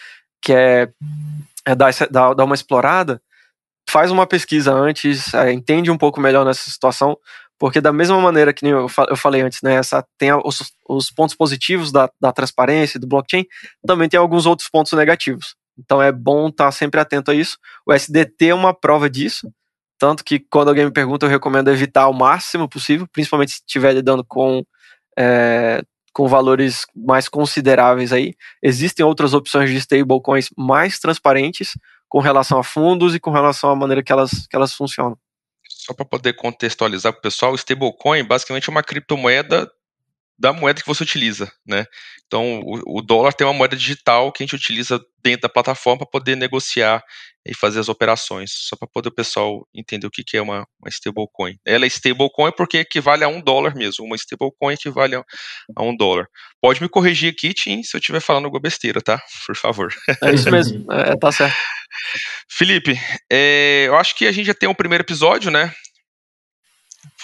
quer 0.42 0.92
é, 1.64 1.74
dar, 1.76 1.88
essa, 1.88 2.08
dar, 2.08 2.34
dar 2.34 2.44
uma 2.44 2.56
explorada, 2.56 3.22
faz 3.90 4.10
uma 4.10 4.26
pesquisa 4.26 4.72
antes, 4.72 5.34
é, 5.34 5.52
entende 5.52 5.90
um 5.90 5.98
pouco 5.98 6.20
melhor 6.20 6.44
nessa 6.44 6.70
situação, 6.70 7.16
porque 7.58 7.80
da 7.80 7.92
mesma 7.92 8.20
maneira 8.20 8.54
que 8.54 8.66
eu, 8.66 8.86
eu 9.08 9.16
falei 9.16 9.42
antes, 9.42 9.60
né, 9.62 9.74
essa, 9.74 10.04
tem 10.16 10.32
os, 10.32 10.72
os 10.88 11.10
pontos 11.10 11.34
positivos 11.34 11.92
da, 11.92 12.08
da 12.20 12.32
transparência 12.32 12.98
do 12.98 13.06
blockchain, 13.06 13.44
também 13.86 14.08
tem 14.08 14.18
alguns 14.18 14.46
outros 14.46 14.68
pontos 14.68 14.92
negativos. 14.92 15.54
Então 15.78 16.00
é 16.00 16.10
bom 16.12 16.48
estar 16.48 16.66
tá 16.66 16.72
sempre 16.72 17.00
atento 17.00 17.30
a 17.30 17.34
isso. 17.34 17.58
O 17.86 17.92
SDT 17.92 18.48
é 18.48 18.54
uma 18.54 18.72
prova 18.72 19.10
disso, 19.10 19.52
tanto 19.98 20.24
que 20.24 20.38
quando 20.38 20.68
alguém 20.68 20.86
me 20.86 20.92
pergunta, 20.92 21.26
eu 21.26 21.30
recomendo 21.30 21.68
evitar 21.68 22.08
o 22.08 22.14
máximo 22.14 22.68
possível, 22.68 23.06
principalmente 23.12 23.52
se 23.52 23.58
estiver 23.58 23.92
lidando 23.92 24.24
com 24.24 24.64
é, 25.18 25.82
com 26.12 26.26
valores 26.26 26.86
mais 26.94 27.28
consideráveis 27.28 28.12
aí. 28.12 28.34
Existem 28.62 29.04
outras 29.04 29.34
opções 29.34 29.70
de 29.70 29.76
stablecoins 29.76 30.48
mais 30.56 30.98
transparentes 30.98 31.72
com 32.10 32.18
relação 32.18 32.58
a 32.58 32.64
fundos 32.64 33.14
e 33.14 33.20
com 33.20 33.30
relação 33.30 33.70
à 33.70 33.76
maneira 33.76 34.02
que 34.02 34.12
elas, 34.12 34.46
que 34.48 34.56
elas 34.56 34.74
funcionam. 34.74 35.16
só 35.68 35.94
para 35.94 36.04
poder 36.04 36.34
contextualizar 36.34 37.12
para 37.12 37.20
o 37.20 37.22
pessoal, 37.22 37.52
o 37.52 37.54
stablecoin 37.54 38.24
basicamente 38.24 38.68
é 38.68 38.72
uma 38.72 38.82
criptomoeda 38.82 39.70
da 40.40 40.54
moeda 40.54 40.80
que 40.80 40.88
você 40.88 41.02
utiliza, 41.02 41.52
né? 41.66 41.84
Então, 42.26 42.60
o, 42.60 42.98
o, 42.98 43.02
dólar 43.02 43.34
tem 43.34 43.46
uma 43.46 43.52
moeda 43.52 43.76
digital 43.76 44.32
que 44.32 44.42
a 44.42 44.46
gente 44.46 44.56
utiliza 44.56 44.98
dentro 45.22 45.42
da 45.42 45.48
plataforma 45.50 45.98
para 45.98 46.10
poder 46.10 46.34
negociar 46.34 47.02
e 47.46 47.54
fazer 47.54 47.78
as 47.78 47.88
operações, 47.88 48.50
só 48.52 48.74
para 48.76 48.88
poder 48.88 49.10
o 49.10 49.14
pessoal 49.14 49.66
entender 49.74 50.06
o 50.06 50.10
que, 50.10 50.24
que 50.24 50.38
é 50.38 50.42
uma, 50.42 50.66
uma 50.80 50.88
stablecoin. 50.88 51.56
Ela 51.66 51.84
é 51.84 51.88
stablecoin 51.88 52.52
porque 52.56 52.78
equivale 52.78 53.22
a 53.22 53.28
um 53.28 53.40
dólar 53.40 53.74
mesmo, 53.74 54.04
uma 54.04 54.16
stablecoin 54.16 54.74
equivale 54.74 55.16
a, 55.16 55.24
a 55.76 55.82
um 55.82 55.94
dólar. 55.94 56.26
Pode 56.60 56.80
me 56.80 56.88
corrigir 56.88 57.30
aqui, 57.32 57.52
Tim, 57.52 57.82
se 57.82 57.94
eu 57.94 57.98
estiver 57.98 58.20
falando 58.20 58.46
alguma 58.46 58.62
besteira, 58.62 59.02
tá? 59.02 59.22
Por 59.46 59.56
favor. 59.56 59.92
É 60.22 60.32
isso 60.32 60.50
mesmo, 60.50 60.90
é, 60.90 61.16
tá 61.18 61.30
certo. 61.30 61.56
Felipe, 62.48 62.98
é, 63.30 63.84
eu 63.88 63.96
acho 63.96 64.14
que 64.16 64.26
a 64.26 64.32
gente 64.32 64.46
já 64.46 64.54
tem 64.54 64.68
um 64.68 64.74
primeiro 64.74 65.02
episódio, 65.02 65.50
né? 65.50 65.74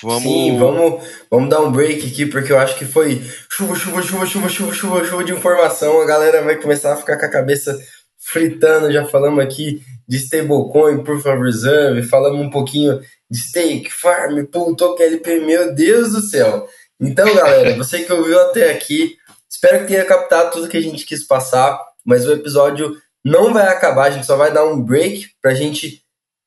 Vamos... 0.02 0.22
Sim, 0.22 0.58
vamos, 0.58 1.02
vamos 1.30 1.48
dar 1.48 1.60
um 1.60 1.72
break 1.72 2.06
aqui, 2.06 2.26
porque 2.26 2.52
eu 2.52 2.58
acho 2.58 2.76
que 2.76 2.84
foi 2.84 3.22
chuva, 3.50 3.74
chuva, 3.74 4.02
chuva, 4.02 4.26
chuva, 4.26 4.48
chuva, 4.48 4.74
chuva, 4.74 5.04
chuva 5.04 5.24
de 5.24 5.32
informação. 5.32 6.00
A 6.00 6.06
galera 6.06 6.42
vai 6.42 6.56
começar 6.56 6.92
a 6.92 6.96
ficar 6.96 7.18
com 7.18 7.24
a 7.24 7.30
cabeça 7.30 7.78
fritando. 8.18 8.92
Já 8.92 9.06
falamos 9.06 9.42
aqui 9.42 9.82
de 10.06 10.18
stablecoin, 10.18 11.02
proof 11.02 11.24
of 11.26 11.42
reserve, 11.42 12.02
falamos 12.02 12.40
um 12.40 12.50
pouquinho 12.50 13.00
de 13.30 13.38
stake, 13.38 13.90
farm, 13.90 14.44
pool, 14.44 14.76
token 14.76 15.06
LP. 15.06 15.40
Meu 15.40 15.74
Deus 15.74 16.12
do 16.12 16.20
céu! 16.20 16.68
Então, 17.00 17.34
galera, 17.34 17.74
você 17.78 18.00
que 18.04 18.12
ouviu 18.12 18.40
até 18.40 18.70
aqui, 18.70 19.16
espero 19.50 19.80
que 19.80 19.92
tenha 19.92 20.04
captado 20.04 20.52
tudo 20.52 20.68
que 20.68 20.76
a 20.76 20.82
gente 20.82 21.04
quis 21.04 21.26
passar, 21.26 21.80
mas 22.04 22.26
o 22.26 22.32
episódio 22.32 22.96
não 23.24 23.52
vai 23.52 23.66
acabar, 23.66 24.04
a 24.04 24.10
gente 24.10 24.26
só 24.26 24.36
vai 24.36 24.52
dar 24.52 24.64
um 24.64 24.80
break 24.80 25.30
pra 25.42 25.54
gente 25.54 26.02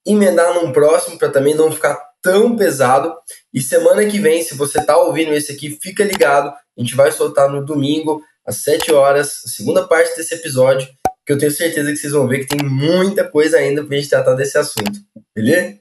emendar 0.05 0.53
num 0.53 0.71
próximo, 0.71 1.17
para 1.17 1.30
também 1.30 1.53
não 1.53 1.71
ficar 1.71 2.09
tão 2.22 2.55
pesado. 2.55 3.13
E 3.53 3.61
semana 3.61 4.05
que 4.05 4.20
vem, 4.20 4.43
se 4.43 4.55
você 4.55 4.84
tá 4.84 4.97
ouvindo 4.97 5.34
esse 5.34 5.51
aqui, 5.51 5.78
fica 5.82 6.03
ligado. 6.03 6.49
A 6.49 6.82
gente 6.82 6.95
vai 6.95 7.11
soltar 7.11 7.49
no 7.49 7.65
domingo, 7.65 8.24
às 8.45 8.57
7 8.57 8.91
horas, 8.93 9.41
a 9.45 9.49
segunda 9.49 9.88
parte 9.88 10.15
desse 10.15 10.36
episódio, 10.36 10.88
que 11.26 11.34
eu 11.34 11.38
tenho 11.38 11.51
certeza 11.51 11.91
que 11.91 11.97
vocês 11.97 12.13
vão 12.13 12.28
ver 12.28 12.39
que 12.39 12.57
tem 12.57 12.67
muita 12.67 13.28
coisa 13.28 13.57
ainda 13.57 13.84
pra 13.84 13.97
gente 13.97 14.09
tratar 14.09 14.36
desse 14.36 14.57
assunto. 14.57 14.99
Beleza? 15.36 15.78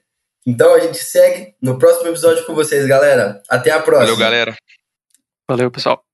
Então 0.46 0.74
a 0.74 0.80
gente 0.80 0.98
segue 0.98 1.54
no 1.60 1.78
próximo 1.78 2.08
episódio 2.08 2.44
com 2.46 2.54
vocês, 2.54 2.86
galera. 2.86 3.42
Até 3.48 3.70
a 3.70 3.80
próxima. 3.80 4.06
Valeu, 4.06 4.16
galera. 4.16 4.56
Valeu, 5.48 5.70
pessoal. 5.70 6.07